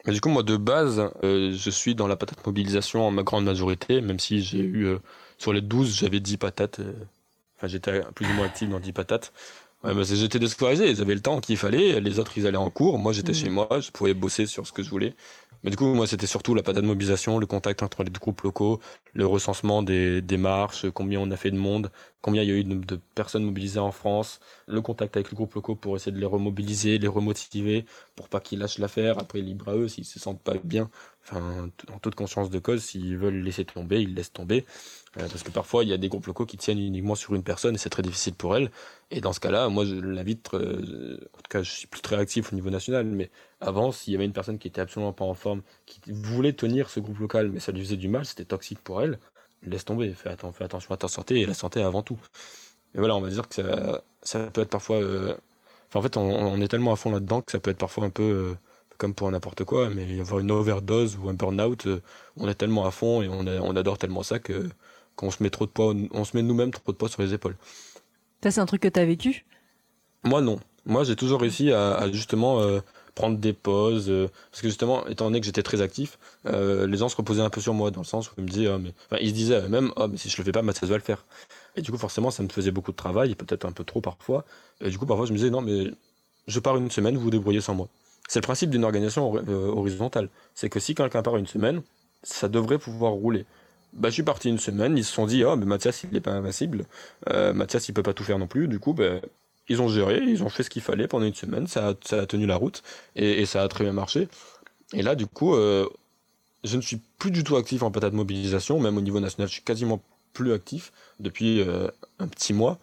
Du 0.08 0.22
coup, 0.22 0.30
moi, 0.30 0.44
de 0.44 0.56
base, 0.56 1.12
euh, 1.26 1.52
je 1.54 1.70
suis 1.70 1.96
dans 1.96 2.08
la 2.08 2.16
patate 2.16 2.46
mobilisation 2.46 3.06
en 3.06 3.12
ma 3.12 3.24
grande 3.24 3.44
majorité, 3.44 4.00
même 4.00 4.20
si 4.20 4.42
j'ai 4.42 4.60
eu, 4.60 4.86
euh, 4.86 5.00
sur 5.38 5.52
les 5.52 5.62
12, 5.62 5.98
j'avais 5.98 6.22
10 6.22 6.38
patates. 6.38 6.80
Enfin, 7.58 7.68
j'étais 7.68 8.04
plus 8.16 8.26
ou 8.26 8.34
moins 8.36 8.46
actif 8.46 8.70
dans 8.70 8.80
10 8.80 8.94
patates 8.94 9.34
Ouais, 9.84 9.94
bah, 9.94 10.04
j'étais 10.04 10.40
déscolarisé, 10.40 10.90
ils 10.90 11.02
avaient 11.02 11.14
le 11.14 11.22
temps 11.22 11.42
qu'il 11.42 11.58
fallait, 11.58 12.00
les 12.00 12.18
autres 12.20 12.38
ils 12.38 12.48
allaient 12.48 12.56
en 12.56 12.70
cours, 12.70 12.98
moi 12.98 13.12
j'étais 13.12 13.34
Mm. 13.34 13.34
chez 13.34 13.50
moi, 13.50 13.68
je 13.82 13.92
pouvais 13.92 14.14
bosser 14.14 14.46
sur 14.46 14.66
ce 14.66 14.72
que 14.72 14.82
je 14.82 14.90
voulais. 14.90 15.14
Mais 15.62 15.72
du 15.72 15.76
coup, 15.78 15.94
moi 15.94 16.08
c'était 16.08 16.26
surtout 16.28 16.56
la 16.56 16.64
patate 16.64 16.84
de 16.84 16.88
mobilisation, 16.88 17.38
le 17.38 17.46
contact 17.48 17.84
entre 17.84 18.04
les 18.04 18.10
groupes 18.12 18.42
locaux, 18.42 18.80
le 19.14 19.26
recensement 19.26 19.84
des, 19.84 20.22
des 20.22 20.38
marches, 20.38 20.90
combien 20.92 21.20
on 21.20 21.32
a 21.32 21.38
fait 21.38 21.52
de 21.52 21.58
monde, 21.58 21.92
combien 22.22 22.44
il 22.44 22.50
y 22.50 22.52
a 22.52 22.56
eu 22.56 22.64
de, 22.64 22.76
de 22.76 22.96
personnes 23.14 23.44
mobilisées 23.44 23.80
en 23.80 23.92
France, 23.92 24.40
le 24.68 24.82
contact 24.82 25.18
avec 25.18 25.32
les 25.32 25.36
groupes 25.36 25.54
locaux 25.54 25.76
pour 25.76 25.96
essayer 25.98 26.14
de 26.14 26.20
les 26.20 26.26
remobiliser, 26.26 26.98
les 26.98 27.08
remotiver, 27.10 27.86
pour 28.16 28.30
pas 28.30 28.40
qu'ils 28.40 28.60
lâchent 28.60 28.78
l'affaire, 28.80 29.20
après 29.20 29.42
libre 29.42 29.68
à 29.70 29.76
eux 29.76 29.88
s'ils 29.90 30.06
se 30.06 30.18
sentent 30.20 30.42
pas 30.44 30.54
bien, 30.64 30.90
enfin 31.24 31.70
en 31.94 32.00
toute 32.00 32.16
conscience 32.16 32.50
de 32.50 32.60
cause, 32.60 32.82
s'ils 32.84 33.18
veulent 33.18 33.42
laisser 33.42 33.66
tomber, 33.66 34.02
ils 34.02 34.14
laissent 34.16 34.32
tomber. 34.34 34.66
Euh, 35.20 35.30
parce 35.30 35.44
que 35.44 35.52
parfois, 35.52 35.84
il 35.84 35.90
y 35.90 35.94
a 35.94 35.98
des 35.98 36.10
groupes 36.10 36.26
locaux 36.26 36.46
qui 36.46 36.58
tiennent 36.58 36.80
uniquement 36.80 37.14
sur 37.16 37.36
une 37.36 37.44
personne 37.44 37.76
et 37.76 37.78
c'est 37.78 37.90
très 37.90 38.02
difficile 38.02 38.34
pour 38.34 38.56
elle. 38.58 38.72
Et 39.12 39.22
dans 39.22 39.32
ce 39.32 39.40
cas-là, 39.40 39.70
moi, 39.70 39.86
je 39.86 39.94
l'invite, 39.96 40.50
euh, 40.56 41.18
en 41.34 41.38
tout 41.38 41.50
cas, 41.50 41.62
je 41.62 41.70
suis 41.72 41.88
plus 41.88 42.02
très 42.02 42.16
actif 42.18 42.52
au 42.52 42.56
niveau 42.56 42.72
national, 42.72 43.06
mais 43.06 43.30
avant, 43.62 43.92
s'il 43.92 44.14
y 44.14 44.16
avait 44.16 44.26
une 44.26 44.34
personne 44.34 44.58
qui 44.58 44.68
était 44.68 44.82
absolument 44.82 45.14
pas 45.14 45.26
en 45.26 45.36
forme, 45.36 45.62
qui 45.86 46.00
voulait 46.12 46.54
tenir 46.54 46.90
ce 46.90 47.00
groupe 47.00 47.20
local, 47.20 47.52
mais 47.52 47.60
ça 47.60 47.72
lui 47.72 47.82
faisait 47.82 47.98
du 47.98 48.08
mal, 48.08 48.26
c'était 48.26 48.46
toxique 48.46 48.80
pour 48.84 49.02
elle, 49.04 49.20
laisse 49.62 49.86
tomber, 49.86 50.14
fais, 50.14 50.30
atten- 50.30 50.52
fais 50.52 50.64
attention 50.64 50.94
à 50.96 50.98
ta 50.98 51.08
santé 51.08 51.40
et 51.42 51.46
la 51.46 51.54
santé 51.54 51.82
avant 51.84 52.02
tout. 52.02 52.20
Et 52.96 53.00
voilà, 53.00 53.16
on 53.16 53.22
va 53.22 53.30
dire 53.30 53.48
que 53.48 53.56
ça, 53.56 54.04
ça 54.24 54.40
peut 54.52 54.62
être 54.62 54.70
parfois. 54.70 54.98
euh, 54.98 55.36
Enfin, 55.90 56.00
en 56.00 56.02
fait, 56.04 56.18
on, 56.18 56.60
est 56.62 56.68
tellement 56.68 56.92
à 56.94 56.96
fond 56.96 57.12
là-dedans 57.12 57.42
que 57.42 57.52
ça 57.52 57.60
peut 57.60 57.70
être 57.72 57.78
parfois 57.78 58.06
un 58.06 58.10
peu. 58.10 58.56
comme 58.98 59.14
pour 59.16 59.30
n'importe 59.32 59.64
quoi, 59.66 59.90
mais 59.90 60.20
avoir 60.20 60.40
une 60.40 60.52
overdose 60.52 61.18
ou 61.18 61.30
un 61.30 61.34
burn-out, 61.36 61.88
on 62.38 62.48
est 62.50 62.56
tellement 62.56 62.86
à 62.86 62.92
fond 62.92 63.22
et 63.22 63.28
on 63.30 63.76
adore 63.76 63.98
tellement 63.98 64.24
ça 64.24 64.40
que 64.40 64.70
qu'on 65.16 65.32
se 65.32 65.42
met 65.44 65.50
trop 65.50 65.66
de 65.66 65.72
poids, 65.72 65.94
on 66.12 66.24
se 66.24 66.36
met 66.36 66.44
nous-mêmes 66.44 66.72
trop 66.72 66.92
de 66.92 66.98
poids 66.98 67.10
sur 67.10 67.22
les 67.22 67.34
épaules. 67.34 67.56
Ça, 68.44 68.52
c'est 68.52 68.60
un 68.62 68.66
truc 68.66 68.82
que 68.82 68.88
tu 68.88 69.00
as 69.00 69.06
vécu? 69.06 69.46
Moi 70.24 70.42
non. 70.42 70.60
Moi 70.86 71.04
j'ai 71.04 71.16
toujours 71.16 71.42
réussi 71.42 71.72
à, 71.72 71.96
à 71.96 72.12
justement 72.12 72.60
euh, 72.60 72.82
prendre 73.16 73.38
des 73.38 73.54
pauses 73.54 74.10
euh, 74.10 74.28
parce 74.52 74.62
que 74.62 74.68
justement 74.68 75.06
étant 75.08 75.26
donné 75.26 75.40
que 75.40 75.46
j'étais 75.46 75.64
très 75.64 75.82
actif, 75.82 76.18
euh, 76.46 76.88
les 76.88 76.98
gens 76.98 77.10
se 77.10 77.16
reposaient 77.16 77.42
un 77.42 77.50
peu 77.50 77.62
sur 77.62 77.74
moi 77.74 77.92
dans 77.92 78.02
le 78.02 78.06
sens 78.06 78.30
où 78.30 78.34
ils 78.38 78.44
me 78.44 78.50
disaient 78.50 78.68
ah, 78.68 78.78
mais 78.78 78.94
enfin, 79.08 79.18
ils 79.22 79.30
se 79.30 79.34
disaient 79.34 79.62
eux-mêmes 79.62 79.92
ah 79.96 80.08
mais 80.08 80.18
si 80.18 80.30
je 80.30 80.38
le 80.38 80.44
fais 80.44 80.52
pas 80.52 80.62
Mathias 80.62 80.90
va 80.90 80.98
le 80.98 81.04
faire. 81.04 81.26
Et 81.76 81.82
du 81.82 81.92
coup 81.92 81.98
forcément 81.98 82.32
ça 82.32 82.44
me 82.44 82.50
faisait 82.50 82.72
beaucoup 82.72 82.92
de 82.92 82.98
travail 82.98 83.32
et 83.32 83.36
peut-être 83.36 83.66
un 83.66 83.72
peu 83.72 83.84
trop 83.84 84.02
parfois. 84.02 84.46
Et 84.82 84.90
du 84.90 84.98
coup 84.98 85.06
parfois 85.06 85.26
je 85.26 85.32
me 85.32 85.38
disais 85.38 85.50
non 85.50 85.62
mais 85.62 85.92
je 86.48 86.60
pars 86.60 86.76
une 86.76 86.92
semaine, 86.92 87.16
vous 87.16 87.24
vous 87.24 87.30
débrouillez 87.30 87.62
sans 87.62 87.76
moi. 87.76 87.88
C'est 88.28 88.40
le 88.40 88.44
principe 88.44 88.70
d'une 88.70 88.84
organisation 88.84 89.30
hori- 89.30 89.50
horizontale. 89.50 90.30
C'est 90.56 90.70
que 90.70 90.80
si 90.80 90.96
quelqu'un 90.96 91.22
part 91.22 91.38
une 91.38 91.48
semaine, 91.48 91.82
ça 92.24 92.48
devrait 92.48 92.78
pouvoir 92.78 93.12
rouler. 93.12 93.46
Bah, 93.94 94.10
je 94.10 94.16
suis 94.16 94.24
parti 94.24 94.50
une 94.50 94.60
semaine, 94.60 94.98
ils 94.98 95.04
se 95.06 95.14
sont 95.14 95.28
dit, 95.28 95.44
mais 95.44 95.66
Mathias, 95.66 96.04
il 96.04 96.10
n'est 96.12 96.22
pas 96.22 96.32
invincible. 96.32 96.86
Euh, 97.30 97.54
Mathias, 97.54 97.88
il 97.90 97.94
peut 97.94 98.04
pas 98.04 98.14
tout 98.14 98.24
faire 98.24 98.40
non 98.40 98.48
plus. 98.48 98.68
Du 98.68 98.80
coup, 98.80 98.94
ben, 98.94 99.22
ils 99.70 99.82
ont 99.82 99.88
géré, 99.88 100.22
ils 100.22 100.44
ont 100.44 100.50
fait 100.50 100.64
ce 100.64 100.70
qu'il 100.70 100.82
fallait 100.82 101.08
pendant 101.08 101.26
une 101.26 101.34
semaine, 101.34 101.68
ça 101.68 101.90
a, 101.90 101.94
ça 102.04 102.22
a 102.22 102.26
tenu 102.26 102.46
la 102.46 102.56
route 102.56 102.84
et, 103.16 103.46
ça 103.46 103.64
a 103.64 103.68
très 103.68 103.84
bien 103.84 103.94
marché. 103.94 104.28
Et 104.94 105.02
là, 105.02 105.16
du 105.16 105.28
coup, 105.28 105.56
euh, 105.56 105.88
je 106.64 106.76
ne 106.78 106.82
suis 106.82 106.98
plus 107.18 107.32
du 107.32 107.44
tout 107.44 107.56
actif 107.56 107.84
en 107.84 107.92
patate 107.92 108.14
mobilisation, 108.14 108.80
même 108.80 108.98
au 108.98 109.02
niveau 109.02 109.20
national, 109.20 109.48
je 109.48 109.54
suis 109.54 109.64
quasiment 109.64 110.02
plus 110.34 110.54
actif 110.54 110.92
depuis 111.20 111.62
euh, 111.62 111.88
un 112.20 112.28
petit 112.28 112.54
mois. 112.54 112.80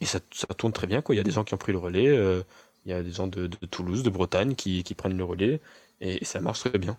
Et 0.00 0.06
ça, 0.06 0.20
ça 0.32 0.46
tourne 0.54 0.72
très 0.72 0.86
bien, 0.86 1.02
quoi. 1.02 1.14
Il 1.14 1.18
y 1.18 1.20
a 1.20 1.24
des 1.24 1.30
gens 1.30 1.44
qui 1.44 1.54
ont 1.54 1.58
pris 1.58 1.72
le 1.72 1.78
relais, 1.78 2.08
euh, 2.08 2.42
il 2.86 2.90
y 2.92 2.94
a 2.94 3.02
des 3.02 3.12
gens 3.12 3.26
de, 3.26 3.48
Toulouse, 3.70 4.02
de 4.02 4.10
Bretagne 4.10 4.54
qui, 4.54 4.82
qui 4.84 4.94
prennent 4.94 5.16
le 5.16 5.24
relais 5.24 5.60
et 6.00 6.24
ça 6.24 6.40
marche 6.40 6.60
très 6.60 6.78
bien. 6.78 6.96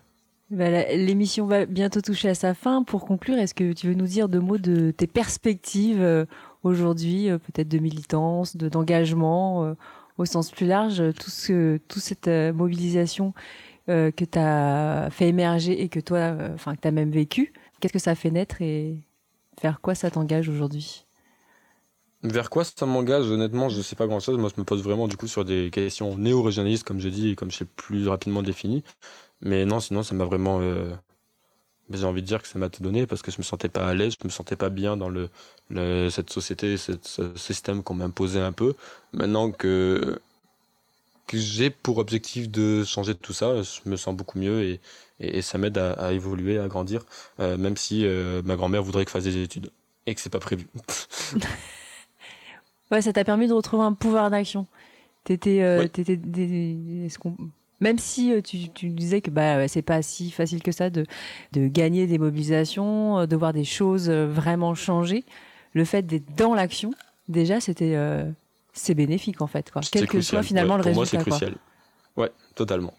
Bah, 0.52 0.68
L'émission 0.94 1.46
va 1.46 1.64
bientôt 1.64 2.02
toucher 2.02 2.28
à 2.28 2.34
sa 2.34 2.52
fin. 2.52 2.82
Pour 2.82 3.06
conclure, 3.06 3.38
est-ce 3.38 3.54
que 3.54 3.72
tu 3.72 3.86
veux 3.86 3.94
nous 3.94 4.06
dire 4.06 4.28
deux 4.28 4.38
mots 4.38 4.58
de 4.58 4.90
tes 4.90 5.06
perspectives 5.06 6.02
euh, 6.02 6.26
aujourd'hui, 6.62 7.30
euh, 7.30 7.38
peut-être 7.38 7.68
de 7.68 7.78
militance, 7.78 8.54
de 8.54 8.68
d'engagement 8.68 9.64
euh, 9.64 9.74
au 10.18 10.26
sens 10.26 10.50
plus 10.50 10.66
large, 10.66 11.02
tout 11.18 11.30
ce, 11.30 11.78
toute 11.88 12.02
cette 12.02 12.28
mobilisation 12.28 13.32
que 13.88 14.24
tu 14.24 14.38
as 14.38 15.08
fait 15.10 15.26
émerger 15.26 15.82
et 15.82 15.88
que 15.88 15.98
toi, 15.98 16.36
enfin 16.54 16.76
que 16.76 16.82
tu 16.82 16.88
as 16.88 16.92
même 16.92 17.10
vécu, 17.10 17.52
qu'est-ce 17.80 17.92
que 17.92 17.98
ça 17.98 18.14
fait 18.14 18.30
naître 18.30 18.60
et 18.60 18.98
vers 19.60 19.80
quoi 19.80 19.94
ça 19.94 20.10
t'engage 20.10 20.48
aujourd'hui? 20.48 21.06
Vers 22.22 22.50
quoi 22.50 22.62
ça 22.62 22.86
m'engage? 22.86 23.28
Honnêtement, 23.28 23.68
je 23.68 23.80
sais 23.80 23.96
pas 23.96 24.06
grand 24.06 24.20
chose. 24.20 24.38
Moi, 24.38 24.50
je 24.54 24.60
me 24.60 24.64
pose 24.64 24.82
vraiment 24.82 25.08
du 25.08 25.16
coup 25.16 25.26
sur 25.26 25.44
des 25.44 25.70
questions 25.72 26.16
néo-régionalistes, 26.16 26.84
comme 26.84 27.00
je 27.00 27.08
dis, 27.08 27.30
et 27.30 27.34
comme 27.34 27.50
je 27.50 27.60
l'ai 27.60 27.66
plus 27.74 28.06
rapidement 28.06 28.42
défini. 28.42 28.84
Mais 29.42 29.64
non, 29.66 29.80
sinon, 29.80 30.02
ça 30.02 30.14
m'a 30.14 30.24
vraiment. 30.24 30.60
euh, 30.60 30.94
J'ai 31.90 32.04
envie 32.06 32.22
de 32.22 32.26
dire 32.26 32.40
que 32.42 32.48
ça 32.48 32.58
m'a 32.58 32.70
tout 32.70 32.82
donné 32.82 33.06
parce 33.06 33.22
que 33.22 33.30
je 33.30 33.38
me 33.38 33.42
sentais 33.42 33.68
pas 33.68 33.86
à 33.88 33.94
l'aise, 33.94 34.14
je 34.20 34.26
me 34.26 34.30
sentais 34.32 34.56
pas 34.56 34.70
bien 34.70 34.96
dans 34.96 35.08
le, 35.10 35.28
le- 35.70 36.08
cette 36.10 36.30
société, 36.30 36.76
cette- 36.78 37.06
ce 37.06 37.36
système 37.36 37.82
qu'on 37.82 37.94
m'imposait 37.94 38.40
un 38.40 38.52
peu. 38.52 38.74
Maintenant 39.12 39.50
que, 39.52 40.18
que 41.26 41.38
j'ai 41.38 41.70
pour 41.70 41.98
objectif 41.98 42.50
de 42.50 42.84
changer 42.84 43.14
tout 43.14 43.32
ça, 43.32 43.62
je 43.62 43.88
me 43.88 43.96
sens 43.96 44.14
beaucoup 44.16 44.38
mieux 44.38 44.62
et, 44.62 44.80
et, 45.20 45.38
et 45.38 45.42
ça 45.42 45.58
m'aide 45.58 45.78
à, 45.78 45.92
à 45.94 46.12
évoluer, 46.12 46.58
à 46.58 46.68
grandir, 46.68 47.04
euh, 47.40 47.56
même 47.56 47.76
si 47.76 48.04
euh, 48.06 48.42
ma 48.44 48.56
grand-mère 48.56 48.82
voudrait 48.82 49.04
que 49.04 49.10
je 49.10 49.12
fasse 49.14 49.24
des 49.24 49.42
études 49.42 49.70
et 50.06 50.14
que 50.14 50.20
c'est 50.20 50.30
pas 50.30 50.40
prévu. 50.40 50.66
Ouais, 52.90 53.00
ça 53.02 53.12
t'a 53.12 53.24
permis 53.24 53.48
de 53.48 53.52
retrouver 53.54 53.84
un 53.84 53.94
pouvoir 53.94 54.30
d'action. 54.30 54.66
T'étais, 55.24 55.62
euh, 55.62 55.82
Oui. 55.82 55.90
t'étais 55.90 56.16
des- 56.16 57.04
est-ce 57.06 57.18
qu'on- 57.18 57.36
même 57.82 57.98
si 57.98 58.32
euh, 58.32 58.40
tu, 58.40 58.70
tu 58.70 58.88
disais 58.88 59.20
que 59.20 59.30
bah 59.30 59.68
c'est 59.68 59.82
pas 59.82 60.00
si 60.00 60.30
facile 60.30 60.62
que 60.62 60.72
ça 60.72 60.88
de, 60.88 61.04
de 61.52 61.66
gagner 61.66 62.06
des 62.06 62.16
mobilisations, 62.18 63.18
euh, 63.18 63.26
de 63.26 63.36
voir 63.36 63.52
des 63.52 63.64
choses 63.64 64.08
euh, 64.08 64.26
vraiment 64.26 64.74
changer, 64.74 65.24
le 65.74 65.84
fait 65.84 66.02
d'être 66.06 66.34
dans 66.36 66.54
l'action, 66.54 66.92
déjà 67.28 67.60
c'était 67.60 67.94
euh, 67.96 68.30
c'est 68.72 68.94
bénéfique 68.94 69.42
en 69.42 69.46
fait 69.46 69.70
quoi. 69.70 69.82
Quel 69.90 70.04
que 70.04 70.12
crucial. 70.12 70.38
soit 70.38 70.42
finalement 70.42 70.74
Ouais, 70.76 70.84
le 70.84 70.92
pour 70.92 71.02
résultat. 71.02 71.16
moi, 71.18 71.24
c'est 71.24 71.28
quoi. 71.30 71.36
crucial. 71.38 71.54
Ouais, 72.16 72.30
totalement. 72.54 72.94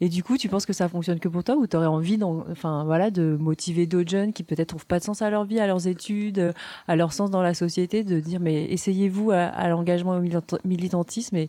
Et 0.00 0.08
du 0.08 0.24
coup, 0.24 0.36
tu 0.36 0.48
penses 0.48 0.66
que 0.66 0.72
ça 0.72 0.88
fonctionne 0.88 1.20
que 1.20 1.28
pour 1.28 1.44
toi 1.44 1.54
ou 1.56 1.66
tu 1.68 1.76
aurais 1.76 1.86
envie 1.86 2.18
enfin, 2.50 2.82
voilà, 2.84 3.10
de 3.12 3.36
motiver 3.40 3.86
d'autres 3.86 4.10
jeunes 4.10 4.32
qui 4.32 4.42
peut-être 4.42 4.70
trouvent 4.70 4.86
pas 4.86 4.98
de 4.98 5.04
sens 5.04 5.22
à 5.22 5.30
leur 5.30 5.44
vie, 5.44 5.60
à 5.60 5.68
leurs 5.68 5.86
études, 5.86 6.52
à 6.88 6.96
leur 6.96 7.12
sens 7.12 7.30
dans 7.30 7.42
la 7.42 7.54
société, 7.54 8.02
de 8.02 8.18
dire 8.18 8.40
mais 8.40 8.64
essayez-vous 8.64 9.30
à, 9.30 9.42
à 9.44 9.68
l'engagement 9.68 10.14
et 10.14 10.18
au 10.18 10.20
militant- 10.20 10.58
militantisme 10.64 11.36
et 11.36 11.48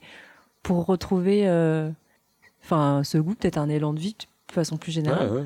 pour 0.61 0.85
retrouver 0.85 1.47
euh, 1.47 1.89
enfin, 2.65 3.01
ce 3.03 3.17
goût, 3.17 3.35
peut-être 3.35 3.57
un 3.57 3.69
élan 3.69 3.93
de 3.93 3.99
vie 3.99 4.15
de 4.47 4.53
façon 4.53 4.77
plus 4.77 4.91
générale. 4.91 5.45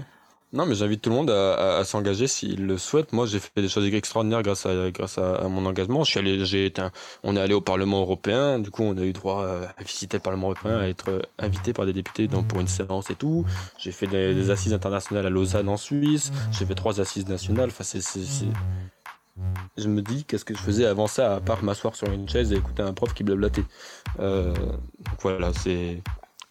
Non, 0.52 0.66
mais 0.66 0.74
j'invite 0.74 1.04
tout 1.04 1.12
le 1.12 1.16
monde 1.16 1.30
à, 1.30 1.84
s'engager 1.84 2.26
s'il 2.28 2.66
le 2.66 2.80
souhaite. 2.80 3.14
Moi, 3.14 3.28
j'ai 3.28 3.40
fait 3.40 3.62
des 3.62 3.70
choses 3.70 3.86
extraordinaires 3.94 4.42
grâce 4.42 4.66
à, 4.66 5.48
mon 5.48 5.66
engagement. 5.68 6.04
Je 6.04 6.10
suis 6.10 6.20
allé, 6.20 6.44
j'ai 6.44 6.66
été 6.66 6.82
on 7.24 7.36
est 7.36 7.40
allé 7.40 7.54
au 7.54 7.62
Parlement 7.62 8.02
européen. 8.02 8.58
Du 8.58 8.72
coup, 8.72 8.82
on 8.82 8.98
a 8.98 9.02
eu 9.02 9.14
droit 9.14 9.46
à, 9.46 9.84
visiter 9.84 10.18
le 10.18 10.24
Parlement 10.24 10.48
européen, 10.48 10.80
à 10.80 10.88
être 10.88 11.10
euh, 11.10 11.22
invité 11.38 11.72
par 11.72 11.86
des 11.86 11.94
députés 11.94 12.28
pour 12.28 12.60
une 12.60 12.68
séance 12.68 13.12
et 13.12 13.16
tout. 13.16 13.46
J'ai 13.78 13.92
fait 13.92 14.08
des, 14.08 14.50
assises 14.50 14.74
internationales 14.74 15.28
à 15.28 15.30
Lausanne 15.30 15.70
en 15.70 15.78
Suisse. 15.78 16.32
J'ai 16.52 16.66
fait 16.66 16.76
trois 16.76 17.00
assises 17.00 17.28
nationales. 17.28 17.70
Enfin, 17.70 17.84
Je 19.78 19.88
me 19.88 20.02
dis, 20.02 20.24
qu'est-ce 20.24 20.46
que 20.46 20.56
je 20.56 20.62
faisais 20.62 20.86
avant 20.88 21.06
ça, 21.06 21.36
à 21.36 21.40
part 21.42 21.64
m'asseoir 21.64 21.96
sur 21.96 22.12
une 22.12 22.28
chaise 22.28 22.52
et 22.52 22.56
écouter 22.56 22.82
un 22.82 22.94
prof 22.94 23.14
qui 23.14 23.24
blablatait. 23.24 23.66
Euh, 24.20 24.56
donc 24.56 25.22
voilà, 25.22 25.54
c'est, 25.54 26.02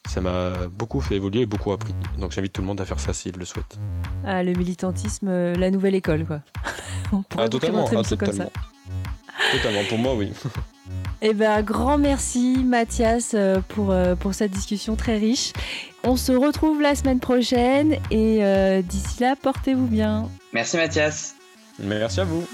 ça 0.09 0.20
m'a 0.20 0.66
beaucoup 0.68 1.00
fait 1.00 1.16
évoluer 1.16 1.42
et 1.42 1.46
beaucoup 1.46 1.72
appris. 1.72 1.94
Donc 2.18 2.32
j'invite 2.32 2.52
tout 2.52 2.62
le 2.62 2.66
monde 2.66 2.80
à 2.80 2.84
faire 2.84 2.98
ça 2.98 3.12
s'il 3.12 3.36
le 3.36 3.44
souhaite. 3.44 3.78
Ah, 4.26 4.42
le 4.42 4.52
militantisme, 4.52 5.28
euh, 5.28 5.54
la 5.54 5.70
nouvelle 5.70 5.94
école, 5.94 6.24
quoi. 6.24 6.40
On 7.12 7.22
pourrait 7.22 7.44
Ah, 7.44 7.48
totalement, 7.48 7.86
ah, 7.88 7.94
émission 7.94 8.16
comme 8.16 8.32
ça. 8.32 8.44
totalement. 8.44 8.50
Totalement, 9.52 9.84
pour 9.88 9.98
moi, 9.98 10.14
oui. 10.14 10.32
Eh 11.20 11.34
ben, 11.34 11.62
grand 11.62 11.98
merci 11.98 12.59
Mathias 12.64 13.32
euh, 13.34 13.61
pour, 13.68 13.90
euh, 13.90 14.14
pour 14.14 14.34
cette 14.34 14.52
discussion 14.52 14.94
très 14.94 15.18
riche. 15.18 15.52
On 16.04 16.16
se 16.16 16.32
retrouve 16.32 16.80
la 16.80 16.94
semaine 16.94 17.18
prochaine 17.18 17.94
et 18.11 18.38
euh, 18.44 18.82
d'ici 18.82 19.20
là, 19.20 19.34
portez-vous 19.36 19.86
bien. 19.86 20.28
Merci 20.52 20.76
Mathias. 20.76 21.34
Merci 21.80 22.20
à 22.20 22.24
vous. 22.24 22.46